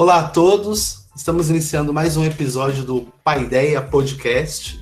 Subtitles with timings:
[0.00, 4.80] Olá a todos, estamos iniciando mais um episódio do Paideia Podcast.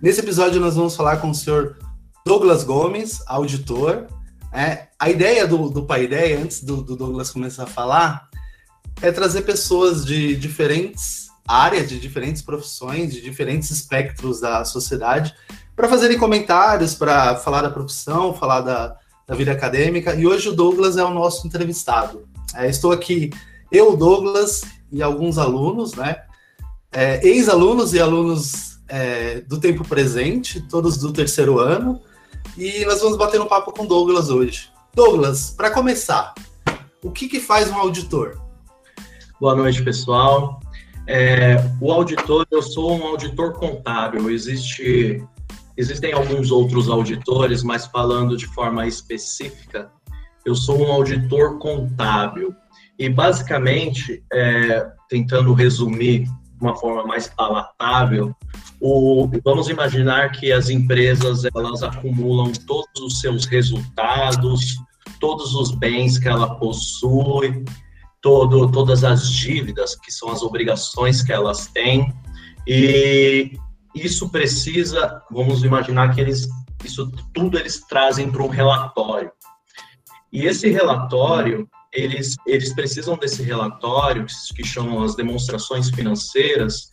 [0.00, 1.76] Nesse episódio nós vamos falar com o senhor
[2.24, 4.06] Douglas Gomes, auditor.
[4.52, 8.28] É, a ideia do, do Paideia, antes do, do Douglas começar a falar,
[9.02, 15.34] é trazer pessoas de diferentes áreas, de diferentes profissões, de diferentes espectros da sociedade,
[15.74, 18.96] para fazerem comentários, para falar da profissão, falar da,
[19.26, 20.14] da vida acadêmica.
[20.14, 22.28] E hoje o Douglas é o nosso entrevistado.
[22.54, 23.30] É, estou aqui
[23.74, 26.16] eu, Douglas e alguns alunos, né?
[26.92, 32.00] É, Ex-alunos e alunos é, do tempo presente, todos do terceiro ano,
[32.56, 34.70] e nós vamos bater um papo com Douglas hoje.
[34.94, 36.34] Douglas, para começar,
[37.02, 38.40] o que, que faz um auditor?
[39.40, 40.60] Boa noite, pessoal.
[41.08, 44.30] É, o auditor, eu sou um auditor contábil.
[44.30, 45.20] Existe,
[45.76, 49.90] existem alguns outros auditores, mas falando de forma específica,
[50.46, 52.54] eu sou um auditor contábil.
[52.98, 58.34] E basicamente, é, tentando resumir de uma forma mais palatável,
[58.80, 64.76] o, vamos imaginar que as empresas elas acumulam todos os seus resultados,
[65.20, 67.64] todos os bens que ela possui,
[68.20, 72.12] todo, todas as dívidas, que são as obrigações que elas têm,
[72.66, 73.58] e
[73.94, 76.48] isso precisa, vamos imaginar que eles,
[76.84, 79.30] isso tudo eles trazem para um relatório.
[80.32, 86.90] E esse relatório, eles, eles precisam desse relatório, que chamam as demonstrações financeiras,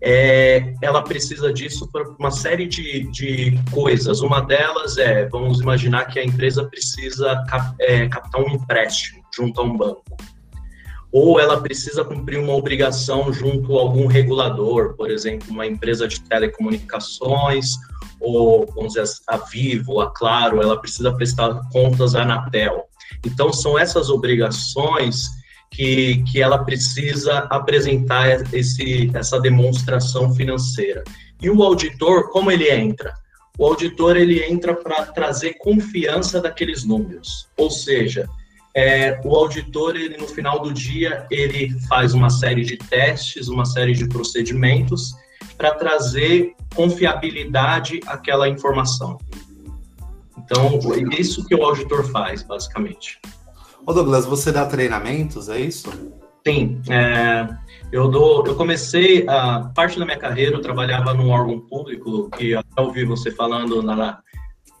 [0.00, 4.20] é, ela precisa disso para uma série de, de coisas.
[4.20, 9.60] Uma delas é, vamos imaginar que a empresa precisa cap, é, captar um empréstimo junto
[9.60, 10.16] a um banco.
[11.10, 16.20] Ou ela precisa cumprir uma obrigação junto a algum regulador, por exemplo, uma empresa de
[16.20, 17.76] telecomunicações,
[18.20, 22.84] ou vamos dizer, a Vivo, a Claro, ela precisa prestar contas à Anatel.
[23.24, 25.28] Então, são essas obrigações
[25.70, 31.04] que, que ela precisa apresentar esse, essa demonstração financeira.
[31.40, 33.14] E o auditor, como ele entra?
[33.58, 38.28] O auditor ele entra para trazer confiança daqueles números, ou seja,
[38.74, 43.64] é, o auditor ele no final do dia ele faz uma série de testes, uma
[43.64, 45.14] série de procedimentos
[45.56, 49.18] para trazer confiabilidade àquela informação.
[50.38, 53.20] Então, é isso que o auditor faz, basicamente.
[53.86, 55.90] Ô Douglas, você dá treinamentos, é isso?
[56.46, 57.48] Sim, é,
[57.90, 62.54] eu dou, eu comecei a parte da minha carreira, eu trabalhava num órgão público, que
[62.54, 64.20] até ouvi você falando na,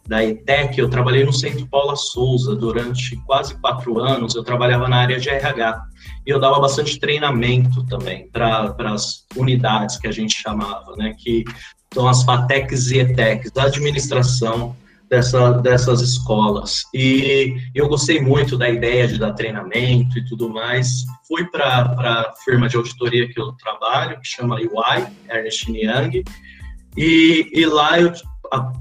[0.06, 4.98] da ETEC, eu trabalhei no Centro Paula Souza durante quase quatro anos, eu trabalhava na
[4.98, 5.82] área de RH,
[6.26, 11.44] e eu dava bastante treinamento também para as unidades que a gente chamava, né, que
[11.92, 14.76] são as FATECs e ETECs, da administração,
[15.08, 16.82] dessa, dessas escolas.
[16.92, 21.04] E eu gostei muito da ideia de dar treinamento e tudo mais.
[21.26, 26.24] Fui para a firma de auditoria que eu trabalho, que chama UI, Ernest Young,
[26.96, 28.12] e, e lá eu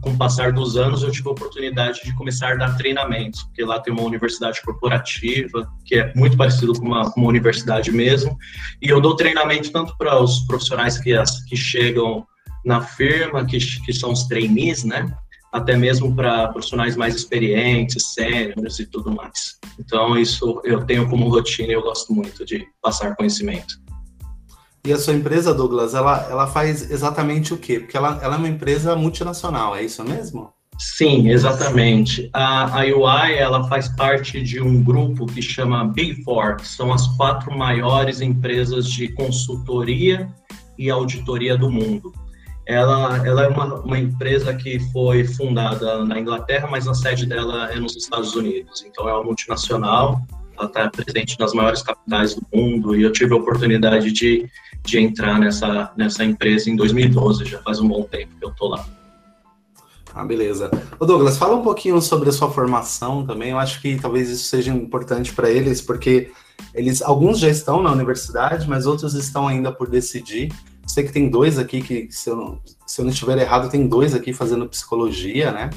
[0.02, 3.64] com o passar dos anos, eu tive a oportunidade de começar a dar treinamentos, porque
[3.64, 8.38] lá tem uma universidade corporativa, que é muito parecido com uma, uma universidade mesmo,
[8.82, 11.12] e eu dou treinamento tanto para os profissionais que,
[11.48, 12.26] que chegam
[12.64, 15.12] na firma, que, que são os trainees, né,
[15.56, 19.58] até mesmo para profissionais mais experientes, sêniores e tudo mais.
[19.80, 23.80] Então, isso eu tenho como rotina e eu gosto muito de passar conhecimento.
[24.86, 27.80] E a sua empresa, Douglas, ela, ela faz exatamente o quê?
[27.80, 30.54] Porque ela, ela é uma empresa multinacional, é isso mesmo?
[30.78, 32.30] Sim, exatamente.
[32.34, 36.92] A, a UI ela faz parte de um grupo que chama Big Four, que são
[36.92, 40.28] as quatro maiores empresas de consultoria
[40.78, 42.12] e auditoria do mundo.
[42.68, 47.72] Ela, ela é uma, uma empresa que foi fundada na Inglaterra, mas a sede dela
[47.72, 48.84] é nos Estados Unidos.
[48.88, 50.22] Então, é uma multinacional,
[50.58, 54.50] ela está presente nas maiores capitais do mundo, e eu tive a oportunidade de,
[54.84, 58.70] de entrar nessa, nessa empresa em 2012, já faz um bom tempo que eu estou
[58.70, 58.86] lá.
[60.16, 60.72] Ah, beleza.
[60.98, 63.52] Ô Douglas, fala um pouquinho sobre a sua formação também.
[63.52, 66.32] Eu acho que talvez isso seja importante para eles, porque
[66.74, 70.54] eles, alguns já estão na universidade, mas outros estão ainda por decidir.
[70.86, 73.88] Sei que tem dois aqui que, se eu, não, se eu não estiver errado, tem
[73.88, 75.70] dois aqui fazendo psicologia, né?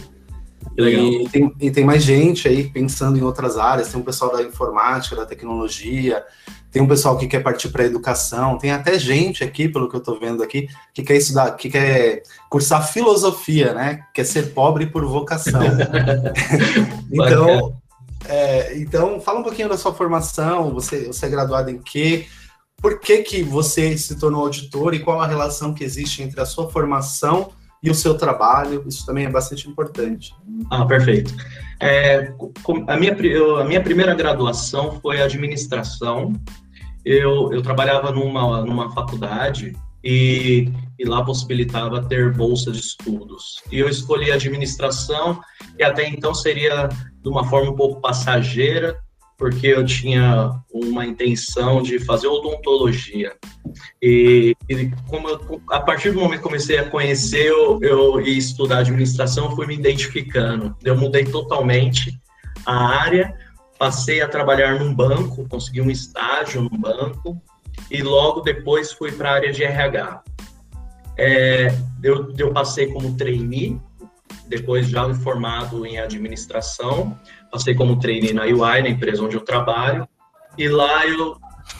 [0.76, 3.88] E tem, e tem mais gente aí pensando em outras áreas.
[3.88, 6.24] Tem um pessoal da informática, da tecnologia,
[6.70, 9.96] tem um pessoal que quer partir para a educação, tem até gente aqui, pelo que
[9.96, 14.04] eu estou vendo aqui, que quer estudar, que quer cursar filosofia, né?
[14.14, 15.62] Quer ser pobre por vocação.
[17.10, 17.76] então,
[18.26, 20.72] é, então, fala um pouquinho da sua formação.
[20.74, 22.26] Você, você é graduado em quê?
[22.80, 26.46] Por que, que você se tornou auditor e qual a relação que existe entre a
[26.46, 27.52] sua formação
[27.82, 28.84] e o seu trabalho.
[28.86, 30.34] Isso também é bastante importante.
[30.70, 31.34] Ah, perfeito.
[31.80, 32.32] É,
[32.88, 33.16] a, minha,
[33.60, 36.32] a minha primeira graduação foi administração.
[37.04, 43.62] eu, eu trabalhava numa, numa faculdade e, e lá possibilitava ter bolsa de estudos.
[43.70, 45.40] E eu escolhi administração,
[45.78, 48.96] e até então seria de uma forma um pouco passageira,
[49.38, 53.36] porque eu tinha uma intenção de fazer odontologia.
[54.02, 58.78] E, e como eu, a partir do momento que comecei a conhecer eu, e estudar
[58.78, 60.76] administração, fui me identificando.
[60.82, 62.20] Eu mudei totalmente
[62.66, 63.32] a área,
[63.78, 67.40] passei a trabalhar num banco, consegui um estágio num banco
[67.88, 70.22] e logo depois fui para a área de RH.
[71.16, 73.80] É, eu, eu passei como trainee,
[74.48, 77.18] depois já formado em administração,
[77.50, 80.08] passei como trainee na UI, na empresa onde eu trabalho,
[80.56, 81.36] e lá eu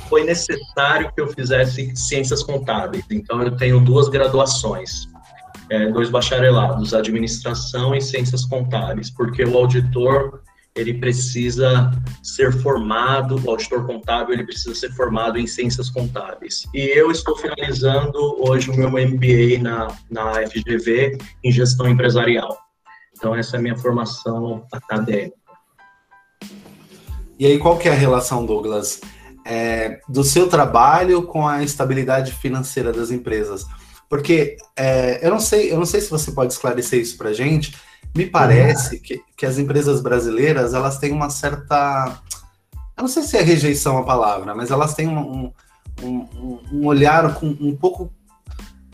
[0.09, 3.05] foi necessário que eu fizesse ciências contábeis.
[3.11, 5.09] Então eu tenho duas graduações,
[5.71, 10.43] é, dois bacharelados, administração e ciências contábeis, porque o auditor
[10.75, 11.91] ele precisa
[12.23, 16.65] ser formado, o auditor contábil ele precisa ser formado em ciências contábeis.
[16.73, 18.19] E eu estou finalizando
[18.49, 22.57] hoje o meu MBA na, na FGV em gestão empresarial.
[23.17, 25.37] Então essa é a minha formação acadêmica.
[27.39, 29.01] E aí qual que é a relação, Douglas,
[29.45, 33.67] é, do seu trabalho com a estabilidade financeira das empresas?
[34.09, 37.77] Porque é, eu não sei, eu não sei se você pode esclarecer isso para gente,
[38.17, 42.21] me parece que, que as empresas brasileiras elas têm uma certa.
[42.97, 45.53] Eu não sei se é rejeição a palavra, mas elas têm um,
[46.03, 48.13] um, um olhar com, um pouco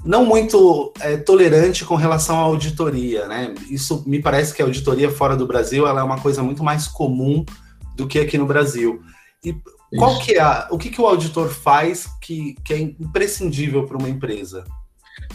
[0.05, 3.55] não muito é, tolerante com relação à auditoria, né?
[3.70, 6.87] Isso me parece que a auditoria fora do Brasil ela é uma coisa muito mais
[6.87, 7.44] comum
[7.96, 9.02] do que aqui no Brasil.
[9.43, 9.56] E
[9.96, 13.96] qual que é a, o que, que o auditor faz que, que é imprescindível para
[13.96, 14.64] uma empresa?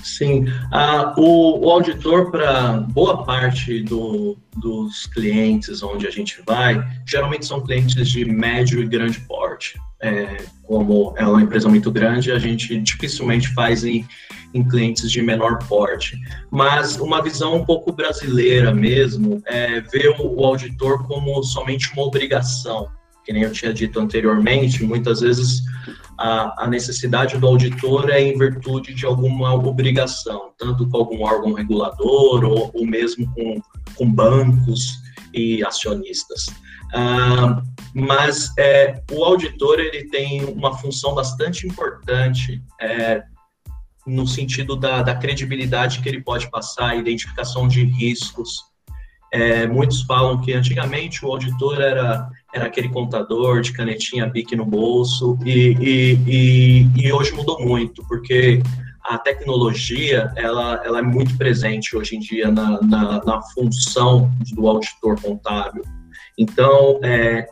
[0.03, 6.81] Sim, ah, o, o, auditor, para boa parte do, dos clientes onde a gente vai,
[7.05, 9.79] geralmente são clientes de médio e grande porte.
[10.01, 14.07] É, como é uma empresa muito grande, a gente dificilmente faz em,
[14.53, 16.17] em clientes de menor porte.
[16.49, 22.03] Mas uma visão um pouco brasileira mesmo é ver o, o auditor como somente uma
[22.03, 22.87] obrigação
[23.25, 25.61] que nem eu tinha dito anteriormente, muitas vezes
[26.17, 31.53] a, a, necessidade do auditor é em virtude de alguma obrigação, tanto com algum órgão
[31.53, 33.61] regulador ou, ou mesmo com,
[33.95, 34.99] com bancos
[35.33, 36.47] e acionistas.
[36.93, 37.61] Ah,
[37.93, 43.23] mas é, o auditor ele tem uma função bastante importante é,
[44.05, 48.59] no sentido da, da, credibilidade que ele pode passar, identificação de riscos.
[49.31, 54.65] É, muitos falam que antigamente o auditor era era aquele contador de canetinha BIC no
[54.65, 58.61] bolso, e, e, e, e, hoje mudou muito, porque
[59.03, 64.67] a tecnologia ela, ela é muito presente hoje em dia na, na, na função do
[64.67, 65.83] auditor contábil.
[66.37, 67.47] Então, é,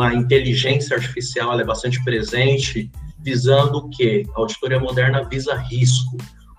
[0.00, 2.90] a inteligência artificial é bastante presente,
[3.20, 4.24] visando o quê?
[4.34, 6.16] A auditoria moderna visa risco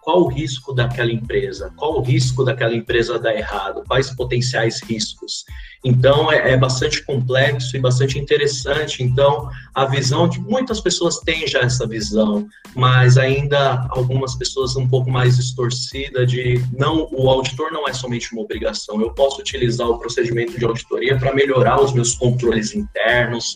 [0.10, 5.46] qual o risco daquela empresa, qual o risco daquela empresa dar errado, quais potenciais riscos.
[5.84, 9.02] Então, é, é, bastante complexo e bastante interessante.
[9.02, 14.88] Então, a visão de muitas pessoas têm já essa visão, mas ainda algumas pessoas um
[14.88, 19.00] pouco mais distorcida de não, o auditor não é somente uma obrigação.
[19.00, 23.56] Eu posso utilizar o procedimento de auditoria para melhorar os meus controles internos,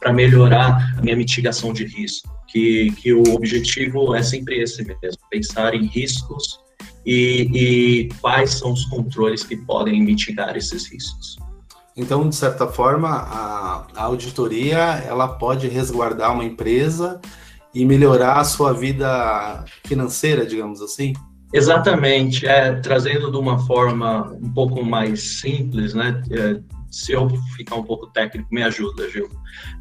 [0.00, 5.20] para melhorar a minha mitigação de risco que, que o objetivo é sempre esse mesmo,
[5.30, 6.58] pensar em riscos
[7.04, 11.36] e, e quais são os controles que podem mitigar esses riscos.
[11.98, 17.20] Então, de certa forma, a, a, auditoria ela pode resguardar uma empresa
[17.74, 21.12] e melhorar a sua vida financeira, digamos assim?
[21.52, 26.22] Exatamente, é, trazendo de uma forma um pouco mais simples, né?
[26.30, 29.28] É, se eu ficar um pouco técnico, me ajuda, Gil.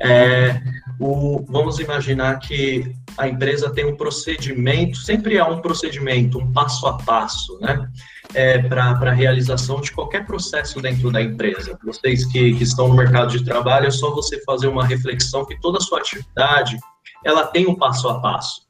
[0.02, 0.60] É,
[1.00, 6.88] o, vamos imaginar que a empresa tem um procedimento, sempre há um procedimento, um passo
[6.88, 7.88] a passo, né?
[8.34, 11.80] É, para a realização de qualquer processo dentro da empresa.
[11.84, 15.60] Vocês que, que estão no mercado de trabalho, é só você fazer uma reflexão que
[15.60, 16.78] toda a sua atividade
[17.26, 18.67] ela tem um passo a passo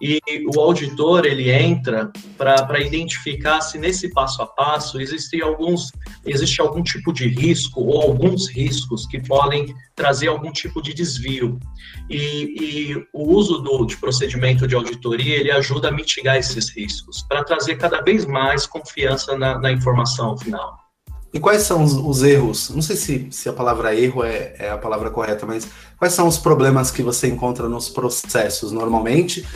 [0.00, 0.20] e
[0.54, 5.90] o auditor ele entra para identificar se nesse passo a passo existe alguns
[6.24, 11.58] existe algum tipo de risco ou alguns riscos que podem trazer algum tipo de desvio
[12.08, 17.22] e, e o uso do de procedimento de auditoria ele ajuda a mitigar esses riscos
[17.22, 20.88] para trazer cada vez mais confiança na, na informação final.
[21.32, 22.70] E quais são os, os, erros?
[22.70, 25.68] Não sei se, se a palavra erro é, é, a palavra correta, mas
[25.98, 29.46] quais são os problemas que você encontra nos processos normalmente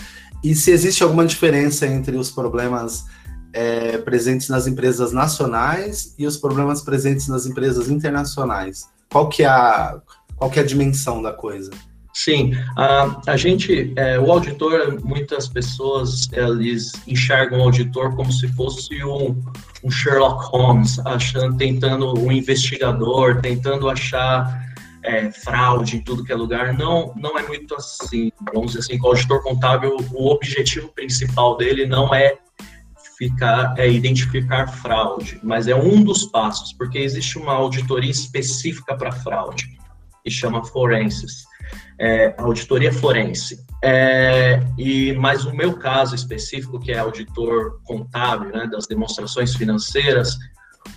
[0.42, 3.04] e se existe alguma diferença entre os problemas
[3.52, 8.88] é, presentes nas empresas nacionais e os problemas presentes nas empresas internacionais?
[9.10, 10.00] Qual que é a,
[10.36, 11.70] qual que é a dimensão da coisa?
[12.14, 18.48] Sim, a, a gente, é, o auditor, muitas pessoas eles enxergam o auditor como se
[18.48, 19.42] fosse um,
[19.82, 24.71] um Sherlock Holmes, achando, tentando um investigador, tentando achar
[25.02, 26.72] é, fraude em tudo que é lugar.
[26.72, 28.30] Não, não é muito assim.
[28.52, 32.38] Vamos dizer assim, o auditor contábil, o objetivo principal dele não é
[33.18, 39.12] ficar, é identificar fraude, mas é um dos passos, porque existe uma auditoria específica para
[39.12, 39.78] fraude,
[40.24, 41.44] que chama forenses
[41.98, 43.64] é, auditoria forense.
[43.82, 50.36] É, e mas o meu caso específico, que é auditor contábil, né, das demonstrações financeiras,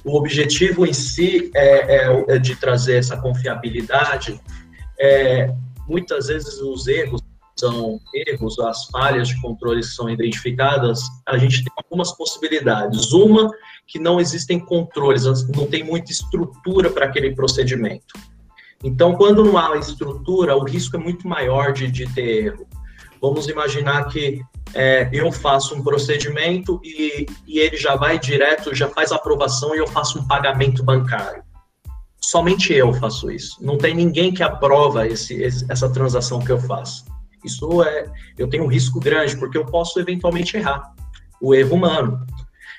[0.03, 4.39] o objetivo em si é, é, é de trazer essa confiabilidade.
[4.99, 5.53] É,
[5.87, 7.21] muitas vezes os erros
[7.57, 13.11] são erros, as falhas de controle são identificadas, a gente tem algumas possibilidades.
[13.13, 13.49] Uma,
[13.87, 18.13] que não existem controles, não tem muita estrutura para aquele procedimento.
[18.83, 22.67] Então, quando não há estrutura, o risco é muito maior de, de ter erro.
[23.25, 24.39] Vamos imaginar que
[24.75, 29.73] é, eu faço um procedimento e, e ele já vai direto, já faz a aprovação
[29.73, 31.43] e eu faço um pagamento bancário.
[32.21, 33.57] Somente eu faço isso.
[33.59, 37.05] Não tem ninguém que aprova esse, esse, essa transação que eu faço.
[37.43, 38.05] Isso é,
[38.37, 40.93] eu tenho um risco grande porque eu posso eventualmente errar.
[41.41, 42.23] O erro humano.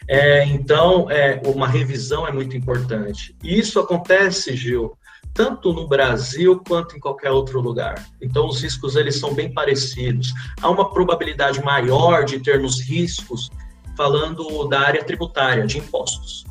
[0.09, 3.37] É, então, é, uma revisão é muito importante.
[3.43, 4.97] Isso acontece, Gil,
[5.37, 8.03] tanto no Brasil quanto em qualquer outro lugar.
[8.21, 10.33] Então, os riscos eles são bem parecidos.
[10.63, 13.51] Há uma probabilidade maior de termos riscos
[13.97, 16.45] falando da área tributária, de impostos.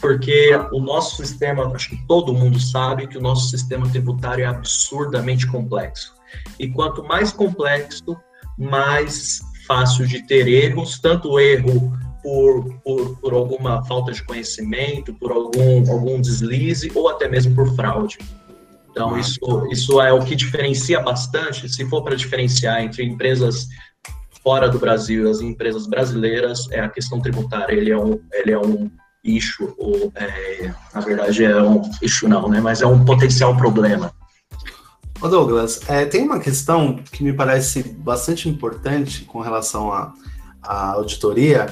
[0.00, 4.46] Porque o nosso sistema, acho que todo mundo sabe que o nosso sistema tributário é
[4.46, 6.14] absurdamente complexo.
[6.58, 8.16] E quanto mais complexo,
[8.58, 15.32] mais fácil de ter erros, tanto erro por, por, por alguma falta de conhecimento, por
[15.32, 18.18] algum, algum deslize ou até mesmo por fraude.
[18.90, 23.68] Então, ah, isso, isso é o que diferencia bastante, se for para diferenciar entre empresas
[24.42, 27.74] fora do Brasil e as empresas brasileiras, é a questão tributária.
[27.74, 28.90] Ele é um, ele é um
[29.22, 32.60] eixo, ou, é, na verdade, é um eixo não, né?
[32.60, 34.12] Mas é um potencial problema.
[35.20, 40.14] Ô Douglas, é, tem uma questão que me parece bastante importante com relação à,
[40.62, 41.66] à auditoria,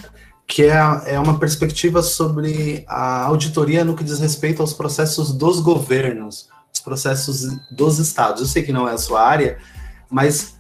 [0.49, 5.61] que é, é uma perspectiva sobre a auditoria no que diz respeito aos processos dos
[5.61, 8.41] governos, os processos dos estados.
[8.41, 9.59] Eu sei que não é a sua área,
[10.11, 10.59] mas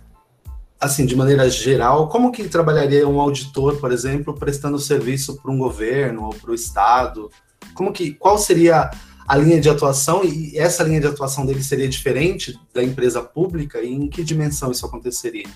[0.78, 5.58] assim, de maneira geral, como que trabalharia um auditor, por exemplo, prestando serviço para um
[5.58, 7.30] governo ou para o estado?
[7.72, 8.90] Como que qual seria
[9.26, 13.80] a linha de atuação e essa linha de atuação dele seria diferente da empresa pública
[13.80, 15.48] e em que dimensão isso aconteceria?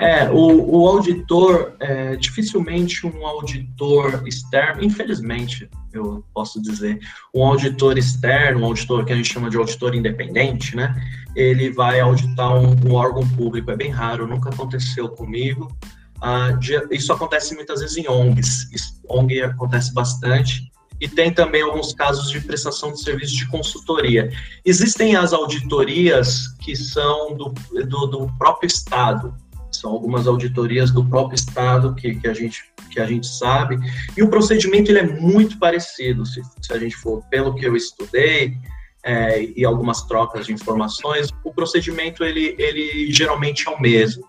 [0.00, 6.98] É, o, o auditor, é, dificilmente um auditor externo, infelizmente, eu posso dizer,
[7.34, 10.94] um auditor externo, um auditor que a gente chama de auditor independente, né?
[11.36, 15.70] Ele vai auditar um, um órgão público, é bem raro, nunca aconteceu comigo.
[16.18, 16.58] Ah,
[16.90, 18.68] isso acontece muitas vezes em ONGs,
[19.06, 24.30] ONG acontece bastante, e tem também alguns casos de prestação de serviço de consultoria.
[24.64, 27.52] Existem as auditorias que são do,
[27.86, 29.34] do, do próprio Estado,
[29.80, 33.78] são algumas auditorias do próprio Estado que, que, a, gente, que a gente sabe,
[34.16, 37.76] e o procedimento ele é muito parecido, se, se a gente for, pelo que eu
[37.76, 38.56] estudei,
[39.02, 44.24] é, e algumas trocas de informações, o procedimento ele, ele geralmente é o mesmo,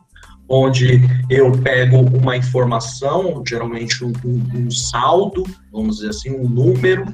[0.48, 7.06] onde eu pego uma informação, geralmente um, um, um saldo, vamos dizer assim, um número,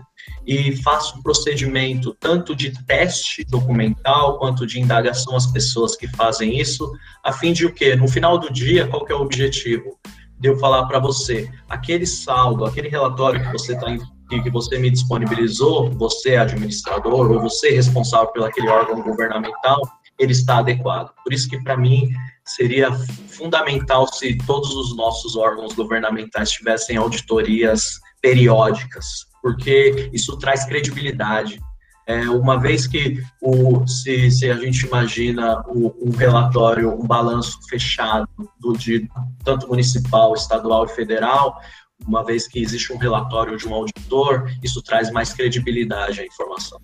[0.48, 6.58] e faço um procedimento tanto de teste documental quanto de indagação às pessoas que fazem
[6.58, 6.90] isso,
[7.22, 7.98] a fim de o quê?
[7.98, 10.00] No final do dia, qual é o objetivo?
[10.40, 13.94] De eu falar para você, aquele saldo, aquele relatório que você está
[14.30, 19.82] que você me disponibilizou, você é administrador ou você é responsável pelo aquele órgão governamental,
[20.20, 21.14] ele está adequado.
[21.24, 22.10] Por isso que para mim
[22.46, 22.92] seria
[23.30, 31.62] fundamental se todos os nossos órgãos governamentais tivessem auditorias periódicas, porque isso traz credibilidade.
[32.06, 37.58] É, uma vez que o, se, se, a gente imagina o, um relatório, um balanço
[37.70, 38.28] fechado
[38.60, 39.10] do de
[39.46, 41.62] tanto municipal, estadual e federal,
[42.06, 46.82] uma vez que existe um relatório de um auditor, isso traz mais credibilidade à informação.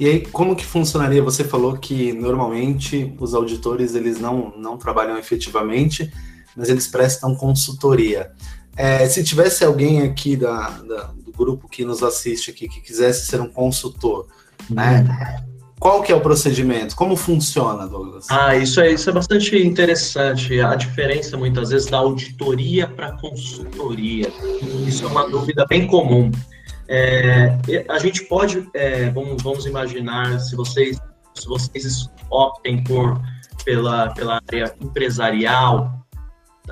[0.00, 1.22] E aí, como que funcionaria?
[1.22, 6.10] Você falou que normalmente os auditores eles não, não trabalham efetivamente,
[6.56, 8.32] mas eles prestam consultoria.
[8.76, 13.26] É, se tivesse alguém aqui da, da, do grupo que nos assiste aqui que quisesse
[13.26, 14.26] ser um consultor,
[14.68, 15.44] né?
[15.78, 16.96] Qual que é o procedimento?
[16.96, 18.26] Como funciona, Douglas?
[18.30, 20.58] Ah, isso é, isso é bastante interessante.
[20.60, 24.32] A diferença, muitas vezes, da auditoria para consultoria.
[24.86, 26.30] Isso é uma dúvida bem comum.
[26.88, 30.98] É, a gente pode, é, vamos, vamos imaginar, se vocês
[31.46, 33.20] vocês optem por
[33.64, 36.03] pela, pela área empresarial,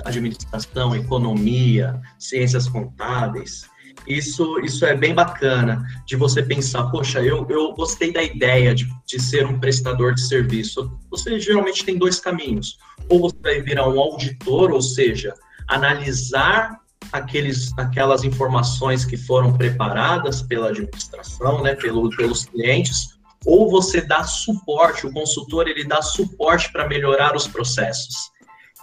[0.03, 3.65] administração, economia, ciências contábeis.
[4.07, 8.87] Isso, isso é bem bacana de você pensar, poxa, eu, eu gostei da ideia de,
[9.05, 10.91] de ser um prestador de serviço.
[11.09, 12.77] Você geralmente tem dois caminhos.
[13.07, 15.33] Ou você vai virar um auditor, ou seja,
[15.67, 16.79] analisar
[17.11, 23.13] aqueles, aquelas informações que foram preparadas pela administração, né, pelo, pelos clientes,
[23.45, 28.32] ou você dá suporte, o consultor ele dá suporte para melhorar os processos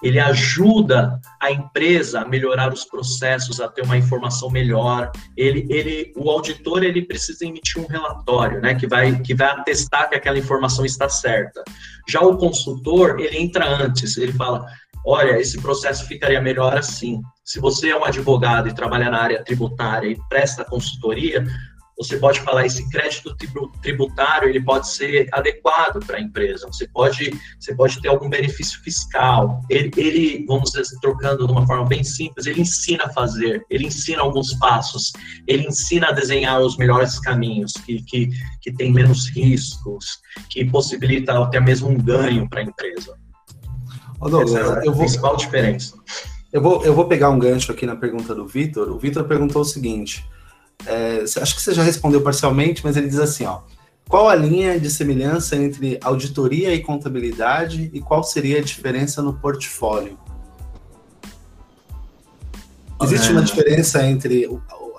[0.02, 5.10] ele ajuda a empresa a melhorar os processos, a ter uma informação melhor.
[5.36, 10.08] Ele, ele, o auditor ele precisa emitir um relatório, né, que vai que vai atestar
[10.08, 11.62] que aquela informação está certa.
[12.08, 14.64] Já o consultor ele entra antes, ele fala,
[15.04, 17.20] olha, esse processo ficaria melhor assim.
[17.44, 21.44] Se você é um advogado e trabalha na área tributária e presta consultoria,
[22.00, 23.36] você pode falar esse crédito
[23.82, 26.66] tributário ele pode ser adequado para a empresa.
[26.66, 29.60] Você pode você pode ter algum benefício fiscal.
[29.68, 33.86] Ele, ele vamos dizer, trocando de uma forma bem simples, ele ensina a fazer, ele
[33.86, 35.12] ensina alguns passos,
[35.46, 38.30] ele ensina a desenhar os melhores caminhos que que,
[38.62, 43.14] que tem menos riscos, que possibilita até mesmo um ganho para a empresa.
[44.18, 45.00] Douglas, Essa é a eu vou...
[45.00, 45.98] principal diferença.
[46.50, 48.90] Eu vou, eu vou pegar um gancho aqui na pergunta do Vitor.
[48.90, 50.24] O Vitor perguntou o seguinte:
[50.86, 53.60] é, acho que você já respondeu parcialmente, mas ele diz assim, ó.
[54.08, 59.34] Qual a linha de semelhança entre auditoria e contabilidade e qual seria a diferença no
[59.34, 60.18] portfólio?
[63.02, 64.48] Existe uma diferença entre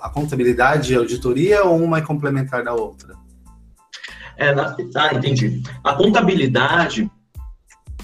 [0.00, 3.14] a contabilidade e a auditoria ou uma é complementar da outra?
[4.36, 5.62] É, na, ah, entendi.
[5.84, 7.08] A contabilidade,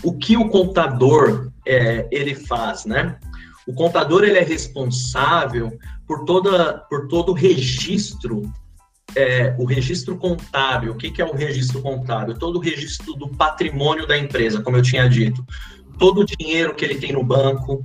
[0.03, 3.19] o que o contador é, ele faz, né?
[3.69, 8.51] O contador ele é responsável por, toda, por todo o registro,
[9.15, 10.93] é, o registro contábil.
[10.93, 12.39] O que, que é o registro contábil?
[12.39, 15.45] Todo o registro do patrimônio da empresa, como eu tinha dito.
[15.99, 17.85] Todo o dinheiro que ele tem no banco,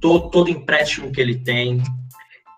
[0.00, 1.82] todo, todo empréstimo que ele tem,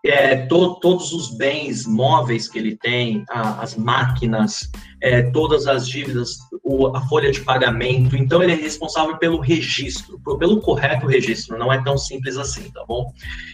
[0.06, 4.70] é, to, todos os bens móveis que ele tem, a, as máquinas,
[5.02, 6.36] é, todas as dívidas,
[6.68, 8.14] o, a folha de pagamento.
[8.14, 11.56] Então, ele é responsável pelo registro, pelo correto registro.
[11.56, 13.10] Não é tão simples assim, tá bom?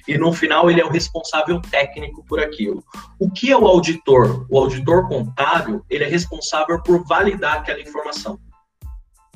[0.08, 2.82] E no final, ele é o responsável técnico por aquilo.
[3.20, 4.44] O que é o auditor?
[4.50, 8.36] O auditor contábil, ele é responsável por validar aquela informação.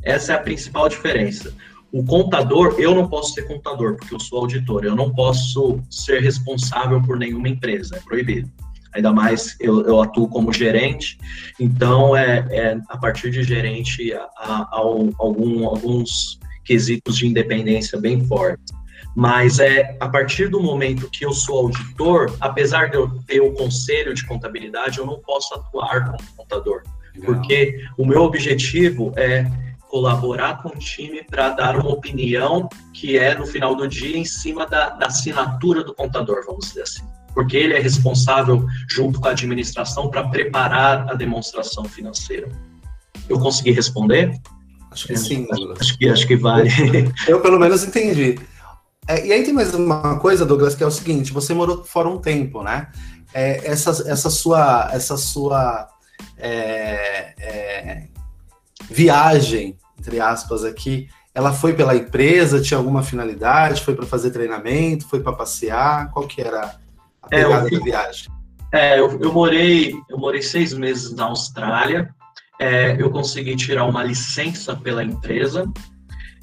[0.03, 1.55] Essa é a principal diferença.
[1.93, 6.21] O contador, eu não posso ser contador, porque eu sou auditor, eu não posso ser
[6.21, 8.51] responsável por nenhuma empresa, é proibido.
[8.94, 11.18] Ainda mais eu, eu atuo como gerente,
[11.61, 18.24] então é, é a partir de gerente há, há algum, alguns quesitos de independência bem
[18.27, 18.77] fortes.
[19.16, 23.53] Mas é a partir do momento que eu sou auditor, apesar de eu ter o
[23.53, 26.83] conselho de contabilidade, eu não posso atuar como contador,
[27.14, 27.35] Legal.
[27.35, 29.44] porque o meu objetivo é
[29.88, 34.24] colaborar com o time para dar uma opinião que é, no final do dia, em
[34.24, 37.17] cima da, da assinatura do contador, vamos dizer assim.
[37.38, 42.48] Porque ele é responsável, junto com a administração, para preparar a demonstração financeira.
[43.29, 44.37] Eu consegui responder?
[44.90, 45.46] Acho que sim.
[45.48, 45.79] Douglas.
[45.81, 46.68] Acho que, acho que vale.
[47.29, 48.40] Eu, pelo menos, entendi.
[49.07, 52.09] É, e aí tem mais uma coisa, Douglas, que é o seguinte: você morou fora
[52.09, 52.88] um tempo, né?
[53.33, 55.88] É, essa, essa sua, essa sua
[56.37, 58.09] é, é
[58.90, 63.85] viagem, entre aspas, aqui, ela foi pela empresa, tinha alguma finalidade?
[63.85, 65.07] Foi para fazer treinamento?
[65.07, 66.11] Foi para passear?
[66.11, 66.88] Qual que era
[67.29, 68.31] pegada é, eu, da viagem?
[68.73, 72.09] É, eu, eu, morei, eu morei seis meses na Austrália.
[72.61, 75.64] É, eu consegui tirar uma licença pela empresa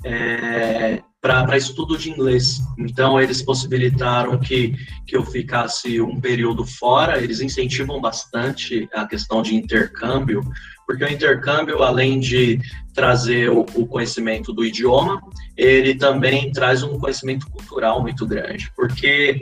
[0.03, 2.59] é, para estudo de inglês.
[2.77, 7.21] Então, eles possibilitaram que, que eu ficasse um período fora.
[7.21, 10.41] Eles incentivam bastante a questão de intercâmbio
[10.85, 12.59] porque o intercâmbio, além de
[12.93, 15.19] trazer o, o, conhecimento do idioma,
[15.57, 19.41] ele também traz um conhecimento cultural muito grande, porque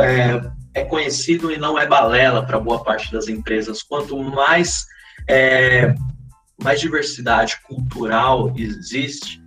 [0.00, 0.40] é,
[0.74, 3.82] é conhecido e não é balela para boa parte das empresas.
[3.82, 4.84] Quanto mais,
[5.28, 5.94] é,
[6.62, 9.42] mais diversidade cultural existe,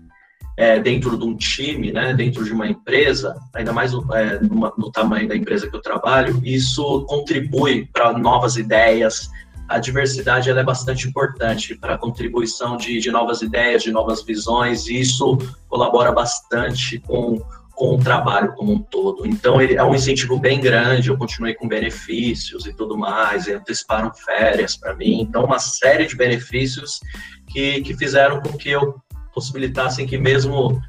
[0.58, 4.92] é, dentro de um time, né, dentro de uma empresa, ainda mais é, numa, no
[4.92, 9.30] tamanho da empresa que eu trabalho, isso contribui para novas ideias,
[9.68, 14.88] a diversidade é bastante importante para a contribuição de, de novas ideias, de novas visões,
[14.88, 15.38] e isso
[15.68, 17.42] colabora bastante com,
[17.78, 19.28] com o trabalho como um todo.
[19.28, 23.54] Então, ele é um incentivo bem grande, eu continuei com benefícios e tudo mais, e
[23.54, 27.00] anteciparam férias para mim, então uma série de benefícios
[27.48, 28.96] que, que fizeram com que eu
[29.32, 30.82] possibilitassem que mesmo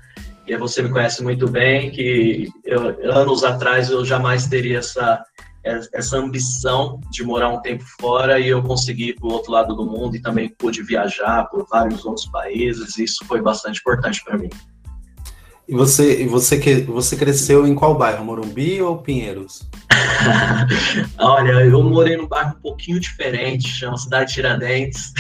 [0.47, 5.23] e você me conhece muito bem, que eu, anos atrás eu jamais teria essa,
[5.63, 9.77] essa ambição de morar um tempo fora e eu consegui ir para o outro lado
[9.77, 12.97] do mundo e também pude viajar por vários outros países.
[12.97, 14.49] E isso foi bastante importante para mim.
[15.69, 18.25] E você, você que você cresceu em qual bairro?
[18.25, 19.69] Morumbi ou Pinheiros?
[21.19, 25.13] Olha, eu morei num bairro um pouquinho diferente, chama Cidade Tiradentes.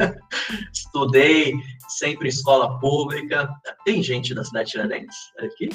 [0.72, 1.52] Estudei
[1.88, 3.50] sempre em escola pública.
[3.84, 5.68] Tem gente da Cidade Tiradentes aqui?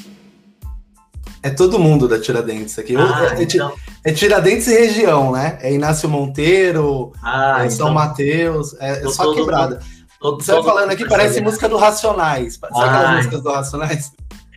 [1.43, 2.95] É todo mundo da Tiradentes aqui.
[2.97, 3.71] Ah, é, é então...
[4.03, 5.59] é, Tiradentes e região, né?
[5.61, 7.93] É Inácio Monteiro, ah, é São então...
[7.93, 9.75] Mateus, é, é só quebrada.
[9.75, 12.55] Todo, Você todo, falando aqui parece música do Racionais.
[12.55, 14.11] Sabe ah, aquelas músicas do Racionais?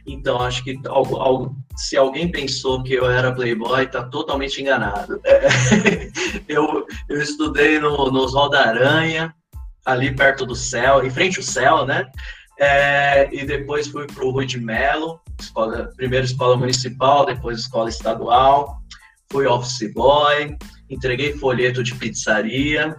[0.06, 5.20] Então, acho que algo, algo, se alguém pensou que eu era playboy, tá totalmente enganado.
[5.24, 5.48] É,
[6.48, 9.34] eu, eu estudei no, no Oswaldo Aranha,
[9.84, 12.10] ali perto do céu, em frente ao céu, né?
[12.58, 17.88] É, e depois fui para o Rui de Melo, escola, primeiro escola municipal, depois escola
[17.88, 18.78] estadual.
[19.30, 20.56] Fui office boy,
[20.88, 22.96] entreguei folheto de pizzaria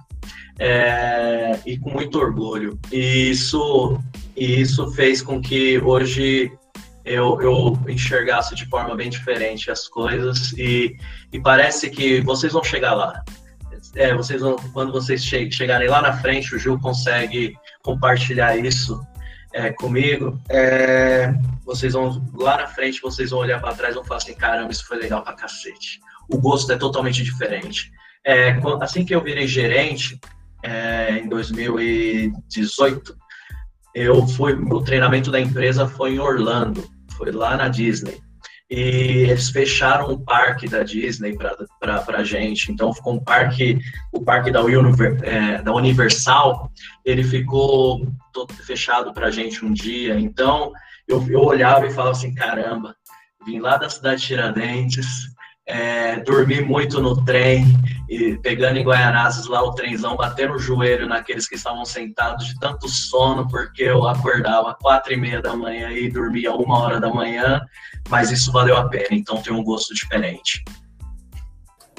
[0.61, 2.79] é, e com muito orgulho.
[2.91, 3.99] E isso,
[4.37, 6.51] e isso fez com que hoje
[7.03, 10.95] eu, eu enxergasse de forma bem diferente as coisas e,
[11.33, 13.23] e parece que vocês vão chegar lá.
[13.95, 19.01] É, vocês vão, quando vocês che chegarem lá na frente, o Gil consegue compartilhar isso
[19.53, 21.33] é, comigo, é,
[21.65, 24.71] vocês vão lá na frente, vocês vão olhar para trás e vão falar assim, caramba,
[24.71, 25.99] isso foi legal pra cacete.
[26.29, 27.91] O gosto é totalmente diferente.
[28.23, 30.17] É, assim que eu virei gerente,
[30.63, 33.15] é, em 2018,
[33.93, 38.21] eu fui, o treinamento da empresa foi em Orlando, foi lá na Disney
[38.71, 42.71] e eles fecharam o parque da Disney para a gente.
[42.71, 43.77] Então ficou um parque,
[44.13, 46.71] o parque da, Univer, é, da Universal,
[47.03, 50.17] ele ficou todo fechado para a gente um dia.
[50.17, 50.71] Então
[51.05, 52.95] eu, eu olhava e falava assim, caramba,
[53.45, 55.05] vim lá da cidade de Tiradentes,
[55.71, 57.65] é, dormi muito no trem,
[58.09, 62.59] e pegando em Guaianazes lá o trenzão, batendo o joelho naqueles que estavam sentados de
[62.59, 67.09] tanto sono, porque eu acordava quatro e meia da manhã e dormia uma hora da
[67.09, 67.61] manhã,
[68.09, 70.61] mas isso valeu a pena, então tem um gosto diferente.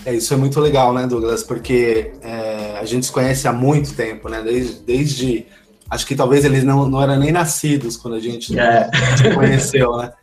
[0.04, 1.42] É, isso é muito legal, né, Douglas?
[1.42, 4.42] Porque é, a gente se conhece há muito tempo, né?
[4.42, 5.46] Desde, desde
[5.88, 8.90] acho que talvez eles não, não eram nem nascidos quando a gente é.
[9.16, 10.12] se conheceu, né?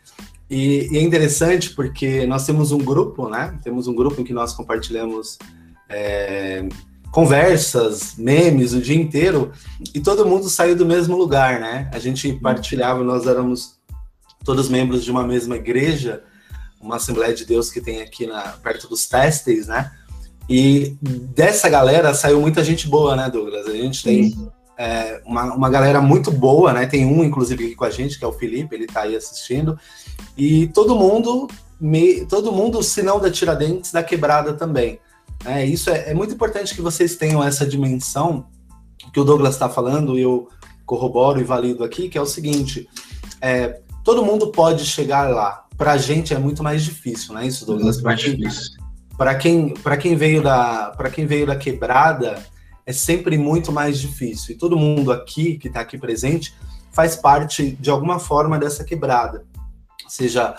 [0.50, 3.58] E, e, é interessante porque nós temos um grupo, né?
[3.64, 5.38] Temos um grupo em que nós compartilhamos
[5.88, 6.68] é,
[7.12, 9.52] conversas, memes o dia inteiro
[9.94, 11.90] e todo mundo saiu do mesmo lugar, né?
[11.94, 13.80] A gente partilhava, nós éramos
[14.44, 16.24] todos membros de uma mesma igreja,
[16.82, 19.92] uma Assembleia de Deus que tem aqui na, perto dos Testes, né?
[20.50, 23.68] E dessa galera saiu muita gente boa, né, Douglas?
[23.68, 24.36] A gente tem
[24.80, 26.86] é, uma, uma galera muito boa, né?
[26.86, 29.78] Tem um, inclusive, aqui com a gente, que é o Felipe, ele tá aí assistindo.
[30.38, 34.98] E todo mundo, me, todo mundo, se não da Tiradentes, da quebrada também.
[35.44, 38.46] É, isso é, é muito importante que vocês tenham essa dimensão
[39.14, 40.48] que o Douglas está falando e eu
[40.86, 42.88] corroboro e valido aqui, que é o seguinte:
[43.42, 45.66] é, todo mundo pode chegar lá.
[45.78, 48.02] Para a gente é muito mais difícil, não é isso, Douglas?
[49.18, 52.42] Para quem, quem, quem veio da, para quem veio da quebrada
[52.90, 54.56] é sempre muito mais difícil.
[54.56, 56.56] E todo mundo aqui que está aqui presente
[56.92, 59.46] faz parte de alguma forma dessa quebrada,
[60.08, 60.56] seja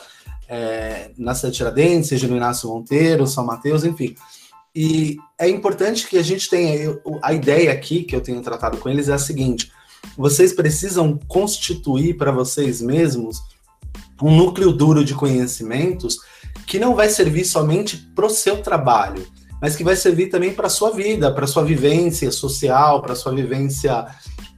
[0.49, 4.14] é, na Cidade Tiradentes, seja no Inácio Monteiro, São Mateus, enfim.
[4.73, 8.88] E é importante que a gente tenha a ideia aqui que eu tenho tratado com
[8.88, 9.73] eles é a seguinte:
[10.16, 13.43] vocês precisam constituir para vocês mesmos
[14.23, 16.19] um núcleo duro de conhecimentos
[16.64, 19.27] que não vai servir somente para o seu trabalho,
[19.61, 23.12] mas que vai servir também para a sua vida, para a sua vivência social, para
[23.12, 24.07] a sua vivência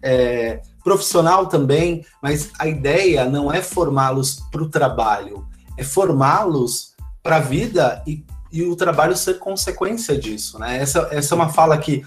[0.03, 2.05] é, profissional também.
[2.23, 8.25] Mas a ideia não é formá-los para o trabalho, é formá-los para a vida e,
[8.53, 10.59] e, o trabalho ser consequência disso.
[10.59, 10.79] Né?
[10.79, 12.05] Essa, essa é uma fala que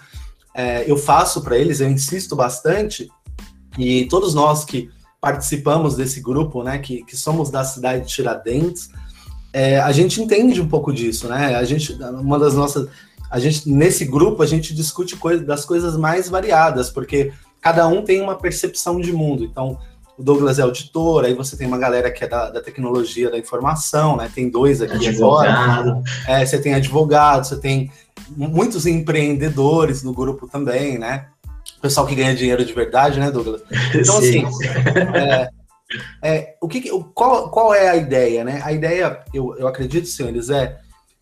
[0.53, 3.09] é, eu faço para eles, eu insisto bastante,
[3.77, 8.89] e todos nós que participamos desse grupo, né, que, que somos da cidade de Tiradentes,
[9.55, 11.55] é, a gente entende um pouco disso, né?
[11.55, 12.89] A gente, uma das nossas,
[13.31, 18.01] a gente nesse grupo a gente discute coisa, das coisas mais variadas, porque cada um
[18.01, 19.45] tem uma percepção de mundo.
[19.45, 19.79] Então,
[20.17, 23.37] o Douglas é auditor, aí você tem uma galera que é da, da tecnologia da
[23.37, 24.29] informação, né?
[24.35, 25.89] Tem dois aqui advogado.
[25.89, 26.03] agora.
[26.27, 27.89] É, você tem advogado, você tem
[28.35, 31.27] muitos empreendedores no grupo também, né?
[31.81, 33.61] Pessoal que ganha dinheiro de verdade, né, Douglas?
[33.93, 34.43] Então, Sim.
[34.43, 34.67] assim,
[35.15, 35.49] é,
[36.21, 38.61] é, o que, qual, qual é a ideia, né?
[38.63, 40.79] A ideia, eu, eu acredito, senhores, é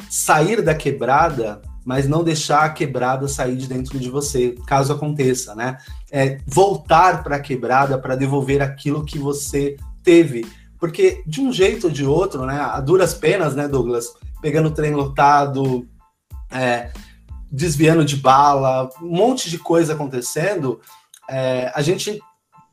[0.09, 5.53] sair da quebrada, mas não deixar a quebrada sair de dentro de você, caso aconteça,
[5.53, 5.77] né?
[6.11, 10.45] É voltar para a quebrada para devolver aquilo que você teve,
[10.79, 14.73] Porque de um jeito ou de outro, né, a duras penas, né, Douglas, pegando o
[14.73, 15.87] trem lotado,
[16.51, 16.91] é,
[17.49, 20.81] desviando de bala, um monte de coisa acontecendo,
[21.29, 22.19] é, a gente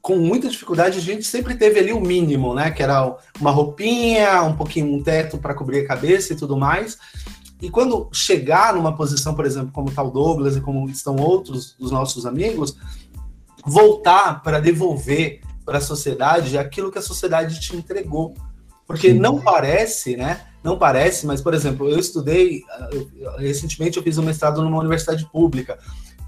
[0.03, 2.71] com muita dificuldade, a gente sempre teve ali o mínimo, né?
[2.71, 6.99] Que era uma roupinha, um pouquinho um teto para cobrir a cabeça e tudo mais.
[7.61, 11.75] E quando chegar numa posição, por exemplo, como está o Douglas e como estão outros
[11.79, 12.75] dos nossos amigos,
[13.67, 18.35] voltar para devolver para a sociedade aquilo que a sociedade te entregou.
[18.87, 20.47] Porque não parece, né?
[20.65, 25.25] Não parece, mas, por exemplo, eu estudei, eu, recentemente eu fiz um mestrado numa universidade
[25.31, 25.79] pública.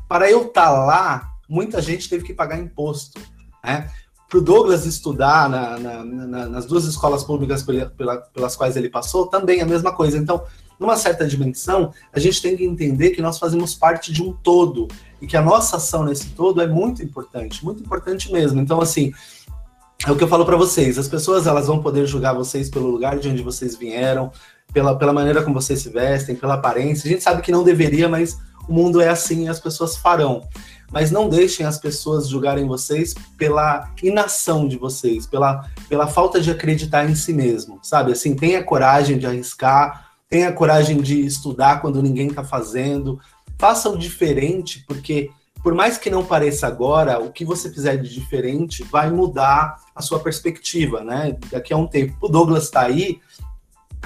[0.08, 3.20] Para eu estar tá lá, muita gente teve que pagar imposto.
[3.62, 3.90] Né?
[4.28, 8.88] Para o Douglas estudar na, na, na, nas duas escolas públicas pela, pelas quais ele
[8.88, 10.16] passou, também a mesma coisa.
[10.16, 10.42] Então,
[10.80, 14.88] numa certa dimensão, a gente tem que entender que nós fazemos parte de um todo
[15.20, 18.60] e que a nossa ação nesse todo é muito importante, muito importante mesmo.
[18.60, 19.12] Então, assim,
[20.06, 22.90] é o que eu falo para vocês: as pessoas elas vão poder julgar vocês pelo
[22.90, 24.32] lugar de onde vocês vieram,
[24.72, 27.06] pela, pela maneira como vocês se vestem, pela aparência.
[27.06, 30.42] A gente sabe que não deveria, mas o mundo é assim e as pessoas farão
[30.92, 36.50] mas não deixem as pessoas julgarem vocês pela inação de vocês, pela, pela falta de
[36.50, 38.12] acreditar em si mesmo, sabe?
[38.12, 43.18] Assim, tenha coragem de arriscar, tenha coragem de estudar quando ninguém está fazendo,
[43.58, 45.30] faça o diferente, porque
[45.62, 50.02] por mais que não pareça agora, o que você fizer de diferente vai mudar a
[50.02, 51.36] sua perspectiva, né?
[51.50, 52.16] Daqui a um tempo.
[52.20, 53.20] O Douglas está aí,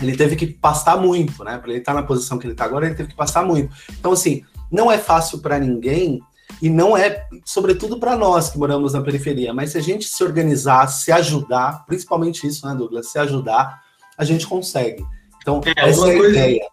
[0.02, 1.56] ele teve que passar muito, né?
[1.56, 3.74] Para ele estar tá na posição que ele está agora, ele teve que passar muito.
[3.98, 6.20] Então, assim, não é fácil para ninguém
[6.60, 10.22] e não é, sobretudo para nós que moramos na periferia, mas se a gente se
[10.24, 13.08] organizar, se ajudar, principalmente isso, né, Douglas?
[13.08, 13.82] Se ajudar,
[14.16, 15.04] a gente consegue.
[15.42, 16.66] Então, é, essa é a coisa, ideia.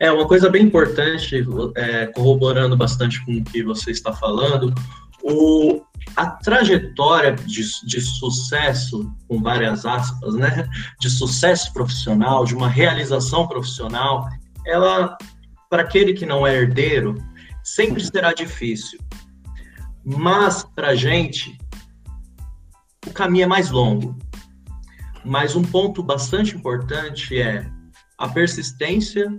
[0.00, 1.44] É, uma coisa bem importante,
[1.74, 4.72] é, corroborando bastante com o que você está falando,
[5.22, 5.82] o,
[6.16, 10.68] a trajetória de, de sucesso, com várias aspas, né,
[11.00, 14.28] de sucesso profissional, de uma realização profissional,
[14.64, 15.18] ela,
[15.68, 17.16] para aquele que não é herdeiro,
[17.74, 18.98] sempre será difícil.
[20.04, 21.58] Mas, para a gente,
[23.06, 24.16] o caminho é mais longo.
[25.24, 27.70] Mas um ponto bastante importante é
[28.16, 29.38] a persistência,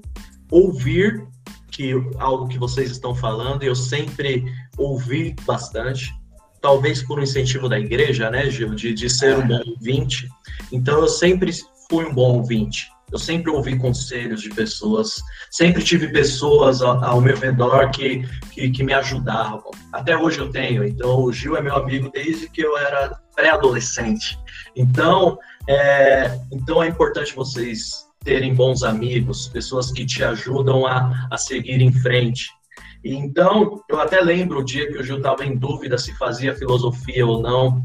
[0.51, 1.27] ouvir
[1.71, 4.45] que algo que vocês estão falando, eu sempre
[4.77, 6.13] ouvi bastante,
[6.61, 10.29] talvez por um incentivo da igreja, né, Gil, de, de ser um bom ouvinte.
[10.71, 11.51] Então, eu sempre
[11.89, 12.89] fui um bom ouvinte.
[13.11, 18.83] Eu sempre ouvi conselhos de pessoas, sempre tive pessoas ao, meu redor que, que, que,
[18.83, 19.71] me ajudavam.
[19.91, 20.83] Até hoje eu tenho.
[20.83, 24.37] Então, o Gil é meu amigo desde que eu era pré-adolescente.
[24.75, 31.37] Então, é, então é importante vocês terem bons amigos, pessoas que te ajudam a, a
[31.37, 32.49] seguir em frente.
[33.03, 37.25] Então, eu até lembro o dia que o Gil estava em dúvida se fazia filosofia
[37.25, 37.81] ou não.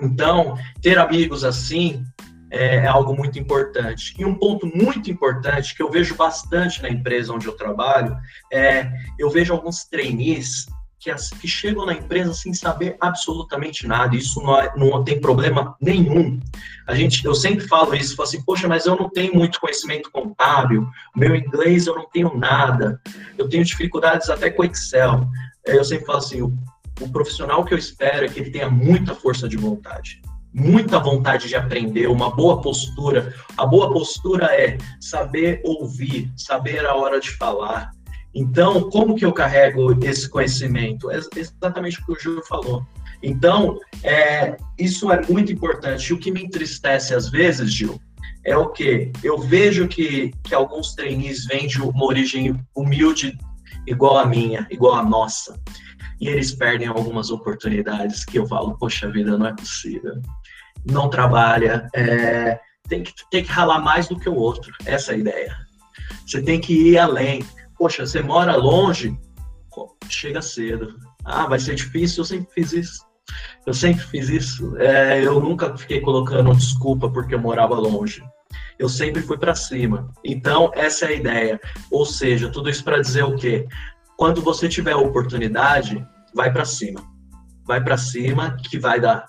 [0.00, 2.04] Então, ter amigos assim
[2.50, 4.14] é, é, algo muito importante.
[4.18, 8.16] E um ponto muito importante que eu vejo bastante na empresa onde eu trabalho
[8.52, 10.66] é eu vejo alguns trainees
[10.98, 14.16] que, as, que chegam na empresa sem saber absolutamente nada.
[14.16, 16.40] Isso não, é, não tem problema nenhum.
[16.86, 20.10] A gente, eu sempre falo isso, falo assim, poxa, mas eu não tenho muito conhecimento
[20.10, 23.00] contábil, meu inglês eu não tenho nada,
[23.36, 25.28] eu tenho dificuldades até com Excel.
[25.66, 26.52] Eu sempre falo assim, o,
[27.00, 30.20] o profissional que eu espero é que ele tenha muita força de vontade
[30.52, 33.34] muita vontade de aprender, uma boa postura.
[33.56, 37.90] A boa postura é saber ouvir, saber a hora de falar.
[38.34, 41.10] Então, como que eu carrego esse conhecimento?
[41.10, 42.86] É exatamente o que o Júlio falou.
[43.22, 46.12] Então, é, isso é muito importante.
[46.12, 48.00] O que me entristece às vezes, Gil,
[48.44, 53.36] é o que eu vejo que, que alguns trainees vêm de uma origem humilde
[53.86, 55.58] igual a minha, igual a nossa.
[56.20, 60.20] E eles perdem algumas oportunidades que eu falo, poxa vida, não é possível
[60.84, 64.72] não trabalha, é, tem, que, tem que ralar mais do que o outro.
[64.84, 65.56] Essa é a ideia.
[66.26, 67.44] Você tem que ir além.
[67.76, 69.16] Poxa, você mora longe,
[70.08, 70.96] chega cedo.
[71.24, 73.08] Ah, vai ser difícil, eu sempre fiz isso.
[73.66, 74.76] Eu sempre fiz isso.
[74.78, 78.22] É, eu nunca fiquei colocando desculpa porque eu morava longe.
[78.78, 80.10] Eu sempre fui para cima.
[80.24, 81.60] Então, essa é a ideia.
[81.90, 83.66] Ou seja, tudo isso para dizer o quê?
[84.18, 86.04] Quando você tiver a oportunidade,
[86.34, 87.00] vai para cima.
[87.64, 89.24] Vai para cima que vai dar.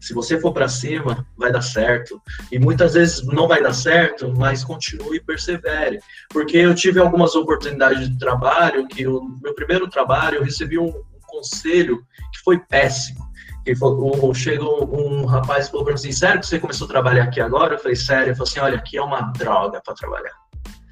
[0.00, 2.22] Se você for para cima, vai dar certo.
[2.52, 5.98] E muitas vezes não vai dar certo, mas continue e persevere.
[6.28, 10.86] Porque eu tive algumas oportunidades de trabalho, que o meu primeiro trabalho eu recebi um,
[10.86, 11.98] um conselho
[12.32, 13.28] que foi péssimo.
[13.64, 16.90] Que falou, chegou um rapaz e falou para mim assim, sério que você começou a
[16.90, 17.74] trabalhar aqui agora?
[17.74, 18.28] Eu falei, sério.
[18.28, 20.34] Ele falou assim, olha, aqui é uma droga para trabalhar.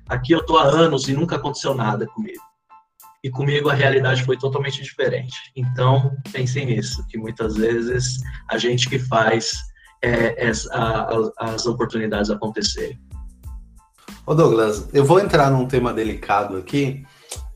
[0.08, 2.42] Aqui eu tô há anos e nunca aconteceu nada comigo
[3.26, 5.34] e comigo a realidade foi totalmente diferente.
[5.56, 9.52] Então, pensem nisso, que muitas vezes a gente que faz
[10.00, 10.68] é, as,
[11.36, 13.00] as oportunidades acontecerem.
[14.24, 17.04] Ô Douglas, eu vou entrar num tema delicado aqui.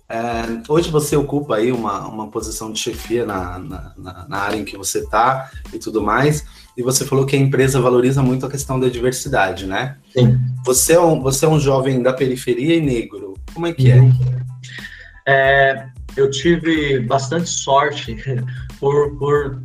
[0.09, 4.65] É, hoje você ocupa aí uma, uma posição de chefia na, na, na área em
[4.65, 6.45] que você está e tudo mais,
[6.77, 9.99] e você falou que a empresa valoriza muito a questão da diversidade, né?
[10.13, 10.37] Sim.
[10.65, 13.35] Você é um, você é um jovem da periferia e negro.
[13.55, 14.01] Como é que é?
[14.01, 14.11] uhum.
[14.37, 14.41] é?
[15.31, 18.17] É eu tive bastante sorte
[18.81, 19.63] por, por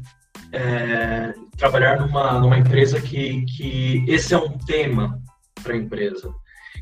[0.52, 5.20] é, trabalhar numa, numa empresa que, que esse é um tema
[5.64, 6.34] para a empresa,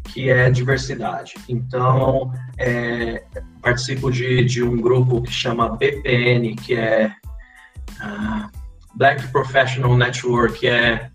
[0.06, 1.34] que é diversidade.
[1.48, 3.24] Então, é,
[3.62, 7.14] participo de, de um grupo que chama BPN, que é
[8.02, 8.50] uh,
[8.96, 11.10] Black Professional Network, que é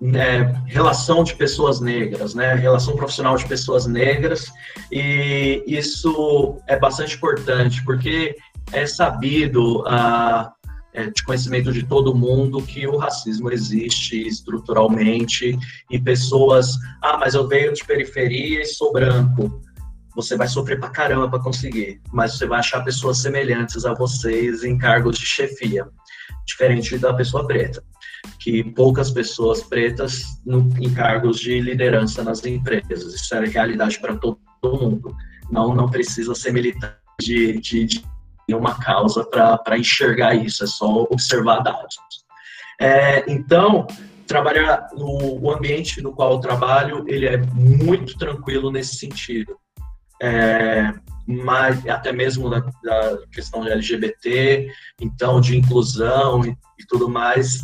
[0.00, 4.46] né, relação de pessoas negras, né, relação profissional de pessoas negras,
[4.92, 8.36] e isso é bastante importante, porque
[8.72, 10.48] é sabido, uh,
[10.98, 15.56] é, de conhecimento de todo mundo que o racismo existe estruturalmente
[15.90, 19.62] e pessoas, ah, mas eu venho de periferia e sou branco.
[20.16, 24.64] Você vai sofrer pra caramba para conseguir, mas você vai achar pessoas semelhantes a vocês
[24.64, 25.86] em cargos de chefia,
[26.44, 27.80] diferente da pessoa preta,
[28.38, 33.14] que poucas pessoas pretas no, em cargos de liderança nas empresas.
[33.14, 35.14] Isso é realidade para todo mundo.
[35.50, 41.02] Não, não precisa ser militante de, de, de uma causa para enxergar isso, é só
[41.10, 41.96] observar dados.
[42.80, 43.86] É, então,
[44.26, 49.56] trabalhar no ambiente no qual eu trabalho, ele é muito tranquilo nesse sentido.
[50.20, 50.92] É,
[51.26, 52.62] mas até mesmo da,
[53.32, 57.60] questão de LGBT, então de inclusão e, e tudo mais.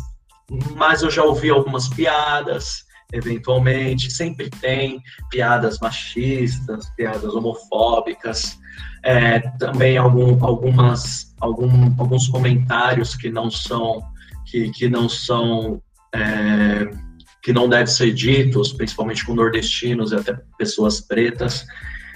[0.75, 8.57] Mas eu já ouvi algumas piadas, eventualmente, sempre tem piadas machistas, piadas homofóbicas,
[9.03, 14.03] é, também algum, algumas, algum, alguns comentários que não são
[14.45, 15.81] que, que não são
[16.13, 16.89] é,
[17.41, 21.65] que não devem ser ditos, principalmente com nordestinos e até pessoas pretas.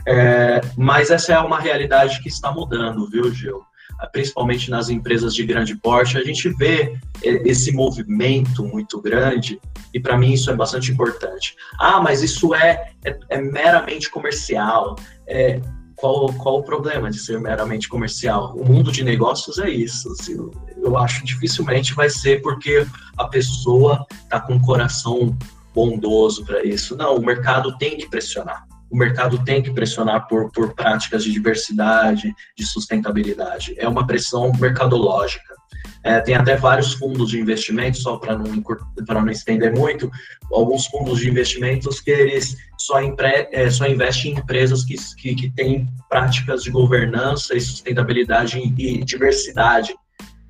[0.07, 3.61] É, mas essa é uma realidade que está mudando, viu, Gil?
[4.07, 9.59] Principalmente nas empresas de grande porte, a gente vê esse movimento muito grande
[9.93, 11.55] e para mim isso é bastante importante.
[11.79, 14.95] Ah, mas isso é, é, é meramente comercial.
[15.27, 15.59] É,
[15.99, 18.55] qual, qual o problema de ser meramente comercial?
[18.55, 20.09] O mundo de negócios é isso.
[20.13, 20.37] Assim,
[20.77, 25.37] eu acho dificilmente vai ser porque a pessoa está com um coração
[25.75, 26.95] bondoso para isso.
[26.95, 28.68] Não, o mercado tem que pressionar.
[28.89, 33.75] O mercado tem que pressionar por, por práticas de diversidade, de sustentabilidade.
[33.77, 35.59] É uma pressão mercadológica.
[36.03, 40.09] É, tem até vários fundos de investimento, só para não, não estender muito,
[40.51, 45.35] alguns fundos de investimentos que eles só, empre, é, só investem em empresas que, que,
[45.35, 49.93] que têm práticas de governança e sustentabilidade e diversidade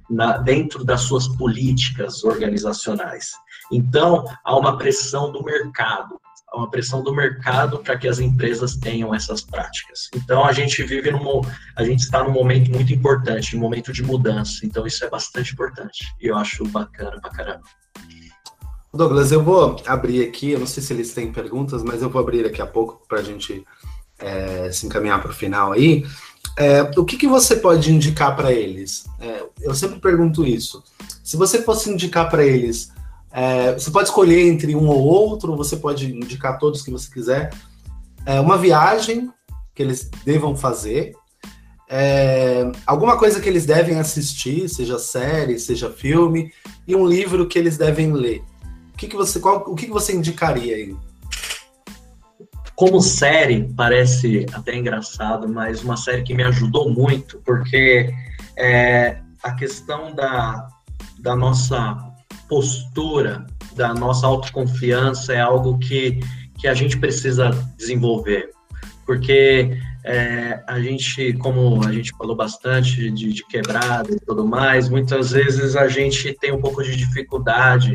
[0.09, 3.31] na, dentro das suas políticas organizacionais.
[3.71, 6.18] Então, há uma pressão do mercado
[6.53, 10.09] uma pressão do mercado para que as empresas tenham essas práticas.
[10.15, 11.41] Então a gente vive num,
[11.75, 14.65] a gente está num momento muito importante, um momento de mudança.
[14.65, 17.63] Então isso é bastante importante e eu acho bacana pra caramba.
[18.91, 22.21] Douglas, eu vou abrir aqui, eu não sei se eles têm perguntas, mas eu vou
[22.21, 23.63] abrir daqui a pouco para a gente
[24.17, 26.03] é, se encaminhar para o final aí.
[26.57, 29.05] É, o que, que você pode indicar para eles?
[29.19, 30.83] É, eu sempre pergunto isso.
[31.23, 32.91] Se você fosse indicar para eles
[33.31, 37.51] é, você pode escolher entre um ou outro, você pode indicar todos que você quiser.
[38.25, 39.31] É, uma viagem
[39.73, 41.13] que eles devam fazer,
[41.91, 46.51] é, alguma coisa que eles devem assistir, seja série, seja filme,
[46.87, 48.43] e um livro que eles devem ler.
[48.93, 50.95] O que, que você, qual, o que, que você indicaria aí?
[52.75, 58.13] Como série, parece até engraçado, mas uma série que me ajudou muito, porque
[58.55, 60.67] é, a questão da,
[61.19, 62.08] da nossa
[62.49, 66.19] postura, da nossa autoconfiança é algo que,
[66.59, 68.49] que a gente precisa desenvolver.
[69.05, 74.89] Porque é, a gente, como a gente falou bastante de, de quebrada e tudo mais,
[74.89, 77.93] muitas vezes a gente tem um pouco de dificuldade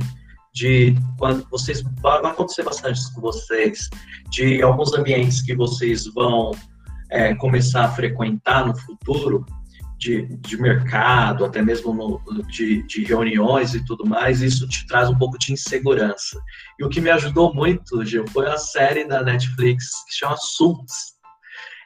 [0.53, 3.91] de quando vocês vai acontecer bastante com vocês,
[4.31, 6.53] de alguns ambientes que vocês vão
[7.11, 9.45] é, começar a frequentar no futuro,
[9.99, 15.09] de, de mercado, até mesmo no, de, de, reuniões e tudo mais, isso te traz
[15.09, 16.41] um pouco de insegurança.
[16.79, 21.14] E o que me ajudou muito, Gil, foi a série da Netflix que chama Suits.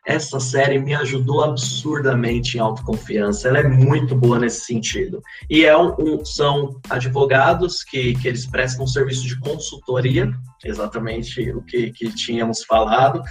[0.09, 3.46] Essa série me ajudou absurdamente em autoconfiança.
[3.46, 5.20] Ela é muito boa nesse sentido.
[5.50, 10.32] E é um, são advogados que, que eles prestam um serviço de consultoria,
[10.64, 13.22] exatamente o que, que tínhamos falado,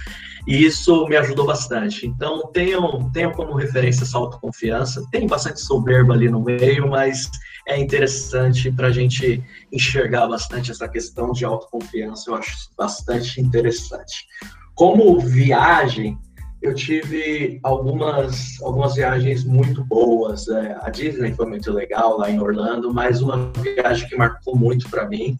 [0.46, 2.06] e isso me ajudou bastante.
[2.06, 5.04] Então, tenham, tenham como referência essa autoconfiança.
[5.10, 7.28] Tem bastante soberba ali no meio, mas
[7.66, 12.30] é interessante para a gente enxergar bastante essa questão de autoconfiança.
[12.30, 14.28] Eu acho bastante interessante.
[14.76, 16.16] Como viagem,
[16.60, 20.48] eu tive algumas, algumas viagens muito boas.
[20.48, 24.88] É, a Disney foi muito legal lá em Orlando, mas uma viagem que marcou muito
[24.90, 25.38] para mim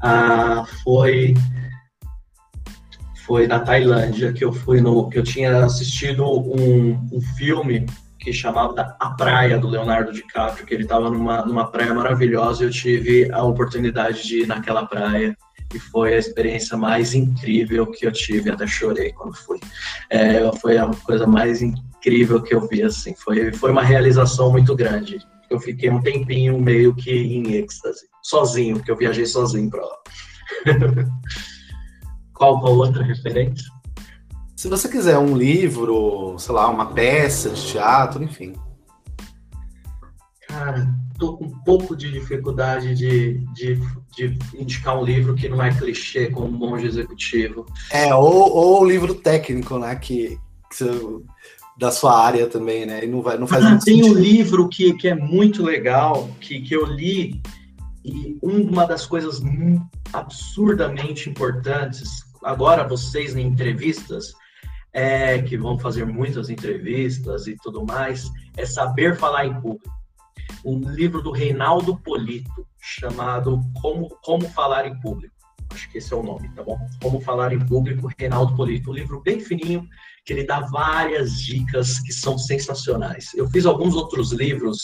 [0.00, 1.34] ah, foi
[3.26, 7.84] foi na Tailândia que eu fui no que eu tinha assistido um, um filme
[8.18, 12.66] que chamava A Praia do Leonardo DiCaprio, que ele estava numa, numa praia maravilhosa e
[12.66, 15.36] eu tive a oportunidade de ir naquela praia
[15.74, 19.60] e foi a experiência mais incrível que eu tive, até chorei quando fui.
[20.10, 24.74] É, foi a coisa mais incrível que eu vi, assim, foi, foi uma realização muito
[24.74, 25.18] grande.
[25.50, 29.96] Eu fiquei um tempinho meio que em êxtase, sozinho, porque eu viajei sozinho para lá.
[32.32, 33.66] qual, qual outra referência?
[34.56, 38.54] Se você quiser um livro, sei lá, uma peça de teatro, enfim.
[40.48, 40.88] Cara,
[41.18, 43.76] tô com um pouco de dificuldade de, de,
[44.16, 47.66] de indicar um livro que não é clichê como monge executivo.
[47.90, 49.94] É, ou, ou livro técnico, né?
[49.96, 50.38] Que,
[50.70, 50.90] que você,
[51.76, 53.04] da sua área também, né?
[53.04, 54.16] E não, vai, não faz ah, Tem sentido.
[54.16, 57.42] um livro que, que é muito legal, que, que eu li,
[58.04, 59.42] e uma das coisas
[60.12, 62.08] absurdamente importantes,
[62.42, 64.32] agora vocês em entrevistas,
[64.92, 69.97] é, que vão fazer muitas entrevistas e tudo mais, é saber falar em público
[70.64, 75.34] um livro do Reinaldo Polito, chamado Como, Como Falar em Público.
[75.70, 76.78] Acho que esse é o nome, tá bom?
[77.02, 78.90] Como Falar em Público, Reinaldo Polito.
[78.90, 79.86] Um livro bem fininho,
[80.24, 83.32] que ele dá várias dicas que são sensacionais.
[83.34, 84.82] Eu fiz alguns outros livros,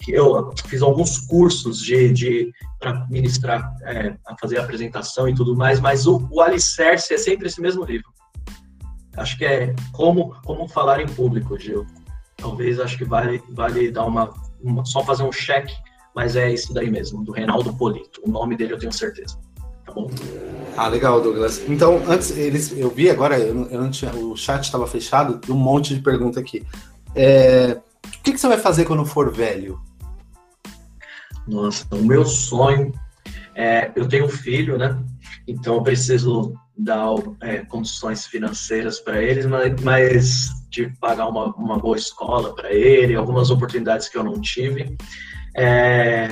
[0.00, 5.80] que eu fiz alguns cursos de, de para ministrar, é, fazer apresentação e tudo mais,
[5.80, 8.08] mas o, o alicerce é sempre esse mesmo livro.
[9.16, 11.84] Acho que é como, como falar em público, Gil.
[12.36, 14.32] Talvez acho que vale, vale dar uma
[14.84, 15.74] só fazer um cheque,
[16.14, 18.20] mas é isso daí mesmo, do Reinaldo Polito.
[18.24, 19.38] O nome dele eu tenho certeza.
[19.84, 20.10] Tá bom?
[20.76, 21.62] Ah, legal, Douglas.
[21.68, 25.94] Então, antes, eles, eu vi agora, eu, eu tinha, o chat estava fechado, um monte
[25.94, 26.64] de pergunta aqui.
[27.14, 29.80] É, o que, que você vai fazer quando for velho?
[31.46, 32.92] Nossa, o meu sonho
[33.54, 33.90] é.
[33.96, 34.96] Eu tenho um filho, né?
[35.46, 37.08] Então eu preciso dar
[37.40, 43.14] é, condições financeiras para eles, mas, mas de pagar uma, uma boa escola para ele,
[43.14, 44.96] algumas oportunidades que eu não tive,
[45.56, 46.28] é,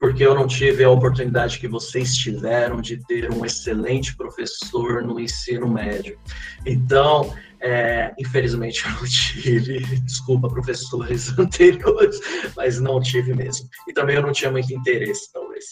[0.00, 5.18] porque eu não tive a oportunidade que vocês tiveram de ter um excelente professor no
[5.18, 6.18] ensino médio.
[6.64, 12.20] Então, é, infelizmente eu não tive, desculpa professores anteriores,
[12.56, 13.68] mas não tive mesmo.
[13.88, 15.64] E também eu não tinha muito interesse, talvez.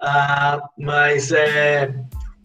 [0.00, 1.92] Ah, mas é,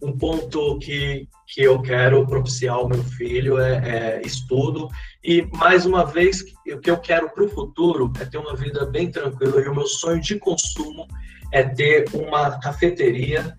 [0.02, 4.88] um ponto que, que eu quero propiciar ao meu filho é, é estudo.
[5.22, 8.84] E, mais uma vez, o que eu quero para o futuro é ter uma vida
[8.84, 9.60] bem tranquila.
[9.60, 11.06] E o meu sonho de consumo
[11.52, 13.56] é ter uma cafeteria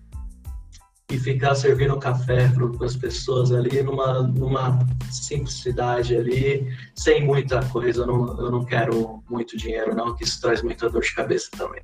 [1.10, 4.78] e ficar servindo café para as pessoas ali numa, numa
[5.10, 8.02] simplicidade ali, sem muita coisa.
[8.02, 11.48] Eu não, eu não quero muito dinheiro, não, que isso traz muita dor de cabeça
[11.56, 11.80] também.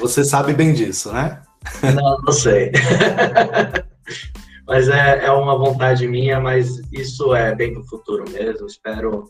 [0.00, 1.40] Você sabe bem disso, né?
[1.94, 2.72] Não, não sei.
[4.66, 8.66] mas é, é uma vontade minha, mas isso é bem para o futuro mesmo.
[8.66, 9.28] Espero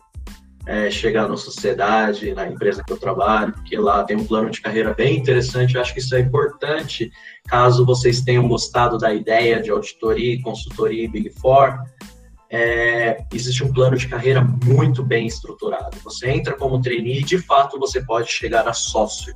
[0.67, 4.61] é, chegar na sociedade, na empresa que eu trabalho, porque lá tem um plano de
[4.61, 5.75] carreira bem interessante.
[5.75, 7.11] Eu acho que isso é importante,
[7.47, 11.79] caso vocês tenham gostado da ideia de auditoria, consultoria e Big Four.
[12.51, 15.99] É, existe um plano de carreira muito bem estruturado.
[16.03, 19.35] Você entra como trainee e, de fato, você pode chegar a sócio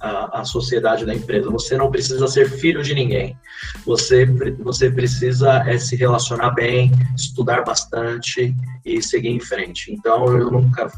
[0.00, 1.50] a, a sociedade da empresa.
[1.50, 3.36] Você não precisa ser filho de ninguém.
[3.84, 4.26] Você,
[4.58, 9.92] você precisa é, se relacionar bem, estudar bastante e seguir em frente.
[9.92, 10.90] Então, eu nunca.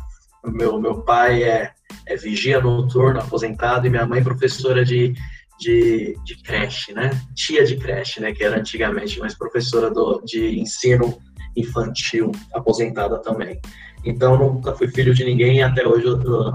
[0.44, 1.72] Meu, meu pai é,
[2.06, 5.14] é vigia noturno, aposentado, e minha mãe professora de,
[5.58, 7.10] de, de creche, né?
[7.34, 8.32] Tia de creche, né?
[8.32, 11.18] Que era antigamente, mas professora do, de ensino
[11.56, 13.60] infantil, aposentada também.
[14.08, 16.06] Então, nunca fui filho de ninguém e até hoje,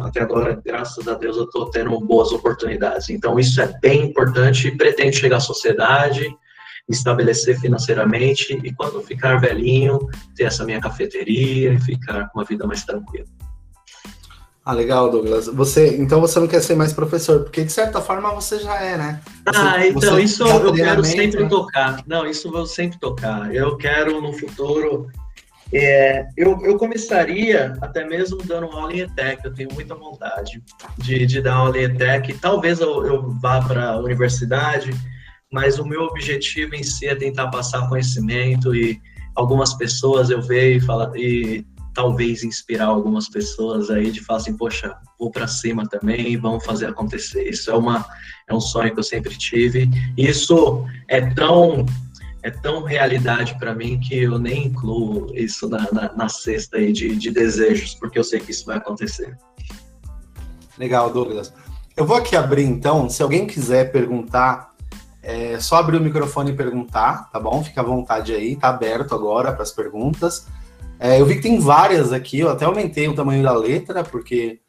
[0.02, 3.12] até agora, graças a Deus, eu estou tendo boas oportunidades.
[3.12, 6.36] Então, isso é bem importante pretendo chegar à sociedade,
[6.90, 10.00] estabelecer financeiramente e, quando ficar velhinho,
[10.36, 13.28] ter essa minha cafeteria e ficar com uma vida mais tranquila.
[14.66, 15.46] Ah, legal, Douglas.
[15.46, 18.98] Você, então você não quer ser mais professor, porque de certa forma você já é,
[18.98, 19.22] né?
[19.46, 21.50] Você, ah, então isso eu quero sempre né?
[21.50, 22.02] tocar.
[22.08, 23.54] Não, isso eu vou sempre tocar.
[23.54, 25.08] Eu quero no futuro
[25.74, 30.62] É, eu, eu começaria até mesmo dando aula em ETEC, eu tenho muita vontade
[31.00, 32.36] de, de dar aula em ETEC.
[32.36, 34.92] Talvez eu, eu vá para a universidade,
[35.52, 39.02] mas o meu objetivo em si é tentar passar conhecimento e
[39.36, 44.56] algumas pessoas eu vejo e, fala, e talvez inspirar algumas pessoas aí de falar assim,
[44.56, 47.50] poxa, vou para cima também vamos fazer acontecer.
[47.50, 48.06] Isso é uma
[48.48, 49.90] é um sonho que eu sempre tive.
[50.18, 51.86] Isso é tão
[52.44, 56.92] é tão realidade para mim que eu nem incluo isso na, na, na cesta aí
[56.92, 59.38] de, de desejos, porque eu sei que isso vai acontecer.
[60.78, 61.54] Legal, Douglas.
[61.96, 64.74] Eu vou aqui abrir então, se alguém quiser perguntar,
[65.22, 67.64] é só abrir o microfone e perguntar, tá bom?
[67.64, 70.48] Fica à vontade aí, tá aberto agora para as perguntas.
[71.00, 74.60] É, eu vi que tem várias aqui, eu até aumentei o tamanho da letra, porque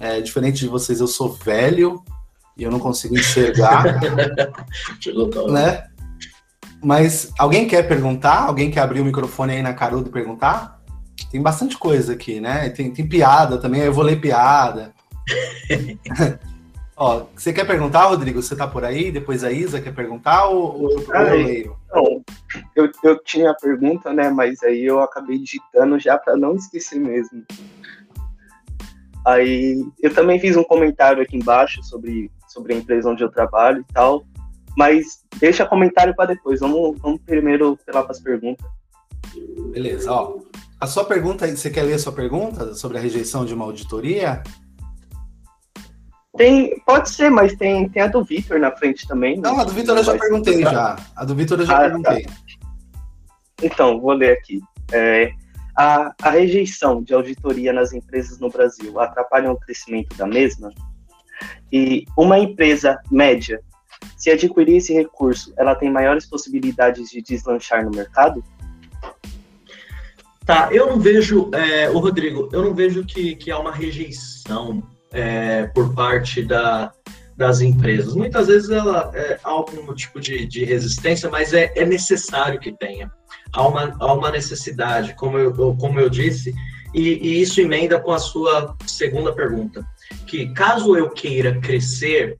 [0.00, 2.00] é, diferente de vocês, eu sou velho
[2.56, 3.98] e eu não consigo enxergar.
[5.50, 5.88] né?
[6.82, 8.44] Mas alguém quer perguntar?
[8.44, 10.80] Alguém quer abrir o microfone aí na Carudo e perguntar?
[11.30, 12.70] Tem bastante coisa aqui, né?
[12.70, 14.94] Tem, tem piada também, eu vou ler piada.
[16.96, 18.42] Ó, você quer perguntar, Rodrigo?
[18.42, 19.12] Você tá por aí?
[19.12, 21.76] Depois a Isa quer perguntar ou, ou eu, eu leio?
[21.92, 22.24] Não,
[22.74, 24.30] eu, eu tinha a pergunta, né?
[24.30, 27.44] Mas aí eu acabei digitando já para não esquecer mesmo.
[29.24, 33.84] Aí eu também fiz um comentário aqui embaixo sobre, sobre a empresa onde eu trabalho
[33.88, 34.24] e tal.
[34.78, 36.60] Mas deixa comentário para depois.
[36.60, 38.64] Vamos, vamos primeiro lá para as perguntas.
[39.72, 40.38] Beleza, ó.
[40.80, 44.40] A sua pergunta, você quer ler a sua pergunta sobre a rejeição de uma auditoria?
[46.36, 49.40] Tem, pode ser, mas tem, tem a do Vitor na frente também.
[49.40, 50.96] Não, a do Vitor eu já perguntei já.
[51.16, 51.84] A do Vitor eu já ah, tá.
[51.88, 52.22] perguntei.
[52.22, 52.32] Tá.
[53.60, 54.60] Então, vou ler aqui.
[54.92, 55.32] É,
[55.76, 60.70] a, a rejeição de auditoria nas empresas no Brasil atrapalha o crescimento da mesma?
[61.72, 63.60] E uma empresa média,
[64.16, 68.42] se adquirir esse recurso, ela tem maiores possibilidades de deslanchar no mercado?
[70.44, 74.82] Tá, eu não vejo, é, o Rodrigo, eu não vejo que, que há uma rejeição
[75.12, 76.90] é, por parte da,
[77.36, 78.14] das empresas.
[78.14, 82.72] Muitas vezes ela é, há algum tipo de, de resistência, mas é, é necessário que
[82.72, 83.12] tenha.
[83.52, 86.54] Há uma, há uma necessidade, como eu, como eu disse,
[86.94, 89.86] e, e isso emenda com a sua segunda pergunta,
[90.26, 92.36] que caso eu queira crescer,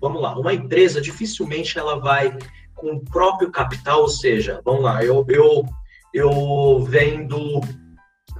[0.00, 2.36] vamos lá, uma empresa dificilmente ela vai
[2.74, 5.64] com o próprio capital, ou seja, vamos lá, eu, eu,
[6.12, 7.60] eu vendo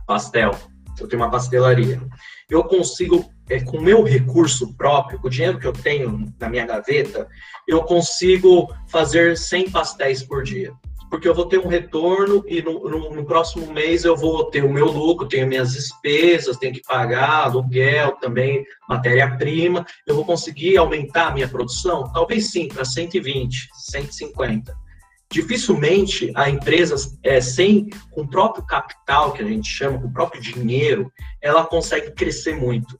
[0.06, 0.54] pastel,
[1.00, 2.00] eu tenho uma pastelaria,
[2.48, 6.66] eu consigo é, com meu recurso próprio, com o dinheiro que eu tenho na minha
[6.66, 7.28] gaveta,
[7.66, 10.72] eu consigo fazer 100 pastéis por dia.
[11.10, 14.64] Porque eu vou ter um retorno e no, no, no próximo mês eu vou ter
[14.64, 19.86] o meu lucro, tenho minhas despesas, tenho que pagar aluguel também, matéria-prima.
[20.06, 22.10] Eu vou conseguir aumentar a minha produção?
[22.12, 24.86] Talvez sim, para 120, 150
[25.30, 30.12] dificilmente a empresa é, sem com o próprio capital que a gente chama, com o
[30.12, 32.98] próprio dinheiro, ela consegue crescer muito.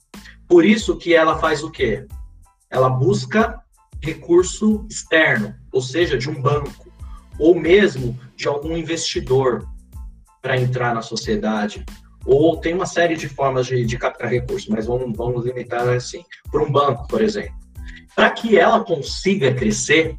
[0.49, 2.07] Por isso que ela faz o quê?
[2.71, 3.61] Ela busca
[4.03, 6.86] recurso externo, ou seja, de um banco,
[7.39, 9.67] ou mesmo de algum investidor
[10.43, 11.85] para entrar na sociedade.
[12.25, 16.25] Ou tem uma série de formas de, de captar recursos, mas vamos, vamos limitar assim,
[16.51, 17.55] por um banco, por exemplo.
[18.15, 20.17] Para que ela consiga crescer,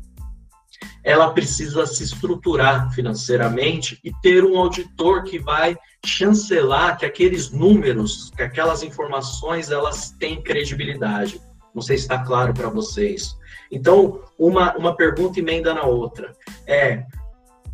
[1.03, 8.29] ela precisa se estruturar financeiramente e ter um auditor que vai chancelar que aqueles números,
[8.35, 11.41] que aquelas informações, elas têm credibilidade.
[11.73, 13.36] Não sei se está claro para vocês.
[13.71, 16.33] Então, uma, uma pergunta emenda na outra.
[16.65, 17.03] É,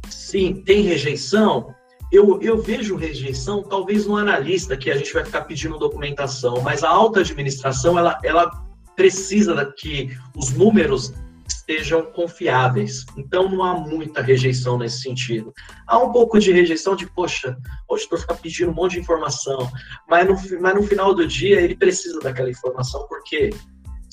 [0.09, 1.73] sim, tem rejeição?
[2.11, 6.83] Eu, eu vejo rejeição, talvez no analista, que a gente vai ficar pedindo documentação, mas
[6.83, 8.51] a alta administração, ela, ela
[8.95, 11.13] precisa que os números
[11.47, 13.05] estejam confiáveis.
[13.17, 15.53] Então não há muita rejeição nesse sentido.
[15.87, 17.57] Há um pouco de rejeição de, poxa,
[17.89, 19.71] o auditor fica pedindo um monte de informação,
[20.07, 23.49] mas no, mas no final do dia ele precisa daquela informação, porque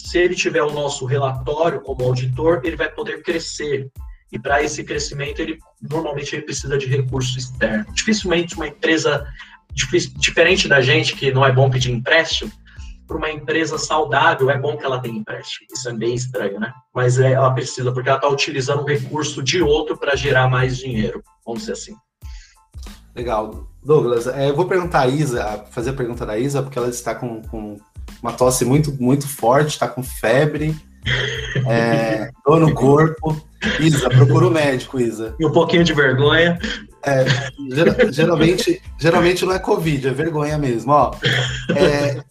[0.01, 3.91] se ele tiver o nosso relatório como auditor, ele vai poder crescer.
[4.33, 7.87] E para esse crescimento, ele normalmente ele precisa de recurso externo.
[7.93, 9.27] Dificilmente uma empresa
[10.17, 12.51] diferente da gente que não é bom pedir empréstimo,
[13.11, 15.67] para uma empresa saudável, é bom que ela tenha empréstimo.
[15.73, 16.73] Isso é bem estranho, né?
[16.95, 20.77] Mas é, ela precisa, porque ela está utilizando um recurso de outro para gerar mais
[20.77, 21.97] dinheiro, vamos dizer assim.
[23.13, 23.69] Legal.
[23.83, 27.13] Douglas, é, eu vou perguntar a Isa, fazer a pergunta da Isa, porque ela está
[27.13, 27.79] com, com
[28.23, 30.77] uma tosse muito, muito forte, está com febre,
[31.67, 33.41] é, dor no corpo.
[33.79, 35.35] Isa, procura o médico, Isa.
[35.39, 36.59] E um pouquinho de vergonha.
[37.03, 37.25] É,
[38.11, 40.93] geralmente, geralmente não é Covid, é vergonha mesmo.
[40.93, 41.13] Ó,
[41.75, 42.23] é,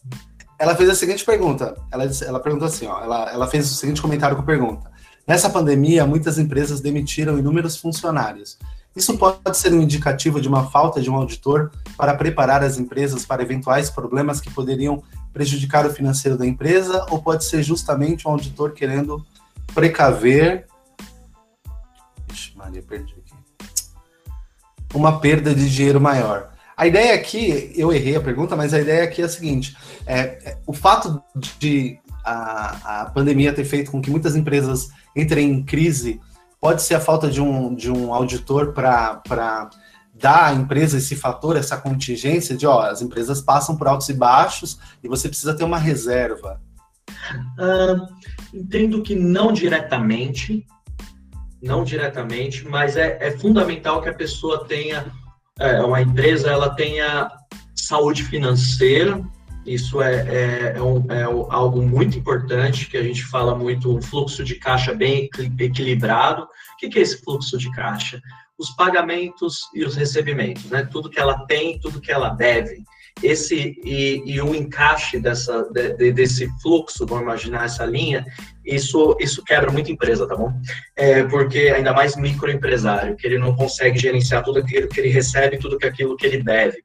[0.57, 1.75] ela fez a seguinte pergunta.
[1.91, 4.89] Ela, ela perguntou assim, ó, ela, ela fez o seguinte comentário com pergunta.
[5.27, 8.57] Nessa pandemia, muitas empresas demitiram inúmeros funcionários.
[8.95, 13.25] Isso pode ser um indicativo de uma falta de um auditor para preparar as empresas
[13.25, 15.03] para eventuais problemas que poderiam
[15.33, 19.25] prejudicar o financeiro da empresa, ou pode ser justamente um auditor querendo
[19.73, 20.67] precaver.
[22.31, 23.33] Ixi, Maria, perdi aqui.
[24.93, 26.51] Uma perda de dinheiro maior.
[26.75, 29.75] A ideia aqui, eu errei a pergunta, mas a ideia aqui é a seguinte:
[30.07, 31.21] é, é, o fato
[31.59, 36.21] de a, a pandemia ter feito com que muitas empresas entrem em crise
[36.59, 39.69] pode ser a falta de um, de um auditor para
[40.19, 44.13] dar à empresa esse fator, essa contingência de, ó, as empresas passam por altos e
[44.13, 46.61] baixos e você precisa ter uma reserva?
[48.53, 50.65] Entendo que não diretamente,
[51.61, 55.11] não diretamente, mas é, é fundamental que a pessoa tenha,
[55.59, 57.31] é, uma empresa, ela tenha
[57.75, 59.23] saúde financeira,
[59.65, 64.01] isso é, é, é, um, é, algo muito importante, que a gente fala muito, um
[64.01, 65.29] fluxo de caixa bem
[65.59, 66.43] equilibrado.
[66.43, 68.21] O que, é esse fluxo de caixa?
[68.57, 70.87] Os pagamentos e os recebimentos, né?
[70.91, 72.83] Tudo que ela tem, tudo que ela deve.
[73.21, 78.25] Esse e, e o encaixe dessa, de, desse fluxo, vamos imaginar essa linha,
[78.65, 80.53] isso, isso quebra muita empresa, tá bom?
[80.95, 85.57] É, porque ainda mais microempresário, que ele não consegue gerenciar tudo aquilo que ele recebe,
[85.57, 86.81] tudo aquilo que ele deve.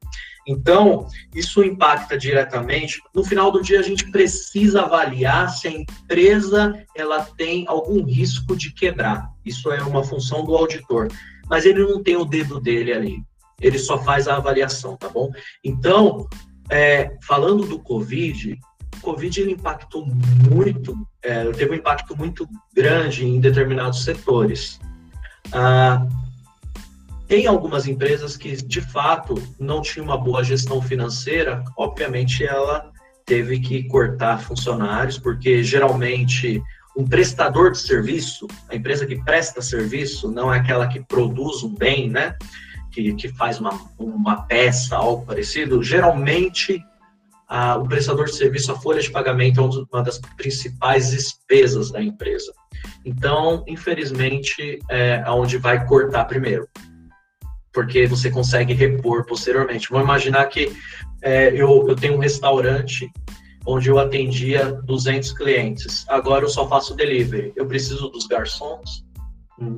[0.46, 3.00] Então, isso impacta diretamente.
[3.14, 8.54] No final do dia, a gente precisa avaliar se a empresa ela tem algum risco
[8.56, 9.30] de quebrar.
[9.44, 11.08] Isso é uma função do auditor.
[11.48, 13.22] Mas ele não tem o dedo dele ali.
[13.60, 15.30] Ele só faz a avaliação, tá bom?
[15.62, 16.28] Então,
[16.70, 18.58] é, falando do Covid,
[18.96, 20.06] o Covid ele impactou
[20.50, 24.80] muito, é, teve um impacto muito grande em determinados setores.
[25.52, 26.06] Ah,
[27.26, 32.92] tem algumas empresas que, de fato, não tinham uma boa gestão financeira, obviamente ela
[33.24, 36.62] teve que cortar funcionários, porque geralmente
[36.96, 41.74] um prestador de serviço, a empresa que presta serviço, não é aquela que produz um
[41.74, 42.36] bem, né?
[42.92, 46.80] Que, que faz uma, uma peça, algo parecido, geralmente
[47.48, 52.00] a, o prestador de serviço, a folha de pagamento é uma das principais despesas da
[52.00, 52.52] empresa.
[53.04, 56.68] Então, infelizmente, é aonde vai cortar primeiro
[57.74, 59.88] porque você consegue repor posteriormente.
[59.90, 60.72] Vamos imaginar que
[61.20, 63.10] é, eu, eu tenho um restaurante
[63.66, 66.06] onde eu atendia 200 clientes.
[66.08, 67.52] Agora eu só faço delivery.
[67.56, 69.04] Eu preciso dos garçons?
[69.58, 69.76] Hum,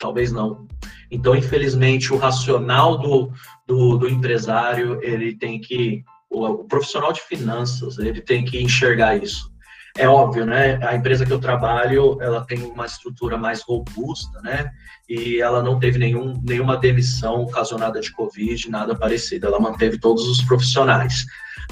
[0.00, 0.66] talvez não.
[1.10, 3.30] Então, infelizmente, o racional do,
[3.66, 6.02] do, do empresário, ele tem que...
[6.28, 9.52] O, o profissional de finanças, ele tem que enxergar isso.
[9.96, 10.78] É óbvio, né?
[10.86, 14.70] A empresa que eu trabalho, ela tem uma estrutura mais robusta, né?
[15.08, 19.46] E ela não teve nenhum, nenhuma demissão ocasionada de Covid, nada parecido.
[19.46, 21.24] Ela manteve todos os profissionais.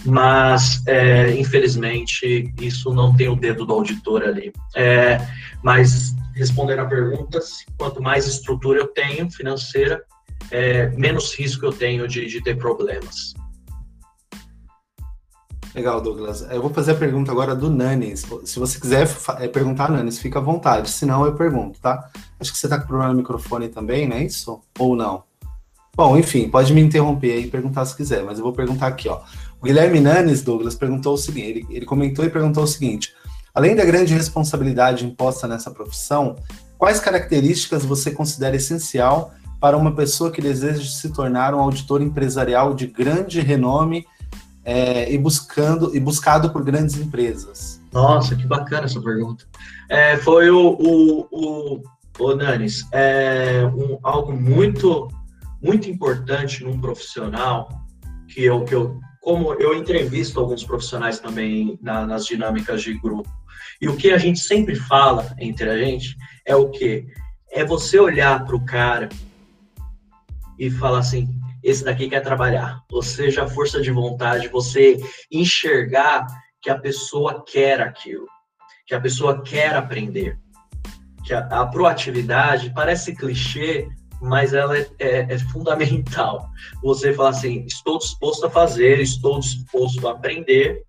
[0.04, 4.52] Mas, é, infelizmente, isso não tem o dedo do auditor ali.
[4.74, 5.20] É,
[5.62, 7.38] mas, respondendo a pergunta,
[7.78, 10.02] quanto mais estrutura eu tenho financeira,
[10.50, 13.34] é, menos risco eu tenho de, de ter problemas.
[15.74, 16.46] Legal, Douglas.
[16.50, 18.24] Eu vou fazer a pergunta agora do Nanis.
[18.44, 19.08] Se você quiser
[19.40, 20.88] é, perguntar, Nanis, fica à vontade.
[20.88, 22.10] Se não, eu pergunto, tá?
[22.38, 24.60] Acho que você está com problema no microfone também, não é isso?
[24.78, 25.24] Ou não?
[25.96, 29.20] Bom, enfim, pode me interromper e perguntar se quiser, mas eu vou perguntar aqui, ó.
[29.60, 33.12] O Guilherme Nanes, Douglas, perguntou o seguinte: ele, ele comentou e perguntou o seguinte:
[33.52, 36.36] além da grande responsabilidade imposta nessa profissão,
[36.78, 42.74] quais características você considera essencial para uma pessoa que deseja se tornar um auditor empresarial
[42.74, 44.06] de grande renome
[44.64, 47.80] é, e buscando e buscado por grandes empresas?
[47.92, 49.44] Nossa, que bacana essa pergunta.
[49.88, 51.82] É, foi o, o, o,
[52.18, 55.08] o Nanis, é um, algo muito
[55.62, 57.68] muito importante num profissional
[58.28, 63.30] que eu, que eu como eu entrevisto alguns profissionais também na, nas dinâmicas de grupo
[63.80, 67.06] e o que a gente sempre fala entre a gente é o que
[67.50, 69.08] é você olhar para o cara
[70.58, 71.28] e falar assim
[71.64, 72.80] esse daqui quer trabalhar.
[72.92, 74.98] Ou seja, a força de vontade, você
[75.32, 76.26] enxergar
[76.60, 78.26] que a pessoa quer aquilo,
[78.86, 80.38] que a pessoa quer aprender.
[81.24, 83.88] Que a, a proatividade parece clichê,
[84.20, 86.46] mas ela é, é, é, fundamental.
[86.82, 90.82] Você falar assim: estou disposto a fazer, estou disposto a aprender,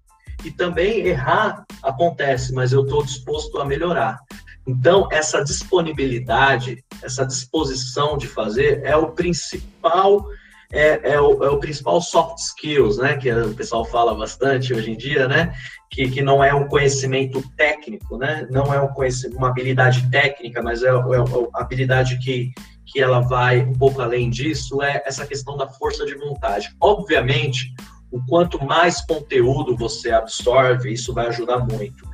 [0.44, 4.20] e também errar acontece, mas eu estou disposto a melhorar.
[4.68, 10.28] Então, essa disponibilidade, essa disposição de fazer é o principal
[10.76, 14.92] é, é, o, é, o, principal soft skills, né, que o pessoal fala bastante hoje
[14.92, 15.54] em dia, né,
[15.90, 18.94] que, que não é um conhecimento técnico, né, não é um
[19.36, 22.52] uma habilidade técnica, mas é, é uma habilidade que,
[22.86, 26.76] que ela vai um pouco além disso, é essa questão da força de vontade.
[26.82, 27.74] Obviamente,
[28.12, 32.06] o quanto mais conteúdo você absorve, isso vai ajudar muito.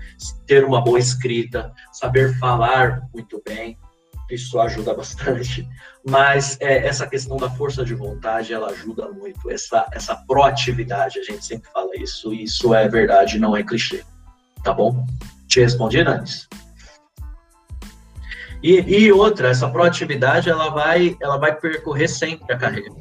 [0.45, 3.78] Ter uma boa escrita, saber falar muito bem,
[4.36, 5.68] isso ajuda bastante.
[6.08, 9.50] Mas é, essa questão da força de vontade, ela ajuda muito.
[9.50, 14.04] Essa, essa proatividade, a gente sempre fala isso, e isso é verdade, não é clichê.
[14.64, 15.06] Tá bom?
[15.48, 16.48] Te respondi, Nanis?
[18.64, 22.94] E, e outra, essa proatividade, ela vai, ela vai percorrer sempre a carreira.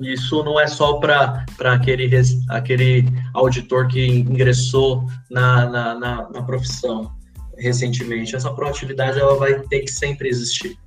[0.00, 2.10] Isso não é só para aquele,
[2.50, 7.10] aquele auditor que ingressou na, na, na, na profissão
[7.58, 8.36] recentemente.
[8.36, 10.78] Essa proatividade ela vai ter que sempre existir.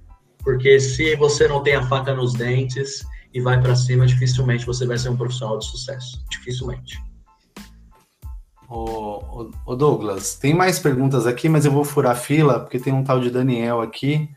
[0.43, 4.85] Porque se você não tem a faca nos dentes e vai para cima, dificilmente você
[4.85, 6.23] vai ser um profissional de sucesso.
[6.29, 6.99] Dificilmente.
[8.69, 12.93] Ô, ô, Douglas, tem mais perguntas aqui, mas eu vou furar a fila, porque tem
[12.93, 14.29] um tal de Daniel aqui.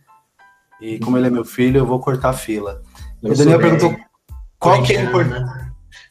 [0.80, 2.82] E como ele é meu filho, eu vou cortar a fila.
[3.22, 3.96] o Daniel perguntou
[4.58, 5.10] qual que, é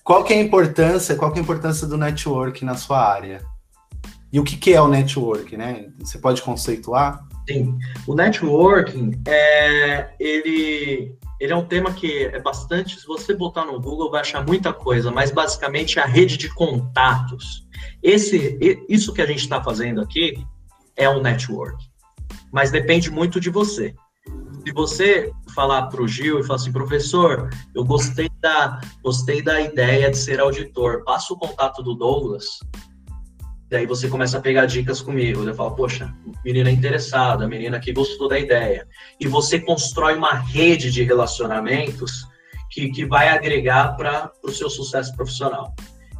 [0.03, 3.45] qual que é a importância, qual que é a importância do network na sua área?
[4.31, 5.89] E o que, que é o network, né?
[5.99, 7.27] Você pode conceituar?
[7.47, 7.77] Sim.
[8.05, 12.99] O networking é ele ele é um tema que é bastante.
[12.99, 16.53] Se você botar no Google, vai achar muita coisa, mas basicamente é a rede de
[16.53, 17.65] contatos.
[18.03, 18.59] Esse,
[18.89, 20.45] isso que a gente está fazendo aqui
[20.97, 21.81] é um network,
[22.51, 23.95] mas depende muito de você.
[24.65, 29.61] Se você falar para o Gil e falar assim, professor, eu gostei da, gostei da
[29.61, 32.59] ideia de ser auditor, passa o contato do Douglas,
[33.69, 35.43] Daí você começa a pegar dicas comigo.
[35.43, 36.13] Eu falo, poxa,
[36.43, 38.87] menina interessada, menina que gostou da ideia.
[39.19, 42.27] E você constrói uma rede de relacionamentos
[42.69, 45.75] que, que vai agregar para o seu sucesso profissional.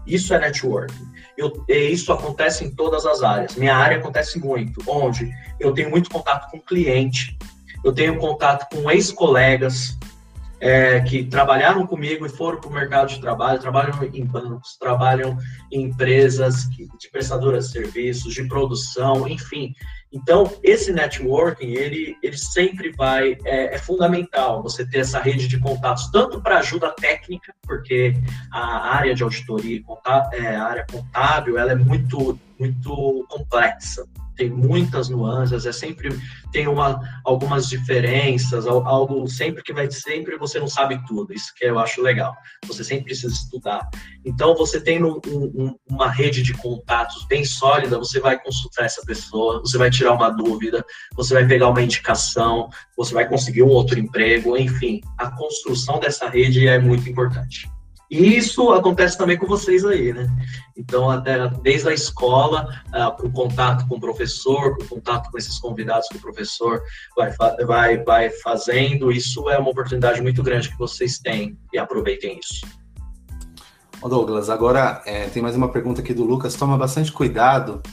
[0.06, 1.08] Isso é networking.
[1.38, 3.56] Eu, isso acontece em todas as áreas.
[3.56, 7.38] Minha área acontece muito, onde eu tenho muito contato com cliente,
[7.84, 9.98] eu tenho contato com ex-colegas,
[10.60, 15.38] é, que trabalharam comigo e foram para o mercado de trabalho, trabalham em bancos, trabalham
[15.72, 19.74] em empresas de prestadoras de serviços, de produção, enfim.
[20.12, 25.60] Então, esse networking, ele, ele sempre vai, é, é fundamental você ter essa rede de
[25.60, 28.16] contatos, tanto para ajuda técnica, porque
[28.52, 29.82] a área de auditoria,
[30.34, 34.04] é, a área contábil, ela é muito, muito complexa
[34.40, 36.18] tem muitas nuances, é sempre
[36.50, 41.66] tem uma, algumas diferenças, algo sempre que vai sempre você não sabe tudo, isso que
[41.66, 42.34] eu acho legal.
[42.66, 43.90] Você sempre precisa estudar.
[44.24, 49.04] Então você tem um, um, uma rede de contatos bem sólida, você vai consultar essa
[49.06, 50.86] pessoa, você vai tirar uma dúvida,
[51.16, 56.30] você vai pegar uma indicação, você vai conseguir um outro emprego, enfim, a construção dessa
[56.30, 57.70] rede é muito importante.
[58.10, 60.28] E isso acontece também com vocês aí, né?
[60.76, 65.60] Então, até desde a escola, uh, o contato com o professor, o contato com esses
[65.60, 66.82] convidados que o professor
[67.16, 67.32] vai,
[67.66, 72.66] vai, vai fazendo, isso é uma oportunidade muito grande que vocês têm e aproveitem isso.
[74.08, 76.56] Douglas, agora é, tem mais uma pergunta aqui do Lucas.
[76.56, 77.84] Toma bastante cuidado,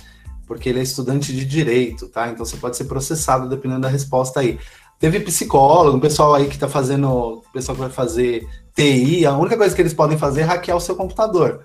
[0.46, 2.28] porque ele é estudante de direito, tá?
[2.28, 4.58] Então você pode ser processado dependendo da resposta aí.
[4.98, 9.56] Teve psicólogo, um pessoal aí que está fazendo, pessoal que vai fazer TI, a única
[9.56, 11.62] coisa que eles podem fazer é hackear o seu computador.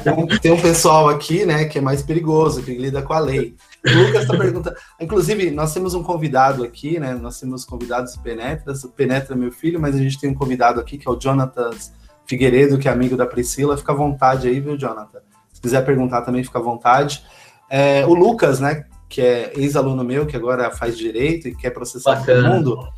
[0.00, 3.54] Então, tem um pessoal aqui, né, que é mais perigoso, que lida com a lei.
[3.86, 4.76] O Lucas está perguntando.
[5.00, 7.14] Inclusive, nós temos um convidado aqui, né?
[7.14, 8.82] Nós temos convidados Penetras.
[8.82, 11.70] O Penetra meu filho, mas a gente tem um convidado aqui que é o Jonathan
[12.26, 13.76] Figueiredo, que é amigo da Priscila.
[13.76, 15.20] Fica à vontade aí, viu, Jonathan?
[15.52, 17.24] Se quiser perguntar também, fica à vontade.
[17.70, 22.16] É, o Lucas, né, que é ex-aluno meu, que agora faz direito e quer processar
[22.16, 22.42] Bacana.
[22.42, 22.88] todo mundo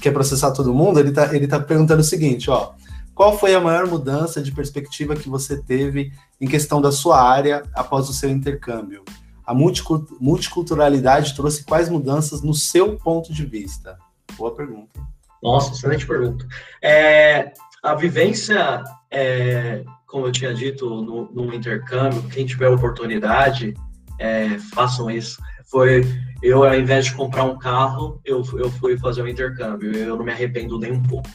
[0.00, 2.72] quer processar todo mundo, ele está ele tá perguntando o seguinte, ó.
[3.14, 7.62] Qual foi a maior mudança de perspectiva que você teve em questão da sua área
[7.74, 9.02] após o seu intercâmbio?
[9.46, 13.96] A multiculturalidade trouxe quais mudanças no seu ponto de vista?
[14.36, 15.00] Boa pergunta.
[15.42, 16.46] Nossa, excelente pergunta.
[16.82, 17.52] É,
[17.82, 23.72] a vivência, é, como eu tinha dito, no, no intercâmbio, quem tiver oportunidade,
[24.18, 25.40] é, façam isso.
[25.70, 26.04] Foi
[26.42, 29.94] eu, ao invés de comprar um carro, eu, eu fui fazer um intercâmbio.
[29.96, 31.28] Eu não me arrependo nem um pouco.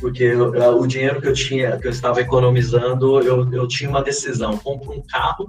[0.00, 4.02] Porque eu, o dinheiro que eu tinha, que eu estava economizando, eu, eu tinha uma
[4.02, 5.48] decisão: compro um carro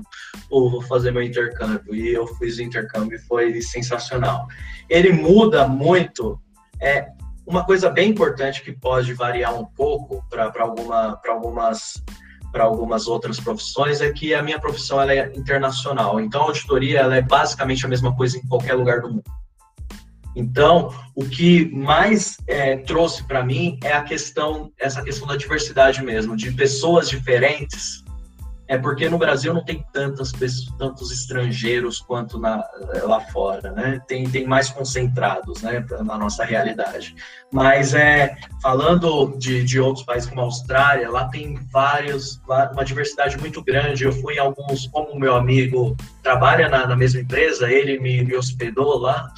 [0.50, 1.96] ou vou fazer meu intercâmbio?
[1.96, 4.48] E eu fiz o intercâmbio e foi sensacional.
[4.90, 6.40] Ele muda muito.
[6.80, 7.08] É,
[7.46, 12.02] uma coisa bem importante que pode variar um pouco para alguma, algumas
[12.54, 16.20] para algumas outras profissões é que a minha profissão ela é internacional.
[16.22, 19.24] Então, a auditoria ela é basicamente a mesma coisa em qualquer lugar do mundo.
[20.36, 26.04] Então, o que mais é, trouxe para mim é a questão, essa questão da diversidade
[26.04, 28.04] mesmo, de pessoas diferentes
[28.74, 32.64] é porque no Brasil não tem tantas pessoas, tantos estrangeiros quanto na,
[33.04, 34.02] lá fora, né?
[34.08, 37.14] Tem, tem mais concentrados, né, na nossa realidade.
[37.52, 43.38] Mas é falando de, de outros países como a Austrália, lá tem vários, uma diversidade
[43.38, 44.06] muito grande.
[44.06, 48.24] Eu fui em alguns, como o meu amigo trabalha na, na mesma empresa, ele me,
[48.24, 49.32] me hospedou lá.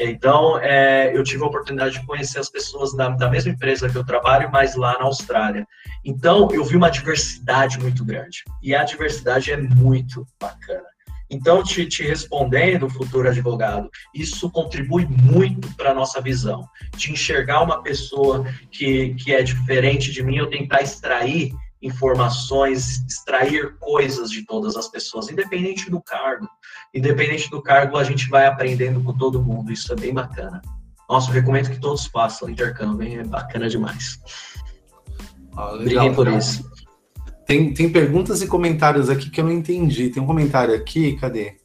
[0.00, 3.96] Então, é, eu tive a oportunidade de conhecer as pessoas da, da mesma empresa que
[3.96, 5.66] eu trabalho, mas lá na Austrália.
[6.04, 8.42] Então, eu vi uma diversidade muito grande.
[8.62, 10.88] E a diversidade é muito bacana.
[11.30, 17.62] Então, te, te respondendo, futuro advogado, isso contribui muito para a nossa visão, de enxergar
[17.62, 24.44] uma pessoa que, que é diferente de mim, eu tentar extrair informações, extrair coisas de
[24.44, 26.48] todas as pessoas, independente do cargo.
[26.92, 30.60] Independente do cargo, a gente vai aprendendo com todo mundo, isso é bem bacana.
[31.08, 33.18] Nossa, eu recomendo que todos façam intercâmbio, hein?
[33.18, 34.20] é bacana demais.
[35.56, 36.68] Ah, legal, por isso.
[37.46, 40.08] Tem, tem perguntas e comentários aqui que eu não entendi.
[40.08, 41.56] Tem um comentário aqui, cadê?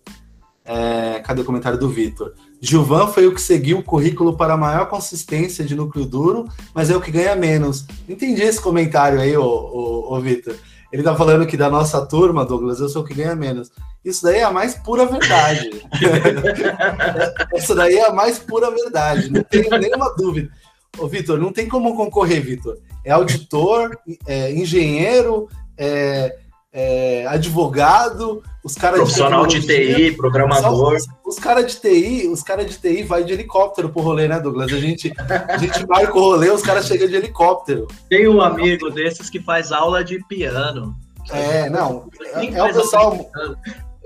[0.66, 2.34] É, cadê o comentário do Vitor?
[2.60, 6.98] Gilvan foi o que seguiu o currículo para maior consistência de núcleo duro, mas é
[6.98, 7.86] o que ganha menos.
[8.10, 10.56] Entendi esse comentário aí, ô, ô, ô Vitor.
[10.92, 13.70] Ele tá falando que da nossa turma, Douglas, eu sou o que ganha menos.
[14.04, 15.84] Isso daí é a mais pura verdade.
[17.54, 20.50] Isso daí é a mais pura verdade, não tenho nenhuma dúvida.
[20.98, 22.78] Ô, Vitor, não tem como concorrer, Vitor.
[23.04, 26.36] É auditor, é engenheiro, é,
[26.74, 30.96] é, advogado, os caras profissional de, TI, programador.
[30.96, 34.40] Os, os caras de TI, os caras de TI vai de helicóptero pro rolê, né,
[34.40, 34.74] Douglas?
[34.74, 35.14] A gente,
[35.48, 37.88] a gente marca o rolê, os caras chegam de helicóptero.
[38.10, 40.94] Tem um amigo desses que faz aula de piano.
[41.32, 42.10] É, não.
[42.36, 43.32] É, é o pessoal.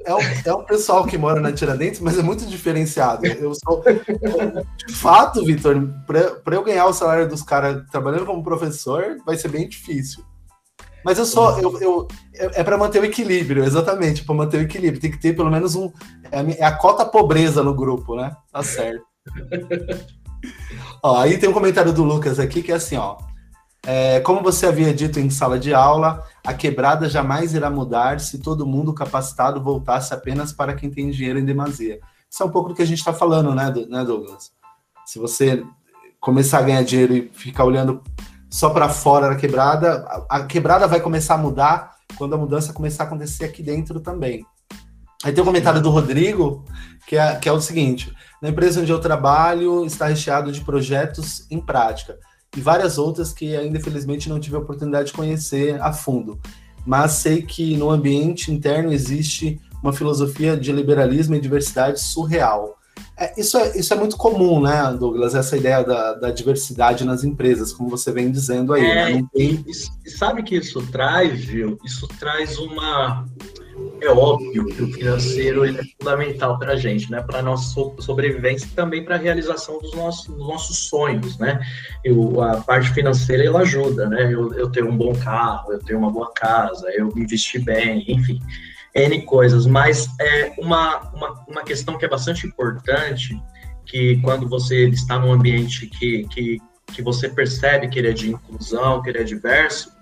[0.05, 3.25] É um, é um pessoal que mora na Tiradentes, mas é muito diferenciado.
[3.25, 3.83] Eu sou.
[4.87, 5.75] De fato, Vitor,
[6.43, 10.23] para eu ganhar o salário dos caras trabalhando como professor, vai ser bem difícil.
[11.03, 11.59] Mas eu só.
[11.59, 15.01] Eu, eu, é para manter o equilíbrio, exatamente, para manter o equilíbrio.
[15.01, 15.91] Tem que ter pelo menos um.
[16.31, 18.35] É é a cota pobreza no grupo, né?
[18.51, 19.03] Tá certo.
[21.03, 23.17] ó, aí tem um comentário do Lucas aqui que é assim, ó.
[23.85, 28.39] É, como você havia dito em sala de aula, a quebrada jamais irá mudar se
[28.39, 31.99] todo mundo capacitado voltasse apenas para quem tem dinheiro em demasia.
[32.29, 34.51] Isso é um pouco do que a gente está falando, né, né, Douglas?
[35.05, 35.63] Se você
[36.19, 38.03] começar a ganhar dinheiro e ficar olhando
[38.49, 42.73] só para fora da quebrada, a, a quebrada vai começar a mudar quando a mudança
[42.73, 44.45] começar a acontecer aqui dentro também.
[45.23, 46.65] Aí tem um comentário do Rodrigo,
[47.07, 51.45] que é, que é o seguinte: na empresa onde eu trabalho está recheado de projetos
[51.49, 52.17] em prática
[52.55, 56.39] e várias outras que ainda infelizmente não tive a oportunidade de conhecer a fundo.
[56.85, 62.77] Mas sei que no ambiente interno existe uma filosofia de liberalismo e diversidade surreal.
[63.15, 65.35] É, isso, é, isso é muito comum, né, Douglas?
[65.35, 68.81] Essa ideia da, da diversidade nas empresas, como você vem dizendo aí.
[68.81, 69.11] Né?
[69.11, 69.27] É, né?
[69.33, 69.65] tem...
[69.67, 71.77] e, sabe que isso traz, viu?
[71.83, 73.25] Isso traz uma.
[74.01, 77.21] É óbvio que o financeiro é fundamental para a gente, né?
[77.21, 81.59] Para a nossa sobrevivência e também para a realização dos nossos, dos nossos sonhos, né?
[82.03, 84.33] Eu, a parte financeira ela ajuda, né?
[84.33, 88.39] Eu, eu tenho um bom carro, eu tenho uma boa casa, eu investir bem, enfim.
[88.95, 93.39] N coisas, mas é uma, uma, uma questão que é bastante importante,
[93.85, 96.57] que quando você está num ambiente que, que,
[96.93, 99.98] que você percebe que ele é de inclusão, que ele é diverso,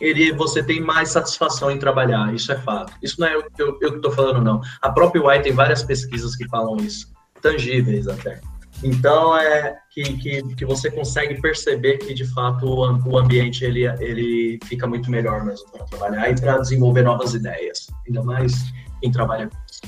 [0.00, 2.92] ele, você tem mais satisfação em trabalhar, isso é fato.
[3.02, 4.60] Isso não é eu, eu, eu que estou falando, não.
[4.82, 8.40] A própria UI tem várias pesquisas que falam isso, tangíveis até.
[8.82, 13.86] Então, é que, que, que você consegue perceber que, de fato, o, o ambiente ele,
[14.00, 17.86] ele fica muito melhor mesmo para trabalhar e para desenvolver novas ideias.
[18.06, 18.52] Ainda mais
[19.00, 19.80] quem trabalha com isso.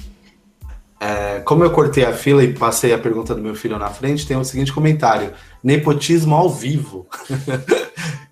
[1.00, 4.26] É, como eu cortei a fila e passei a pergunta do meu filho na frente,
[4.26, 5.32] tem o seguinte comentário:
[5.62, 7.06] nepotismo ao vivo.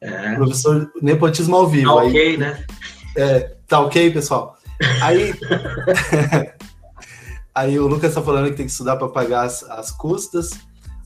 [0.00, 0.34] É.
[0.34, 1.94] Professor, nepotismo ao vivo.
[1.94, 2.64] Tá ok, aí, né?
[3.16, 4.56] É, tá ok, pessoal?
[5.02, 5.34] Aí.
[7.54, 10.50] Aí o Lucas está falando que tem que estudar para pagar as, as custas.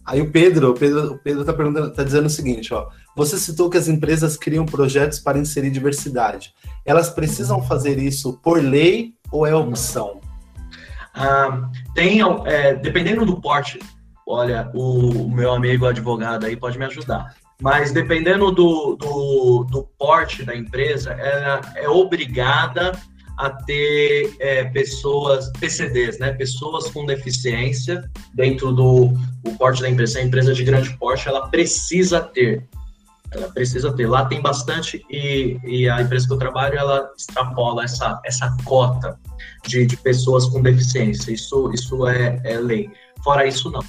[0.05, 2.89] Aí o Pedro, o Pedro, o Pedro tá perguntando, tá dizendo o seguinte, ó.
[3.17, 6.53] Você citou que as empresas criam projetos para inserir diversidade.
[6.85, 10.21] Elas precisam fazer isso por lei ou é opção?
[11.15, 13.79] Ah, tem, é, dependendo do porte,
[14.27, 17.35] olha, o, o, meu amigo advogado aí pode me ajudar.
[17.63, 22.93] Mas dependendo do, do, do porte da empresa, ela é obrigada
[23.39, 29.13] a ter é, pessoas, PCDs, né, pessoas com deficiência dentro do
[29.45, 30.19] o porte da empresa.
[30.19, 32.67] A empresa de grande porte, ela precisa ter.
[33.31, 34.09] Ela precisa ter.
[34.09, 39.19] Lá tem bastante e, e a empresa que eu trabalho, ela extrapola essa, essa cota
[39.67, 41.33] de, de pessoas com deficiência.
[41.33, 42.91] Isso, isso é, é lei.
[43.23, 43.83] Fora isso, não.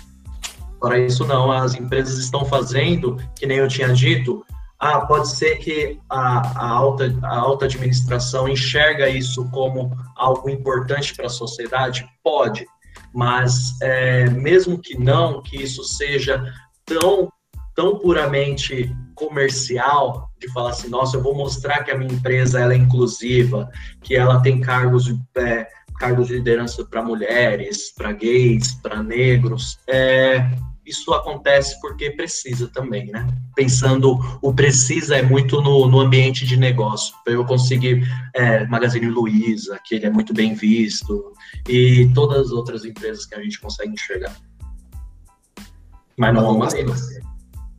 [0.83, 1.49] Fora isso, não.
[1.49, 4.45] As empresas estão fazendo, que nem eu tinha dito,
[4.77, 11.15] ah, pode ser que a, a, alta, a alta administração enxerga isso como algo importante
[11.15, 12.05] para a sociedade?
[12.21, 12.65] Pode,
[13.13, 16.53] mas é, mesmo que não, que isso seja
[16.85, 17.31] tão,
[17.73, 22.73] tão puramente comercial, de falar assim, nossa, eu vou mostrar que a minha empresa ela
[22.73, 23.69] é inclusiva,
[24.01, 25.05] que ela tem cargos
[25.37, 25.65] é,
[25.97, 29.79] cargos de liderança para mulheres, para gays, para negros.
[29.87, 30.45] É,
[30.85, 33.25] isso acontece porque precisa também, né?
[33.55, 37.15] Pensando, o precisa é muito no, no ambiente de negócio.
[37.25, 38.03] Eu consegui
[38.33, 41.33] é, Magazine Luiza, que ele é muito bem visto,
[41.67, 44.35] e todas as outras empresas que a gente consegue enxergar.
[46.17, 47.01] Mas não delas.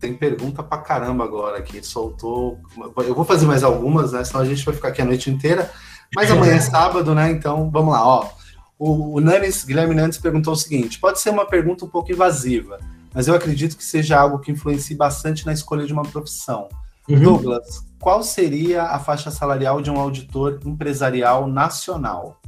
[0.01, 1.83] Tem pergunta pra caramba agora aqui.
[1.83, 2.61] Soltou.
[2.99, 4.25] Eu vou fazer mais algumas, né?
[4.25, 5.71] Senão a gente vai ficar aqui a noite inteira.
[6.15, 7.31] Mas amanhã é sábado, né?
[7.31, 8.31] Então vamos lá, ó.
[8.79, 12.79] O, o Nanes, Guilherme Nanes perguntou o seguinte: pode ser uma pergunta um pouco invasiva,
[13.15, 16.69] mas eu acredito que seja algo que influencie bastante na escolha de uma profissão.
[17.09, 17.21] Uhum.
[17.21, 22.41] Douglas, qual seria a faixa salarial de um auditor empresarial nacional?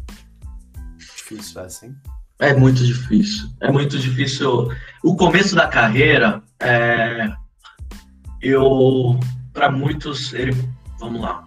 [0.99, 1.97] Difícil essa, hein?
[2.39, 3.49] É muito difícil.
[3.61, 4.69] É muito difícil.
[5.03, 7.31] O começo da carreira, é...
[8.43, 9.19] eu,
[9.53, 10.53] para muitos, ele...
[10.99, 11.47] vamos lá.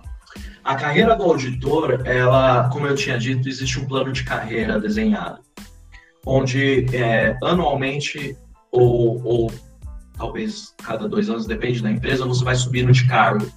[0.64, 5.40] A carreira do auditor, ela, como eu tinha dito, existe um plano de carreira desenhado,
[6.26, 8.38] onde é, anualmente
[8.72, 9.52] ou, ou
[10.18, 13.50] talvez cada dois anos, depende da empresa, você vai subindo de cargo.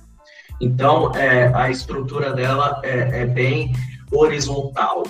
[0.60, 3.72] Então, é, a estrutura dela é, é bem
[4.12, 5.02] horizontal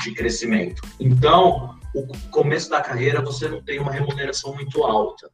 [0.00, 0.82] de crescimento.
[0.98, 5.28] Então, o começo da carreira você não tem uma remuneração muito alta,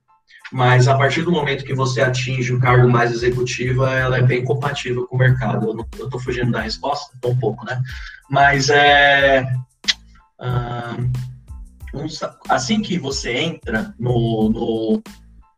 [0.53, 4.45] mas a partir do momento que você atinge o cargo mais executivo, ela é bem
[4.45, 5.87] compatível com o mercado.
[5.99, 7.83] Eu estou fugindo da resposta, um pouco, né?
[8.31, 9.45] Mas é
[10.41, 11.12] um,
[12.49, 15.03] assim que você entra no, no,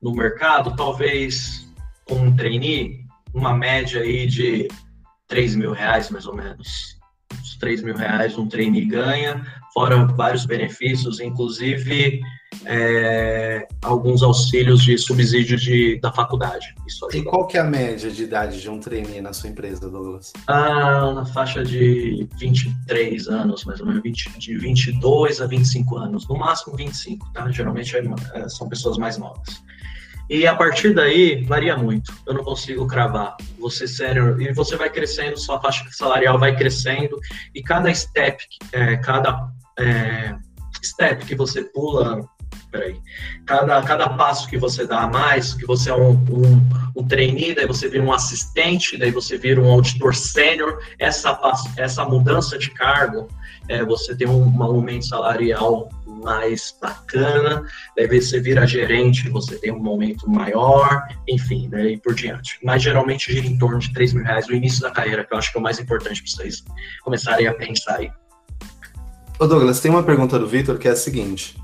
[0.00, 1.68] no mercado, talvez
[2.04, 4.68] com um trainee, uma média aí de
[5.28, 6.98] 3 mil reais, mais ou menos.
[7.32, 12.20] Uns 3 mil reais um trainee ganha, fora vários benefícios, inclusive
[12.64, 16.74] é, alguns auxílios de subsídio de, da faculdade.
[17.12, 20.32] e qual que é a média de idade de um trainee na sua empresa, Douglas?
[20.46, 26.28] Ah, na faixa de 23 anos, mais ou menos, 20, de 22 a 25 anos,
[26.28, 27.50] no máximo 25, tá?
[27.50, 28.02] Geralmente é,
[28.34, 29.62] é, são pessoas mais novas.
[30.28, 32.12] E a partir daí, varia muito.
[32.26, 33.34] Eu não consigo cravar.
[33.58, 37.18] Você sério, e você vai crescendo, sua faixa salarial vai crescendo,
[37.54, 40.36] e cada step, é, cada é,
[40.84, 42.28] step que você pula
[42.70, 43.00] peraí.
[43.46, 46.62] Cada, cada passo que você dá a mais, que você é um, um,
[46.96, 51.38] um trainee, daí você vira um assistente, daí você vira um auditor sênior, essa,
[51.76, 53.28] essa mudança de cargo,
[53.68, 57.64] é, você tem um, um aumento salarial mais bacana,
[57.96, 62.58] daí você vira gerente, você tem um aumento maior, enfim, né, e por diante.
[62.62, 65.38] Mas geralmente gira em torno de 3 mil reais no início da carreira, que eu
[65.38, 66.64] acho que é o mais importante para vocês
[67.02, 68.10] começarem a pensar aí.
[69.38, 71.56] Ô Douglas, tem uma pergunta do Vitor que é a seguinte: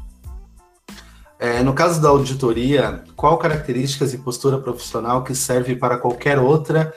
[1.39, 6.95] é, no caso da auditoria, qual características e postura profissional que serve para qualquer outra?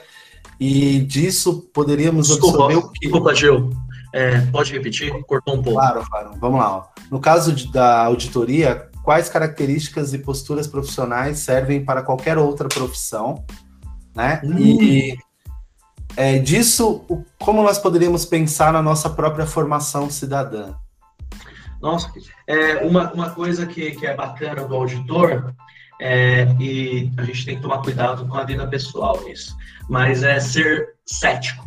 [0.60, 3.00] E disso poderíamos desculpa, absorver o que.
[3.00, 3.70] Desculpa, Gil.
[4.12, 5.12] É, pode repetir?
[5.24, 5.78] Cortou um pouco.
[5.78, 6.30] Claro, claro.
[6.40, 6.76] Vamos lá.
[6.78, 6.84] Ó.
[7.10, 13.44] No caso de, da auditoria, quais características e posturas profissionais servem para qualquer outra profissão?
[14.14, 14.40] Né?
[14.44, 14.58] Hum.
[14.58, 15.18] E
[16.16, 17.04] é, disso,
[17.38, 20.74] como nós poderíamos pensar na nossa própria formação cidadã?
[21.80, 22.12] Nossa,
[22.46, 25.54] é uma, uma coisa que, que é bacana do auditor,
[26.00, 29.56] é, e a gente tem que tomar cuidado com a vida pessoal nisso,
[29.88, 31.66] mas é ser cético.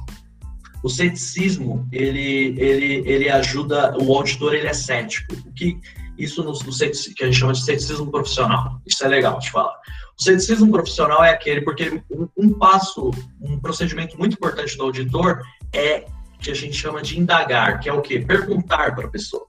[0.84, 5.36] O ceticismo, ele, ele, ele ajuda, o auditor ele é cético.
[5.46, 5.80] O que
[6.18, 8.82] isso no, no ceticismo, que a gente chama de ceticismo profissional.
[8.86, 9.76] Isso é legal de falar.
[10.18, 15.42] O ceticismo profissional é aquele, porque um, um passo, um procedimento muito importante do auditor
[15.74, 16.06] é
[16.40, 18.20] que a gente chama de indagar, que é o quê?
[18.20, 19.46] Perguntar para a pessoa.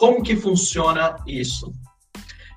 [0.00, 1.74] Como que funciona isso?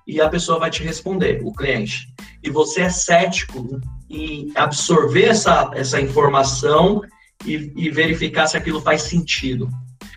[0.08, 2.08] E a pessoa vai te responder, o cliente.
[2.42, 7.02] E você é cético em absorver essa, essa informação
[7.46, 9.68] e, e verificar se aquilo faz sentido.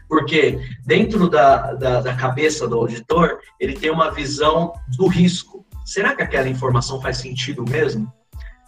[0.09, 5.67] Porque dentro da, da, da, cabeça do auditor, ele tem uma visão do risco.
[5.85, 8.07] Será que aquela informação faz sentido mesmo?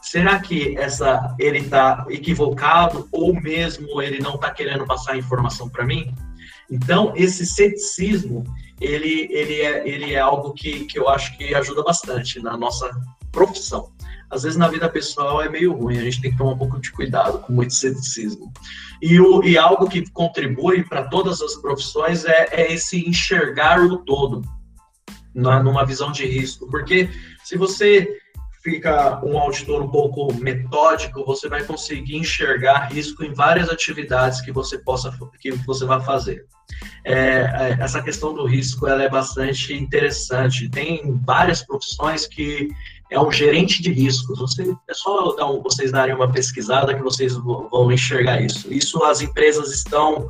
[0.03, 5.69] Será que essa ele está equivocado ou mesmo ele não está querendo passar a informação
[5.69, 6.13] para mim?
[6.71, 8.45] Então, esse ceticismo,
[8.81, 12.91] ele, ele, é, ele é algo que, que eu acho que ajuda bastante na nossa
[13.33, 13.91] profissão.
[14.31, 16.79] Às vezes, na vida pessoal, é meio ruim, a gente tem que tomar um pouco
[16.79, 18.53] de cuidado com muito ceticismo.
[19.01, 23.97] E, o, e algo que contribui para todas as profissões é, é esse enxergar o
[23.99, 24.43] todo,
[25.35, 26.69] na, numa visão de risco.
[26.71, 27.09] Porque
[27.43, 28.19] se você
[28.69, 34.53] fica um auditor um pouco metódico, você vai conseguir enxergar risco em várias atividades que
[34.53, 35.11] você possa
[35.41, 36.45] que você vai fazer.
[37.05, 40.69] É, é, essa questão do risco ela é bastante interessante.
[40.69, 42.69] Tem várias profissões que
[43.11, 44.39] é um gerente de riscos.
[44.39, 48.73] Você, é só dar um, vocês darem uma pesquisada que vocês vão enxergar isso.
[48.73, 50.29] Isso as empresas estão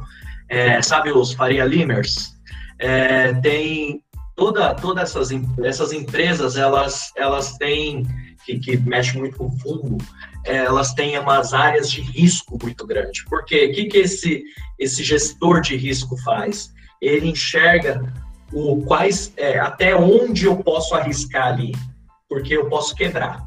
[0.48, 2.34] é, sabe os Faria Limers?
[2.78, 4.02] É, tem
[4.38, 5.30] toda, todas essas,
[5.62, 8.06] essas empresas, elas, elas têm,
[8.48, 9.98] que, que mexem muito com fundo,
[10.44, 13.24] elas têm umas áreas de risco muito grande.
[13.28, 14.42] Porque o que, que esse,
[14.78, 16.72] esse gestor de risco faz?
[17.00, 18.00] Ele enxerga
[18.52, 21.72] o quais é, até onde eu posso arriscar ali,
[22.28, 23.46] porque eu posso quebrar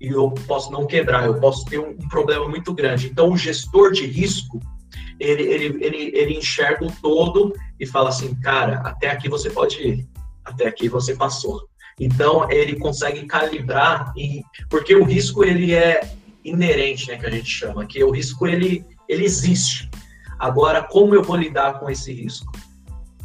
[0.00, 3.06] e eu posso não quebrar, eu posso ter um, um problema muito grande.
[3.06, 4.60] Então, o gestor de risco
[5.20, 9.76] ele, ele, ele, ele enxerga o todo e fala assim, cara, até aqui você pode
[9.76, 10.08] ir,
[10.44, 11.69] até aqui você passou.
[12.00, 17.50] Então, ele consegue calibrar, e, porque o risco ele é inerente, né, que a gente
[17.50, 19.90] chama, que o risco ele, ele existe.
[20.38, 22.50] Agora, como eu vou lidar com esse risco?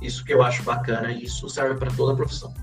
[0.02, 2.54] Isso que eu acho bacana, e isso serve para toda a profissão.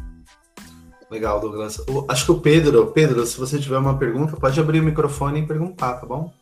[1.10, 1.82] Legal, Douglas.
[2.08, 5.46] acho que o Pedro, Pedro, se você tiver uma pergunta, pode abrir o microfone e
[5.46, 6.32] perguntar, tá bom?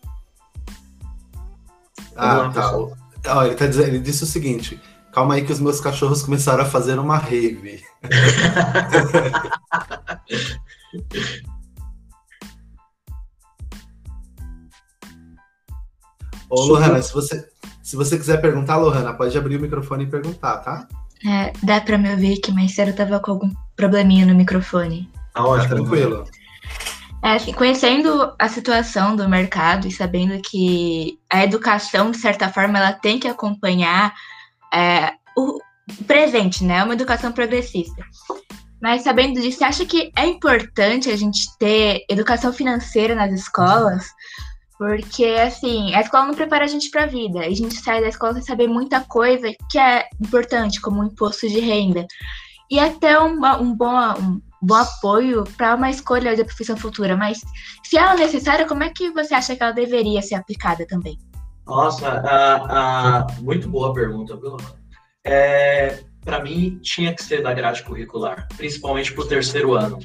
[2.17, 2.77] Ah, tá.
[2.77, 4.81] Oh, ele, tá dizendo, ele disse o seguinte:
[5.13, 7.83] calma aí que os meus cachorros começaram a fazer uma rave.
[16.51, 17.49] Ô, Lohana, se você,
[17.83, 20.89] se você quiser perguntar, Lohana, pode abrir o microfone e perguntar, tá?
[21.25, 25.09] É, dá para me ouvir que mais cedo eu tava com algum probleminha no microfone.
[25.35, 25.69] Ah, ótimo.
[25.69, 26.25] Tá tranquilo.
[27.23, 32.79] É, assim, conhecendo a situação do mercado e sabendo que a educação, de certa forma,
[32.79, 34.13] ela tem que acompanhar
[34.73, 35.59] é, o
[36.07, 36.83] presente, né?
[36.85, 38.03] Uma educação progressista.
[38.81, 44.07] Mas sabendo disso, você acha que é importante a gente ter educação financeira nas escolas?
[44.79, 47.41] Porque, assim, a escola não prepara a gente para a vida.
[47.41, 51.47] A gente sai da escola sem saber muita coisa que é importante, como o imposto
[51.47, 52.07] de renda.
[52.71, 57.15] E até um, um bom, um bom apoio para uma escolha da profissão futura.
[57.15, 57.43] Mas,
[57.85, 61.19] se ela é necessária, como é que você acha que ela deveria ser aplicada também?
[61.67, 64.57] Nossa, muito boa pergunta, viu?
[65.25, 69.99] É, para mim, tinha que ser da grade curricular, principalmente para o terceiro ano.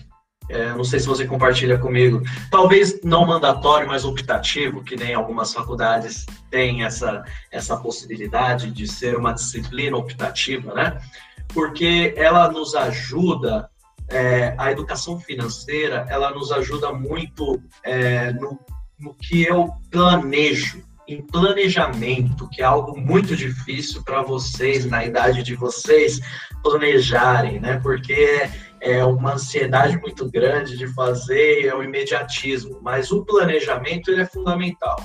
[0.47, 2.22] É, não sei se você compartilha comigo.
[2.51, 9.18] Talvez não mandatório, mas optativo, que nem algumas faculdades têm essa, essa possibilidade de ser
[9.18, 10.99] uma disciplina optativa, né?
[11.47, 13.70] Porque ela nos ajuda,
[14.08, 18.60] é, a educação financeira, ela nos ajuda muito é, no,
[18.99, 25.43] no que eu planejo, em planejamento, que é algo muito difícil para vocês, na idade
[25.43, 26.20] de vocês,
[26.64, 27.80] planejarem, né?
[27.82, 28.49] Porque
[28.82, 34.26] é uma ansiedade muito grande de fazer, é o imediatismo, mas o planejamento ele é
[34.26, 34.97] fundamental.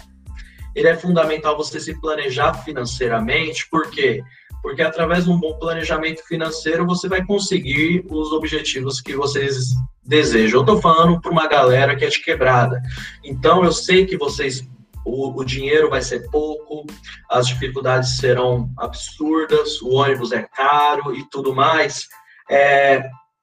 [0.75, 4.23] Ele é fundamental você se planejar financeiramente, por quê?
[4.63, 9.71] Porque através de um bom planejamento financeiro você vai conseguir os objetivos que vocês
[10.05, 10.59] desejam.
[10.59, 12.81] Eu estou falando para uma galera que é de quebrada.
[13.25, 14.69] Então eu sei que vocês
[15.05, 16.87] o, o, dinheiro vai ser pouco,
[17.31, 22.07] as dificuldades serão absurdas, o ônibus é caro e tudo mais.
[22.51, 23.03] É,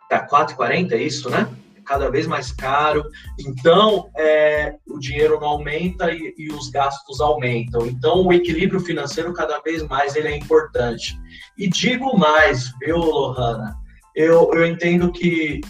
[0.10, 1.48] tá 4,40 é isso, né?
[1.76, 3.04] É cada vez mais caro.
[3.40, 7.88] Então, é, o dinheiro não aumenta e, e, os gastos aumentam.
[7.88, 11.18] Então, o equilíbrio financeiro cada vez mais ele é importante.
[11.58, 13.76] E digo mais, viu, Lohana?
[14.16, 15.62] Eu, eu entendo que,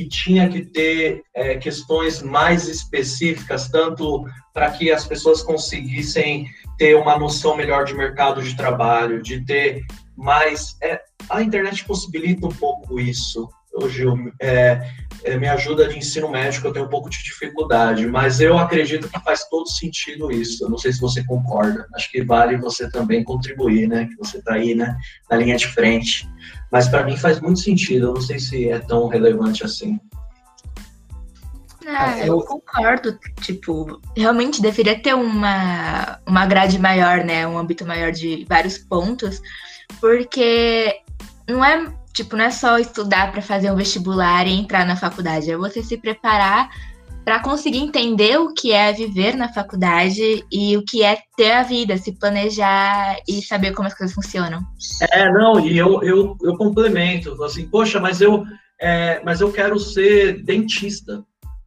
[0.00, 4.24] que tinha que ter é, questões mais específicas, tanto
[4.54, 6.46] para que as pessoas conseguissem
[6.78, 9.82] ter uma noção melhor de mercado de trabalho, de ter
[10.16, 10.76] mais.
[10.82, 13.48] É, a internet possibilita um pouco isso
[13.82, 14.04] hoje
[14.40, 14.80] é,
[15.24, 19.08] é, minha ajuda de ensino médico eu tenho um pouco de dificuldade, mas eu acredito
[19.08, 20.64] que faz todo sentido isso.
[20.64, 21.86] Eu não sei se você concorda.
[21.94, 24.06] Acho que vale você também contribuir, né?
[24.06, 24.96] Que você está aí, né,
[25.30, 26.28] na linha de frente.
[26.70, 28.08] Mas para mim faz muito sentido.
[28.08, 29.98] Eu não sei se é tão relevante assim.
[31.84, 33.18] É, eu concordo.
[33.40, 37.46] Tipo, realmente deveria ter uma, uma grade maior, né?
[37.46, 39.42] Um âmbito maior de vários pontos,
[40.00, 40.94] porque
[41.48, 45.50] não é Tipo, não é só estudar para fazer um vestibular e entrar na faculdade,
[45.50, 46.68] é você se preparar
[47.24, 51.62] para conseguir entender o que é viver na faculdade e o que é ter a
[51.62, 54.62] vida, se planejar e saber como as coisas funcionam.
[55.12, 58.44] É, não, e eu, eu, eu complemento, assim, poxa, mas eu,
[58.80, 61.22] é, mas eu quero ser dentista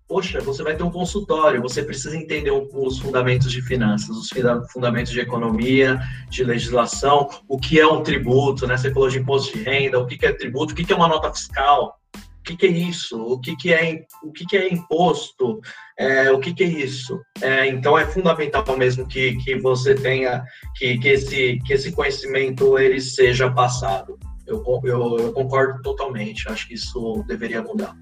[0.07, 4.29] poxa, você vai ter um consultório, você precisa entender os fundamentos de finanças, os
[4.71, 5.99] fundamentos de economia,
[6.29, 8.77] de legislação, o que é um tributo, né?
[8.77, 11.33] Você falou de imposto de renda, o que é tributo, o que é uma nota
[11.33, 15.61] fiscal, o que, é isso, o que, é, o que, é imposto,
[15.97, 17.21] é, o que, é isso.
[17.41, 20.43] É, então é fundamental mesmo que, que você tenha,
[20.75, 24.19] que, que, esse, que esse conhecimento ele seja passado.
[24.45, 27.95] Eu, eu, eu concordo totalmente, acho que isso deveria mudar.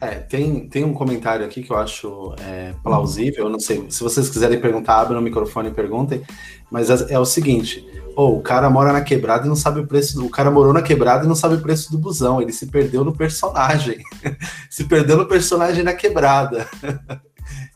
[0.00, 4.02] É, tem, tem um comentário aqui que eu acho é, plausível, eu não sei, se
[4.02, 6.22] vocês quiserem perguntar, abram o microfone e perguntem,
[6.70, 7.86] mas é, é o seguinte,
[8.16, 10.72] oh, o cara mora na quebrada e não sabe o preço do, o cara morou
[10.72, 13.98] na quebrada e não sabe o preço do busão, ele se perdeu no personagem,
[14.70, 16.66] se perdeu no personagem na quebrada.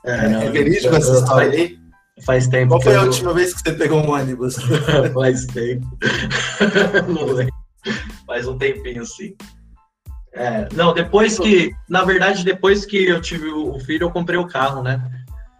[0.02, 1.78] É, não, é verídico essa história aí?
[2.22, 2.68] Faz tempo.
[2.68, 3.06] Qual foi a eu...
[3.06, 4.56] última vez que você pegou um ônibus?
[5.12, 5.86] faz tempo.
[7.08, 7.54] não lembro.
[8.26, 9.34] Faz um tempinho, sim.
[10.34, 14.48] É, não, depois que, na verdade, depois que eu tive o filho, eu comprei o
[14.48, 15.00] carro, né?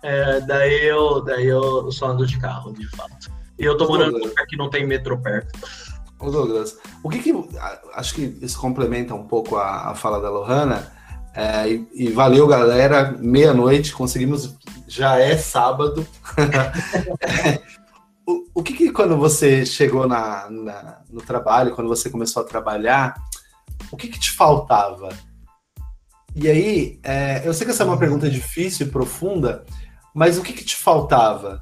[0.02, 3.32] É, daí eu, daí eu só ando de carro, de fato.
[3.58, 5.58] E eu tô morando num lugar que não tem metrô perto.
[6.18, 7.32] Ô Douglas, o que que.
[7.94, 10.92] Acho que isso complementa um pouco a, a fala da Lohana.
[11.34, 13.16] É, e, e, valeu, galera.
[13.18, 14.56] Meia-noite, conseguimos.
[14.88, 16.06] Já é sábado.
[18.26, 22.46] o, o que, que, quando você chegou na, na, no trabalho, quando você começou a
[22.46, 23.14] trabalhar,
[23.90, 25.10] o que, que te faltava?
[26.34, 29.64] E aí, é, eu sei que essa é uma pergunta difícil e profunda,
[30.12, 31.60] mas o que, que te faltava?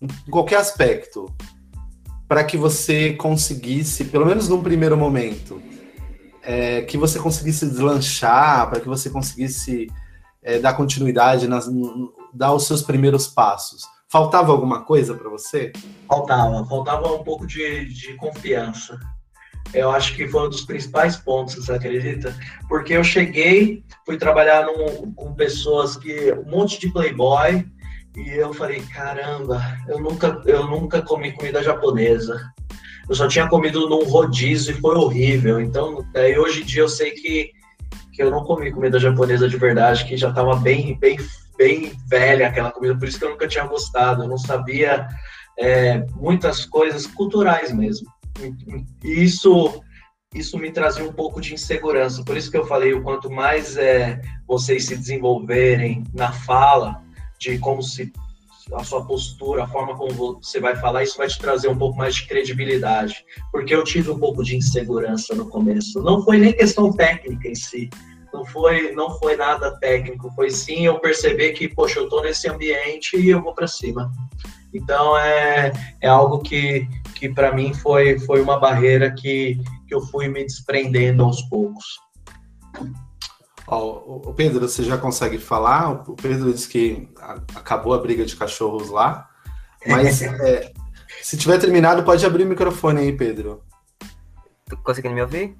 [0.00, 1.26] Em qualquer aspecto,
[2.28, 5.60] para que você conseguisse, pelo menos num primeiro momento,
[6.42, 9.88] é, que você conseguisse deslanchar, para que você conseguisse
[10.42, 11.68] é, dar continuidade, nas,
[12.32, 13.82] dar os seus primeiros passos.
[14.08, 15.72] Faltava alguma coisa para você?
[16.08, 18.98] Faltava, faltava um pouco de, de confiança
[19.72, 22.34] eu acho que foi um dos principais pontos, você acredita?
[22.68, 26.32] Porque eu cheguei, fui trabalhar num, com pessoas que.
[26.32, 27.64] um monte de playboy,
[28.16, 32.40] e eu falei, caramba, eu nunca, eu nunca comi comida japonesa.
[33.08, 35.60] Eu só tinha comido num rodízio e foi horrível.
[35.60, 37.50] Então, daí hoje em dia eu sei que,
[38.12, 41.18] que eu não comi comida japonesa de verdade, que já estava bem, bem,
[41.56, 44.24] bem velha aquela comida, por isso que eu nunca tinha gostado.
[44.24, 45.06] Eu não sabia
[45.58, 48.08] é, muitas coisas culturais mesmo.
[49.02, 49.82] Isso,
[50.34, 52.24] isso me trazia um pouco de insegurança.
[52.24, 57.02] Por isso que eu falei, o quanto mais é, vocês se desenvolverem na fala,
[57.38, 58.12] de como se
[58.72, 61.98] a sua postura, a forma como você vai falar, isso vai te trazer um pouco
[61.98, 63.24] mais de credibilidade.
[63.50, 66.02] Porque eu tive um pouco de insegurança no começo.
[66.02, 67.90] Não foi nem questão técnica em si,
[68.32, 72.48] não foi não foi nada técnico, foi sim eu perceber que, poxa, eu tô nesse
[72.48, 74.12] ambiente e eu vou para cima.
[74.72, 76.86] Então é, é algo que,
[77.20, 81.84] que para mim foi, foi uma barreira que, que eu fui me desprendendo aos poucos.
[83.66, 86.02] Oh, o Pedro, você já consegue falar?
[86.08, 87.10] O Pedro disse que
[87.54, 89.28] acabou a briga de cachorros lá,
[89.86, 90.72] mas é,
[91.20, 93.62] se tiver terminado, pode abrir o microfone aí, Pedro.
[94.66, 95.54] Tô conseguindo me ouvir?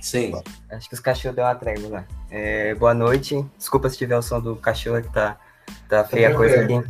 [0.00, 0.32] Sim.
[0.70, 2.04] Acho que os cachorros deu uma trégua lá.
[2.30, 3.44] É, boa noite.
[3.58, 5.38] Desculpa se tiver o som do cachorro que tá,
[5.86, 6.82] tá feia a coisa aqui.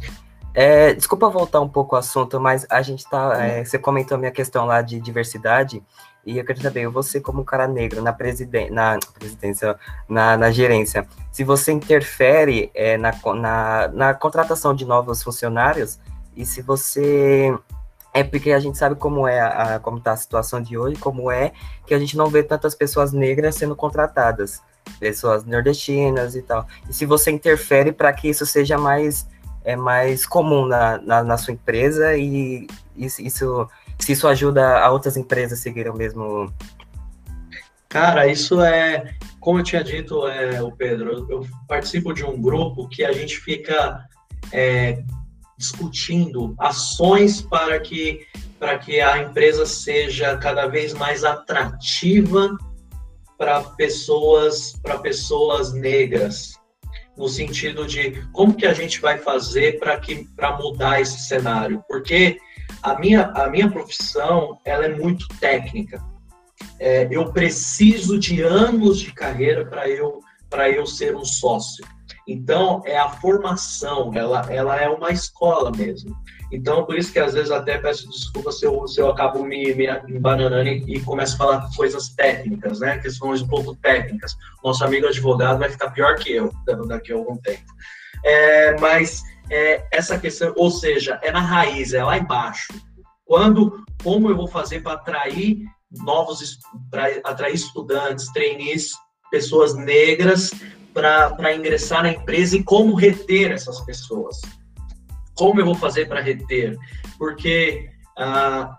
[0.54, 3.44] É, desculpa voltar um pouco ao assunto, mas a gente tá.
[3.44, 5.82] É, você comentou a minha questão lá de diversidade,
[6.24, 9.76] e eu quero saber, você, como um cara negro na, presiden na presidência,
[10.08, 15.98] na, na gerência, se você interfere é, na, na, na contratação de novos funcionários,
[16.36, 17.56] e se você.
[18.12, 21.32] É porque a gente sabe como é a, como está a situação de hoje, como
[21.32, 21.52] é
[21.84, 24.62] que a gente não vê tantas pessoas negras sendo contratadas,
[25.00, 26.64] pessoas nordestinas e tal.
[26.88, 29.26] E se você interfere para que isso seja mais
[29.64, 32.66] é mais comum na, na, na sua empresa e
[32.96, 33.68] isso,
[33.98, 36.52] se isso ajuda a outras empresas a seguirem o mesmo.
[37.88, 42.88] Cara, isso é, como eu tinha dito, é, o Pedro, eu participo de um grupo
[42.88, 44.04] que a gente fica
[44.52, 45.02] é,
[45.56, 48.26] discutindo ações para que,
[48.58, 52.56] para que a empresa seja cada vez mais atrativa
[53.38, 56.58] para pessoas, para pessoas negras
[57.16, 61.82] no sentido de como que a gente vai fazer para que para mudar esse cenário,
[61.88, 62.38] porque
[62.82, 66.02] a minha a minha profissão ela é muito técnica.
[66.78, 70.20] É, eu preciso de anos de carreira para eu
[70.50, 71.84] para eu ser um sócio.
[72.26, 76.16] Então é a formação, ela ela é uma escola mesmo.
[76.54, 79.74] Então, por isso que às vezes até peço desculpa se eu, se eu acabo me,
[79.74, 82.98] me e, e começo a falar coisas técnicas, né?
[82.98, 84.36] Questões um pouco técnicas.
[84.62, 86.52] Nosso amigo advogado vai ficar pior que eu
[86.86, 87.64] daqui a algum tempo.
[88.24, 92.72] É, mas é, essa questão, ou seja, é na raiz, é lá embaixo.
[93.24, 95.58] Quando, como eu vou fazer para atrair
[95.90, 96.58] novos,
[96.88, 98.92] para atrair estudantes, trainees,
[99.28, 100.52] pessoas negras
[100.92, 104.40] para ingressar na empresa e como reter essas pessoas.
[105.34, 106.76] Como eu vou fazer para reter?
[107.18, 108.76] Porque ah,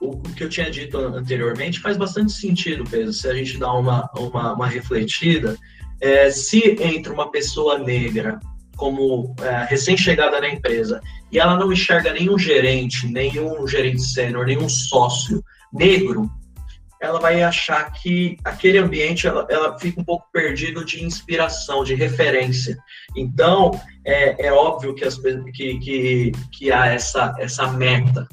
[0.00, 4.10] o, que eu tinha dito anteriormente faz bastante sentido, Pedro, se a gente dá uma,
[4.16, 5.56] uma, uma refletida.
[6.00, 8.38] É, se entra uma pessoa negra
[8.76, 11.00] como é, recém-chegada na empresa
[11.30, 15.42] e ela não enxerga nenhum gerente, nenhum gerente sênior, nenhum sócio
[15.72, 16.30] negro,
[17.00, 21.94] ela vai achar que aquele ambiente ela, ela fica um pouco perdido de inspiração, de
[21.94, 22.76] referência.
[23.16, 28.26] Então, é, é óbvio que, as, que, que, que há essa, essa meta,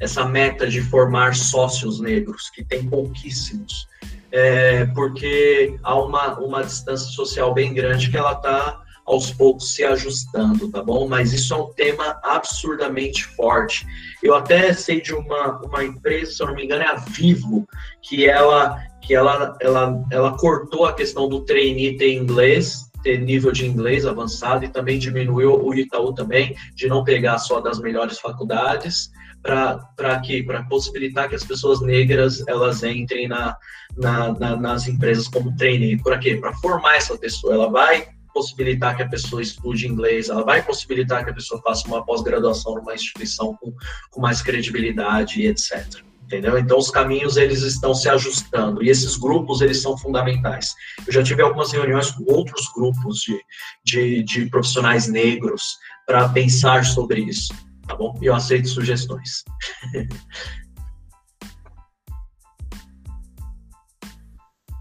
[0.00, 3.86] essa meta de formar sócios negros, que tem pouquíssimos,
[4.32, 8.79] é, porque há uma, uma distância social bem grande que ela está
[9.10, 11.08] aos poucos se ajustando, tá bom?
[11.08, 13.84] Mas isso é um tema absurdamente forte.
[14.22, 17.66] Eu até sei de uma, uma empresa, se eu não me engano, é a Vivo,
[18.02, 23.50] que ela que ela, ela, ela cortou a questão do trainee ter inglês, ter nível
[23.50, 28.20] de inglês avançado e também diminuiu o Itaú também de não pegar só das melhores
[28.20, 29.10] faculdades
[29.42, 33.56] para que para possibilitar que as pessoas negras elas entrem na,
[33.96, 36.00] na, na nas empresas como trainee.
[36.00, 36.36] Para quê?
[36.36, 37.54] Para formar essa pessoa.
[37.54, 38.06] Ela vai
[38.40, 42.74] possibilitar que a pessoa estude inglês, ela vai possibilitar que a pessoa faça uma pós-graduação
[42.74, 43.72] numa instituição com,
[44.10, 46.02] com mais credibilidade e etc.
[46.24, 46.56] Entendeu?
[46.56, 50.72] Então os caminhos eles estão se ajustando e esses grupos eles são fundamentais.
[51.06, 53.38] Eu já tive algumas reuniões com outros grupos de,
[53.84, 55.76] de, de profissionais negros
[56.06, 57.52] para pensar sobre isso,
[57.86, 58.18] tá bom?
[58.22, 59.44] E eu aceito sugestões.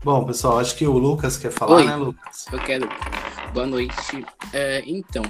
[0.01, 2.45] Bom, pessoal, acho que o Lucas quer falar, Oi, né, Lucas?
[2.53, 2.87] Eu quero.
[3.53, 3.93] Boa noite.
[4.53, 5.23] É, então,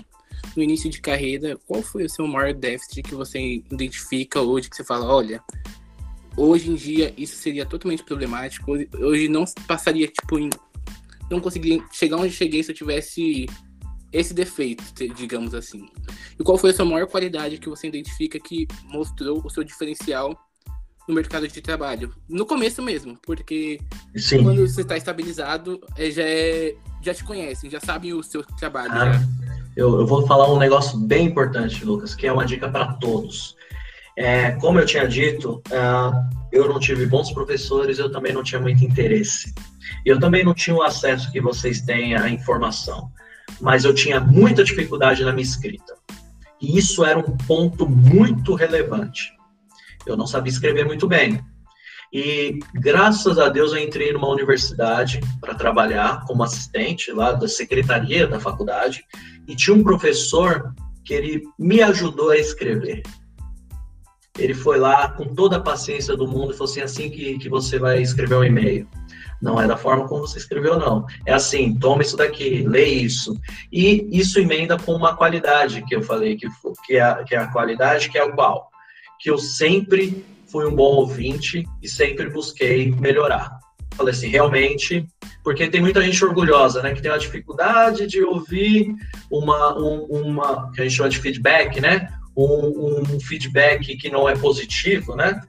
[0.55, 4.75] no início de carreira, qual foi o seu maior déficit que você identifica hoje, que
[4.75, 5.41] você fala, olha,
[6.35, 10.49] hoje em dia isso seria totalmente problemático, hoje não passaria, tipo, em,
[11.31, 13.45] não conseguiria chegar onde cheguei se eu tivesse
[14.11, 14.83] esse defeito,
[15.15, 15.87] digamos assim.
[16.37, 20.37] E qual foi a sua maior qualidade que você identifica que mostrou o seu diferencial
[21.07, 22.13] no mercado de trabalho.
[22.29, 23.79] No começo mesmo, porque
[24.15, 24.43] Sim.
[24.43, 28.91] quando você está estabilizado, é, já, é, já te conhecem, já sabem o seu trabalho.
[28.91, 29.21] Ah,
[29.75, 33.55] eu, eu, vou falar um negócio bem importante, Lucas, que é uma dica para todos.
[34.17, 38.59] É, como eu tinha dito, uh, eu não tive bons professores, eu também não tinha
[38.59, 39.53] muito interesse.
[40.05, 43.09] Eu também não tinha o acesso que vocês têm à informação,
[43.61, 45.95] mas eu tinha muita dificuldade na minha escrita.
[46.61, 49.39] E isso era um ponto muito relevante
[50.05, 51.43] eu não sabia escrever muito bem.
[52.11, 58.27] E graças a Deus eu entrei numa universidade para trabalhar como assistente lá da secretaria
[58.27, 59.03] da faculdade
[59.47, 60.73] e tinha um professor
[61.05, 63.03] que ele me ajudou a escrever.
[64.37, 67.49] Ele foi lá com toda a paciência do mundo e falou assim, assim que, que
[67.49, 68.87] você vai escrever um e-mail.
[69.41, 71.05] Não é da forma como você escreveu, não.
[71.25, 73.37] É assim, toma isso daqui, lê isso.
[73.71, 76.47] E isso emenda com uma qualidade que eu falei, que,
[76.85, 78.69] que, é, que é a qualidade que é o qual?
[79.19, 83.59] que eu sempre fui um bom ouvinte e sempre busquei melhorar.
[83.95, 85.05] Falei assim, realmente,
[85.43, 88.93] porque tem muita gente orgulhosa, né, que tem a dificuldade de ouvir
[89.29, 94.29] uma, um, uma que a gente chama de feedback, né, um, um feedback que não
[94.29, 95.41] é positivo, né,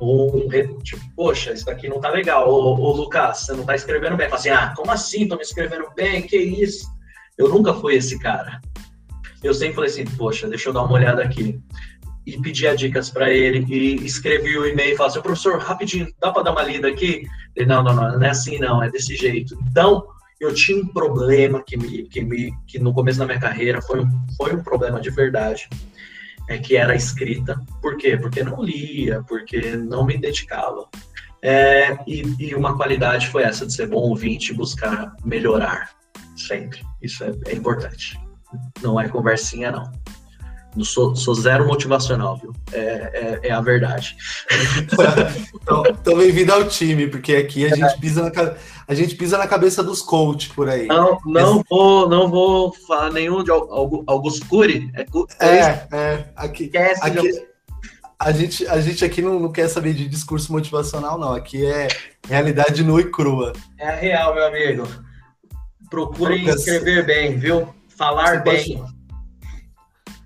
[0.00, 0.46] um,
[0.82, 4.28] tipo, poxa, isso daqui não tá legal, ô Lucas, você não tá escrevendo bem.
[4.28, 6.86] Fala assim, ah, como assim, tô me escrevendo bem, que isso?
[7.38, 8.60] Eu nunca fui esse cara.
[9.42, 11.58] Eu sempre falei assim, poxa, deixa eu dar uma olhada aqui
[12.26, 16.32] e pedia dicas para ele e escrevi o e-mail e falava assim, professor, rapidinho, dá
[16.32, 17.22] para dar uma lida aqui?
[17.54, 19.56] Ele, não, não, não, não é assim não, é desse jeito.
[19.70, 20.04] Então,
[20.40, 24.00] eu tinha um problema que, me, que, me, que no começo da minha carreira foi
[24.00, 25.68] um, foi um problema de verdade,
[26.48, 27.58] é que era escrita.
[27.80, 28.16] Por quê?
[28.16, 30.88] Porque não lia, porque não me dedicava.
[31.42, 35.90] É, e, e, uma qualidade foi essa de ser bom ouvinte e buscar melhorar
[36.34, 36.84] sempre.
[37.00, 38.18] Isso é, é importante.
[38.82, 39.92] Não é conversinha, não.
[40.76, 42.52] Não sou, sou zero motivacional, viu?
[42.70, 44.14] É, é, é a verdade.
[45.54, 48.54] então, então bem-vindo ao time, porque aqui a gente pisa na,
[48.86, 50.86] a gente pisa na cabeça dos coaches por aí.
[50.86, 54.92] Não, não, vou, não vou falar nenhum de Augusto Cury.
[55.40, 56.70] É, é, é aqui,
[57.00, 57.46] aqui
[58.18, 61.32] a, gente, a gente aqui não, não quer saber de discurso motivacional, não.
[61.32, 61.88] Aqui é
[62.28, 63.54] realidade nua e crua.
[63.78, 64.86] É a real, meu amigo.
[65.88, 67.74] Procurem escrever bem, viu?
[67.96, 68.76] Falar bem.
[68.78, 68.95] Pode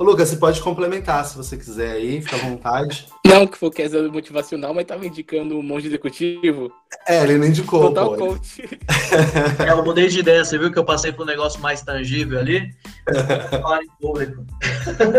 [0.00, 3.06] Ô, Lucas, você pode complementar se você quiser aí, fica à vontade.
[3.26, 6.72] Não que for questão motivacional, mas tava indicando um monge executivo.
[7.06, 7.82] É, ele não indicou.
[7.82, 8.28] Total pô.
[8.28, 8.66] coach.
[9.58, 12.38] É, eu mudei de ideia, você viu que eu passei para um negócio mais tangível
[12.38, 12.74] ali?
[13.60, 14.42] Falar em público.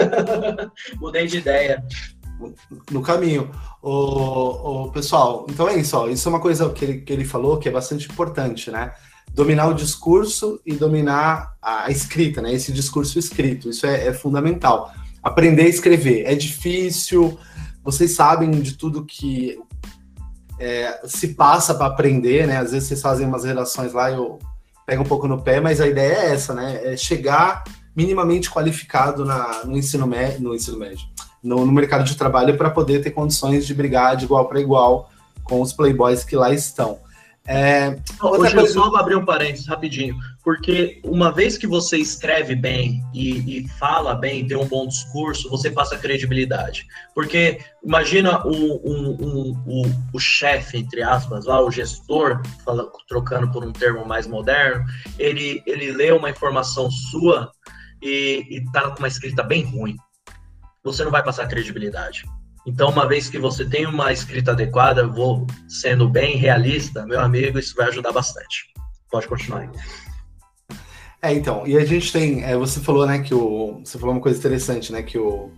[0.99, 1.85] mudei de ideia.
[2.89, 3.51] No caminho.
[3.83, 6.07] O, o, pessoal, então é isso, ó.
[6.07, 8.93] Isso é uma coisa que ele, que ele falou que é bastante importante, né?
[9.33, 12.53] Dominar o discurso e dominar a escrita, né?
[12.53, 14.91] Esse discurso escrito, isso é, é fundamental.
[15.23, 17.37] Aprender a escrever é difícil.
[17.83, 19.57] Vocês sabem de tudo que
[20.59, 22.57] é, se passa para aprender, né?
[22.57, 24.37] Às vezes vocês fazem umas redações lá e eu
[24.85, 26.93] pego um pouco no pé, mas a ideia é essa, né?
[26.93, 27.63] É chegar
[27.95, 31.05] minimamente qualificado na, no ensino médio, no ensino médio,
[31.43, 35.09] no, no mercado de trabalho para poder ter condições de brigar de igual para igual
[35.43, 36.99] com os playboys que lá estão.
[37.47, 37.89] É,
[38.21, 38.59] Hoje coisa...
[38.59, 43.57] eu só vou abrir um parênteses rapidinho, porque uma vez que você escreve bem e,
[43.57, 46.85] e, fala bem, tem um bom discurso, você passa credibilidade.
[47.15, 48.51] Porque imagina o,
[48.87, 54.27] um, um, o chefe, entre aspas, lá, o gestor, fala, trocando por um termo mais
[54.27, 54.85] moderno,
[55.17, 57.51] ele, ele lê uma informação sua
[58.01, 59.95] e, e tá com uma escrita bem ruim.
[60.83, 62.23] Você não vai passar credibilidade.
[62.65, 67.57] Então, uma vez que você tem uma escrita adequada, vou sendo bem realista, meu amigo,
[67.57, 68.71] isso vai ajudar bastante.
[69.09, 69.69] Pode continuar aí.
[71.23, 74.21] É, então, e a gente tem, é, você falou, né, que o, você falou uma
[74.21, 75.51] coisa interessante, né, que o,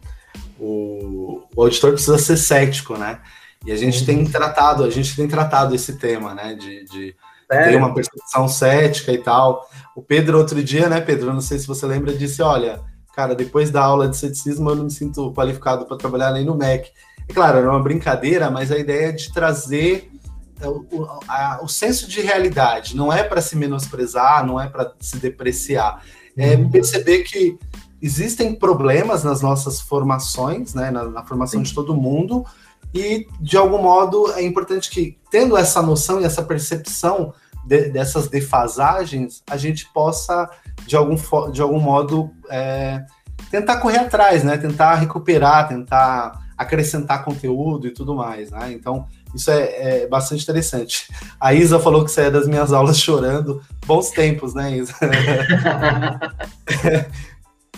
[0.60, 3.22] o, o auditor precisa ser cético, né,
[3.66, 7.16] e a gente tem tratado, a gente tem tratado esse tema, né, de, de
[7.48, 9.70] ter uma percepção cética e tal.
[9.96, 12.82] O Pedro, outro dia, né, Pedro, não sei se você lembra, disse, olha,
[13.16, 16.56] cara, depois da aula de ceticismo eu não me sinto qualificado para trabalhar nem no
[16.56, 16.92] MEC.
[17.28, 20.12] É claro, era uma brincadeira, mas a ideia é de trazer
[20.60, 22.96] é, o, a, o senso de realidade.
[22.96, 26.04] Não é para se menosprezar, não é para se depreciar.
[26.36, 26.70] É uhum.
[26.70, 27.58] perceber que
[28.02, 31.64] existem problemas nas nossas formações, né, na, na formação Sim.
[31.64, 32.46] de todo mundo,
[32.94, 37.34] e de algum modo é importante que, tendo essa noção e essa percepção
[37.66, 40.50] de, dessas defasagens, a gente possa
[40.86, 41.16] de algum,
[41.52, 43.04] de algum modo, é,
[43.50, 44.58] tentar correr atrás, né?
[44.58, 48.72] Tentar recuperar, tentar acrescentar conteúdo e tudo mais, né?
[48.72, 51.08] Então, isso é, é, bastante interessante.
[51.40, 53.62] A Isa falou que saia das minhas aulas chorando.
[53.86, 54.94] Bons tempos, né, Isa?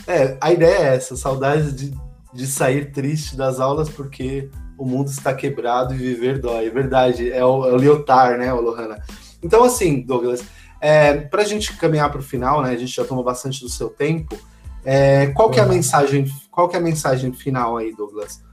[0.08, 1.94] é, a ideia é essa, saudades de,
[2.34, 6.68] de sair triste das aulas porque o mundo está quebrado e viver dói.
[6.68, 9.00] É verdade, é o, é o Lyotard, né, Lohana?
[9.42, 10.44] Então, assim, Douglas,
[10.86, 12.70] é, para a gente caminhar para o final, né?
[12.70, 14.38] A gente já tomou bastante do seu tempo.
[14.84, 16.32] É, qual que é a mensagem?
[16.52, 18.44] Qual que é a mensagem final aí, Douglas?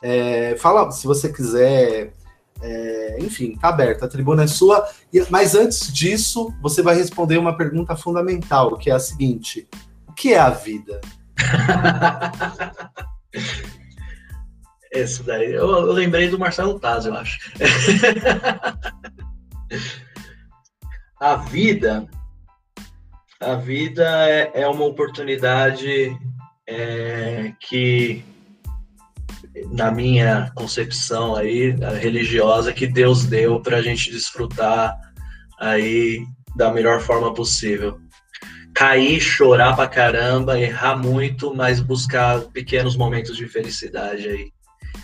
[0.00, 2.14] É, fala, se você quiser.
[2.62, 4.88] É, enfim, tá aberto, a tribuna é sua.
[5.28, 9.68] Mas antes disso, você vai responder uma pergunta fundamental, que é a seguinte:
[10.08, 10.98] o que é a vida?
[14.90, 17.52] Esse daí, eu, eu lembrei do Marcelo Taz, eu acho.
[21.22, 22.08] a vida
[23.38, 26.16] a vida é, é uma oportunidade
[26.68, 28.24] é, que
[29.70, 34.96] na minha concepção aí religiosa que Deus deu para a gente desfrutar
[35.60, 36.24] aí
[36.56, 38.00] da melhor forma possível.
[38.74, 44.52] Cair chorar pra caramba errar muito mas buscar pequenos momentos de felicidade aí.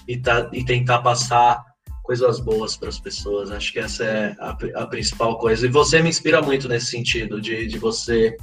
[0.06, 1.62] E, tá, e tentar passar
[2.08, 3.50] coisas boas para as pessoas.
[3.50, 5.66] Acho que essa é a, a, principal coisa.
[5.66, 8.34] E você me inspira muito nesse sentido, de, de você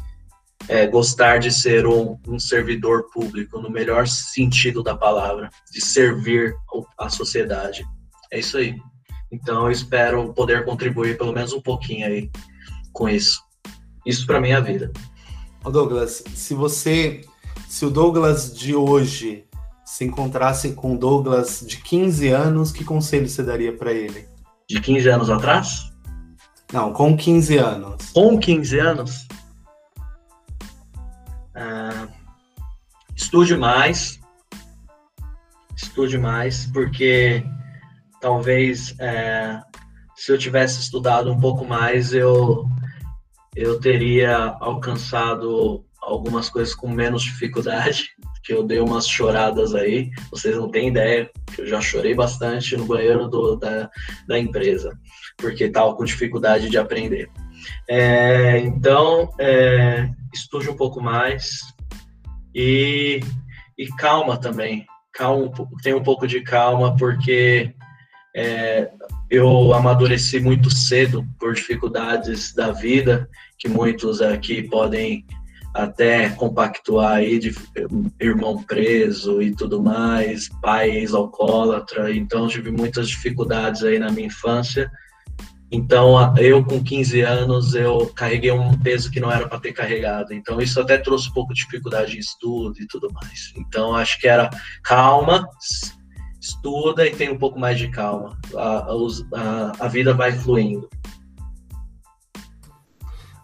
[0.67, 6.53] é, gostar de ser um, um, servidor público, no melhor sentido da palavra, de servir
[6.95, 7.83] a sociedade.
[8.31, 8.75] É isso aí.
[9.31, 12.29] Então, eu espero poder contribuir pelo menos um pouquinho aí
[12.93, 13.41] com isso.
[14.05, 14.91] Isso para mim é a vida.
[15.63, 17.21] Douglas, se você,
[17.67, 19.44] se o Douglas de hoje
[19.85, 24.27] se encontrasse com Douglas de 15 anos, que conselho você daria para ele?
[24.67, 25.93] De 15 anos atrás?
[26.73, 28.11] Não, com 15 anos.
[28.11, 29.27] Com 15 anos?
[31.53, 32.07] Ah,
[33.15, 34.19] estude mais.
[35.77, 37.45] Estude mais, porque
[38.19, 39.61] talvez é,
[40.15, 42.67] se eu tivesse estudado um pouco mais, eu,
[43.55, 50.55] eu teria alcançado algumas coisas com menos dificuldade que eu dei umas choradas aí, vocês
[50.55, 53.89] não têm ideia, que eu já chorei bastante no banheiro do, da,
[54.27, 54.95] da empresa,
[55.35, 57.27] porque estava com dificuldade de aprender.
[57.89, 61.61] É, então, é, estude um pouco mais
[62.53, 63.19] e,
[63.75, 65.51] e calma também, calma,
[65.81, 67.73] tenha um pouco de calma, porque
[68.35, 68.91] é,
[69.27, 73.27] eu amadureci muito cedo por dificuldades da vida,
[73.57, 75.25] que muitos aqui podem
[75.75, 77.53] até compactuar aí de
[78.17, 84.89] irmão preso e tudo mais, pai ex-alcoólatra, então tive muitas dificuldades aí na minha infância.
[85.69, 90.33] Então, eu com 15 anos, eu carreguei um peso que não era para ter carregado.
[90.33, 93.51] Então, isso até trouxe um pouco de dificuldade em estudo e tudo mais.
[93.57, 94.49] Então, acho que era
[94.81, 95.45] calma,
[96.39, 98.37] estuda e tem um pouco mais de calma.
[98.55, 98.87] A,
[99.33, 100.87] a, a vida vai fluindo.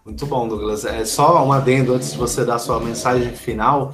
[0.06, 0.84] Muito bom, Douglas.
[0.84, 3.94] É só um adendo antes de você dar sua mensagem final.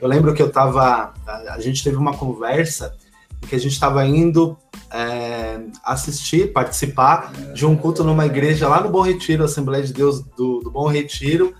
[0.00, 1.14] Eu lembro que eu estava.
[1.26, 2.94] A gente teve uma conversa
[3.42, 4.56] em que a gente estava indo
[4.92, 10.20] é, assistir, participar de um culto numa igreja lá no Bom Retiro, Assembleia de Deus
[10.20, 11.54] do, do Bom Retiro,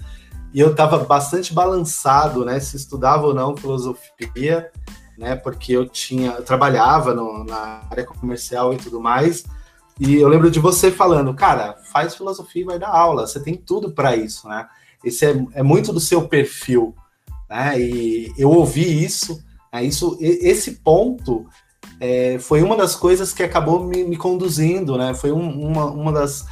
[0.53, 2.61] e eu estava bastante balançado, né?
[2.61, 4.71] Se estudava ou não filosofia,
[5.17, 5.37] né?
[5.37, 9.45] Porque eu tinha, eu trabalhava no, na área comercial e tudo mais,
[10.01, 13.55] E eu lembro de você falando, cara, faz filosofia e vai dar aula, você tem
[13.55, 14.67] tudo para isso, né?
[15.05, 16.95] Esse é, é, muito do seu perfil,
[17.49, 17.79] né?
[17.79, 19.85] E eu ouvi isso, né?
[19.85, 21.47] isso esse ponto
[22.01, 25.13] é, foi uma das coisas que acabou me, me conduzindo, né?
[25.13, 26.47] Foi um, uma, uma das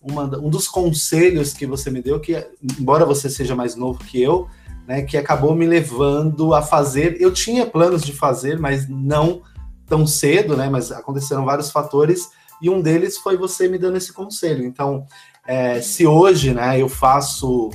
[0.00, 2.42] uma, um dos conselhos que você me deu, que
[2.78, 4.48] embora você seja mais novo que eu,
[4.86, 7.20] né, que acabou me levando a fazer.
[7.20, 9.42] Eu tinha planos de fazer, mas não
[9.86, 10.70] tão cedo, né?
[10.70, 12.30] Mas aconteceram vários fatores
[12.64, 14.64] e um deles foi você me dando esse conselho.
[14.64, 15.04] Então,
[15.46, 17.68] é, se hoje, né, eu faço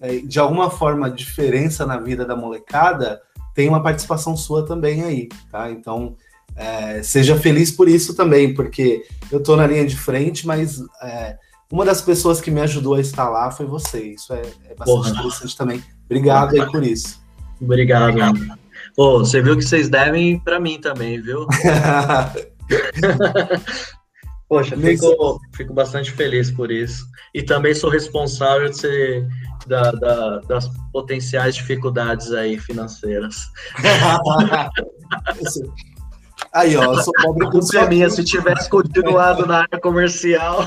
[0.00, 3.20] é, de alguma forma diferença na vida da molecada,
[3.52, 5.72] tem uma participação sua também aí, tá?
[5.72, 6.14] Então,
[6.54, 11.36] é, seja feliz por isso também, porque eu tô na linha de frente, mas é,
[11.68, 14.14] uma das pessoas que me ajudou a estar lá foi você.
[14.14, 15.10] Isso é, é bastante Porra.
[15.10, 15.82] interessante também.
[16.04, 17.20] Obrigado aí por isso.
[17.60, 18.16] Obrigado.
[18.94, 21.44] Pô, você viu que vocês devem para mim também, viu?
[24.48, 27.06] Poxa, fico, fico bastante feliz por isso.
[27.34, 29.28] E também sou responsável de ser
[29.66, 33.36] da, da, das potenciais dificuldades aí financeiras.
[36.50, 40.60] aí, ó, eu sou pobre com a é minha, se tivesse continuado na área comercial.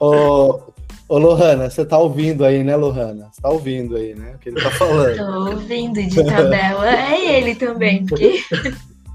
[0.00, 0.60] Ô,
[1.06, 3.28] ô, Lohana, você tá ouvindo aí, né, Lohana?
[3.30, 4.32] Você tá ouvindo aí, né?
[4.34, 5.16] O que ele tá falando.
[5.18, 6.88] Tô ouvindo de tabela.
[6.88, 8.42] É ele também, porque.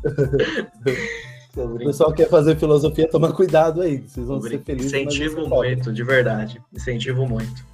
[1.64, 4.94] O pessoal quer fazer filosofia, toma cuidado aí, vocês vão ser felizes.
[4.94, 6.62] Incentivo muito, de verdade.
[6.74, 7.66] Incentivo muito.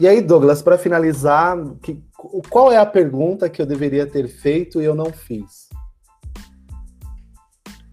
[0.00, 2.02] E aí, Douglas, para finalizar, que,
[2.48, 5.68] qual é a pergunta que eu deveria ter feito e eu não fiz?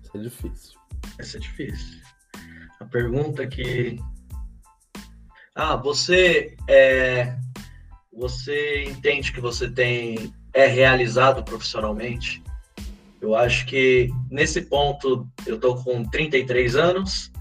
[0.01, 0.79] Isso é difícil.
[1.19, 1.99] Essa é difícil.
[2.79, 3.99] A pergunta que.
[5.53, 7.35] Ah, você é.
[8.13, 12.41] Você entende que você tem é realizado profissionalmente?
[13.21, 17.31] Eu acho que nesse ponto eu tô com 33 anos,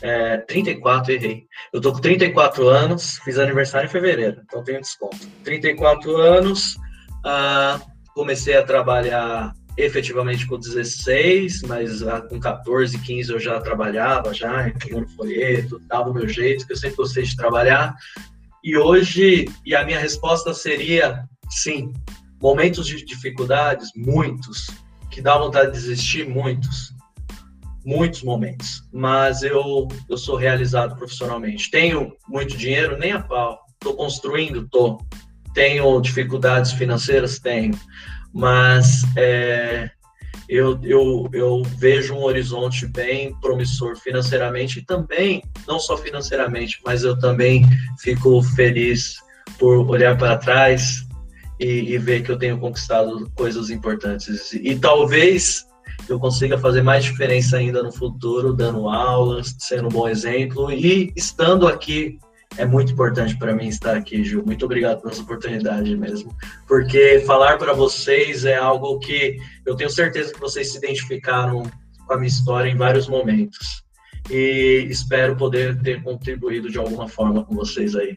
[0.00, 1.46] é, 34, errei.
[1.72, 5.18] Eu tô com 34 anos, fiz aniversário em fevereiro, então tenho desconto.
[5.44, 6.76] 34 anos,
[7.24, 7.80] ah,
[8.14, 14.68] comecei a trabalhar efetivamente com 16, mas ah, com 14, 15 eu já trabalhava, já
[14.68, 17.94] entregando folheto, dava o meu jeito, que eu sempre gostei de trabalhar.
[18.62, 21.92] E hoje, e a minha resposta seria sim.
[22.40, 24.68] Momentos de dificuldades, muitos,
[25.10, 26.94] que dá vontade de desistir, muitos.
[27.84, 28.82] Muitos momentos.
[28.92, 31.70] Mas eu, eu sou realizado profissionalmente.
[31.70, 32.98] Tenho muito dinheiro?
[32.98, 33.58] Nem a pau.
[33.72, 34.68] Estou construindo?
[34.68, 35.00] Tô.
[35.54, 37.38] Tenho dificuldades financeiras?
[37.38, 37.72] Tenho.
[38.32, 39.90] Mas é,
[40.48, 47.02] eu, eu, eu vejo um horizonte bem promissor financeiramente e também, não só financeiramente, mas
[47.02, 47.64] eu também
[48.00, 49.16] fico feliz
[49.58, 51.06] por olhar para trás
[51.60, 54.52] e, e, ver que eu tenho conquistado coisas importantes.
[54.54, 55.66] E, talvez
[56.08, 61.12] eu consiga fazer mais diferença ainda no futuro, dando aulas, sendo um bom exemplo e
[61.14, 62.18] estando aqui.
[62.56, 64.42] É muito importante para mim estar aqui, Gil.
[64.44, 66.34] Muito obrigado pela oportunidade mesmo.
[66.66, 71.62] Porque falar para vocês é algo que eu tenho certeza que vocês se identificaram
[72.06, 73.84] com a minha história em vários momentos.
[74.28, 78.14] E espero poder ter contribuído de alguma forma com vocês aí.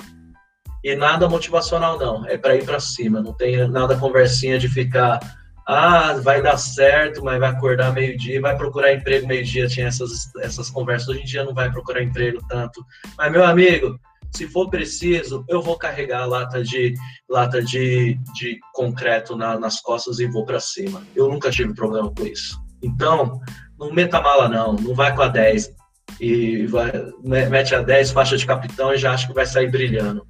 [0.84, 2.26] E nada motivacional, não.
[2.28, 3.22] É para ir para cima.
[3.22, 5.20] Não tem nada conversinha de ficar.
[5.66, 9.68] Ah, vai dar certo, mas vai acordar meio-dia, vai procurar emprego meio-dia.
[9.68, 11.08] Tinha essas, essas conversas.
[11.08, 12.84] Hoje em dia não vai procurar emprego tanto.
[13.18, 13.98] Mas, meu amigo,
[14.36, 16.94] se for preciso, eu vou carregar lata de
[17.30, 21.02] lata de, de concreto na, nas costas e vou para cima.
[21.16, 22.60] Eu nunca tive problema com isso.
[22.82, 23.40] Então,
[23.80, 24.74] não meta mala, não.
[24.74, 25.72] Não vai com a 10
[26.20, 26.92] e vai,
[27.24, 30.28] mete a 10, faixa de capitão e já acha que vai sair brilhando.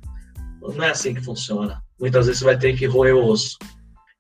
[0.72, 1.81] Não é assim que funciona.
[1.99, 3.57] Muitas vezes você vai ter que roer o osso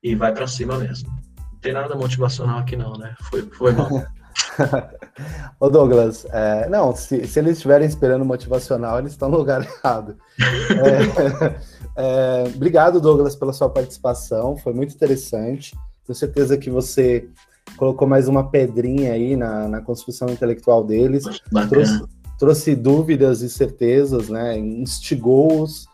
[0.01, 1.09] e vai para cima mesmo.
[1.37, 3.15] Não tem nada motivacional aqui não, né?
[3.29, 3.89] Foi, foi mal.
[5.59, 10.17] Ô Douglas, é, não, se, se, eles estiverem esperando motivacional, eles estão no lugar errado.
[11.95, 15.75] É, é, obrigado, Douglas, pela sua participação, foi muito interessante.
[16.05, 17.29] Tenho certeza que você
[17.77, 21.23] colocou mais uma pedrinha aí na, na construção intelectual deles,
[21.69, 22.03] trouxe,
[22.37, 24.57] trouxe, dúvidas e certezas, né?
[24.57, 25.87] Instigou-os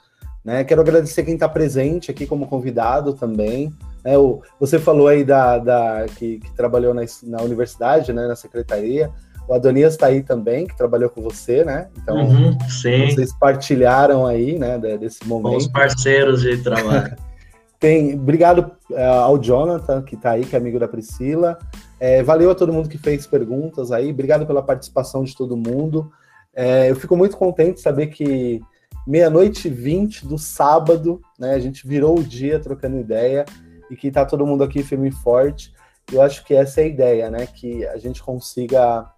[0.44, 0.64] né?
[0.64, 3.74] Quero agradecer quem está presente aqui como convidado também.
[4.04, 4.18] Né?
[4.18, 8.28] O, você falou aí da, da que, que, trabalhou na, na universidade, né?
[8.28, 9.12] na secretaria.
[9.48, 11.88] O Adonias está aí também, que trabalhou com você, né?
[11.98, 15.58] Então, uhum, vocês partilharam aí, né, desse momento.
[15.58, 17.16] Os parceiros de trabalho.
[17.80, 21.58] Tem, obrigado uh, ao Jonathan, que está aí, que é amigo da Priscila.
[22.00, 24.12] É, valeu a todo mundo que fez perguntas aí.
[24.12, 26.12] Obrigado pela participação de todo mundo.
[26.54, 28.62] É, eu fico muito contente de saber que
[29.08, 31.54] meia-noite e vinte do sábado, né?
[31.54, 33.46] A gente virou o dia trocando ideia
[33.90, 35.74] e que tá todo mundo aqui firme e forte.
[36.12, 37.48] Eu acho que essa é a ideia, né?
[37.48, 39.12] Que a gente consiga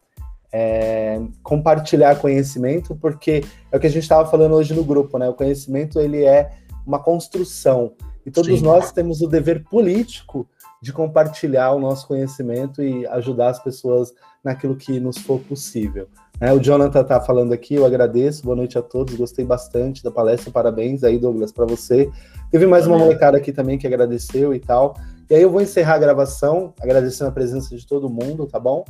[0.51, 5.29] é, compartilhar conhecimento, porque é o que a gente estava falando hoje no grupo, né?
[5.29, 6.51] O conhecimento ele é
[6.85, 7.93] uma construção
[8.25, 8.65] e todos Sim.
[8.65, 10.47] nós temos o dever político
[10.81, 14.13] de compartilhar o nosso conhecimento e ajudar as pessoas
[14.43, 16.07] naquilo que nos for possível.
[16.39, 20.09] É, o Jonathan está falando aqui, eu agradeço, boa noite a todos, gostei bastante da
[20.09, 22.09] palestra, parabéns aí, Douglas, para você.
[22.49, 24.95] Teve mais uma molecada aqui também que agradeceu e tal.
[25.29, 28.83] E aí eu vou encerrar a gravação, agradecendo a presença de todo mundo, tá bom?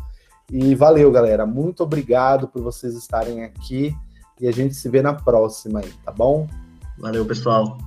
[0.50, 1.46] E valeu, galera.
[1.46, 3.94] Muito obrigado por vocês estarem aqui.
[4.40, 6.48] E a gente se vê na próxima aí, tá bom?
[6.98, 7.78] Valeu, pessoal.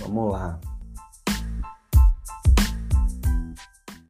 [0.00, 0.58] Vamos lá.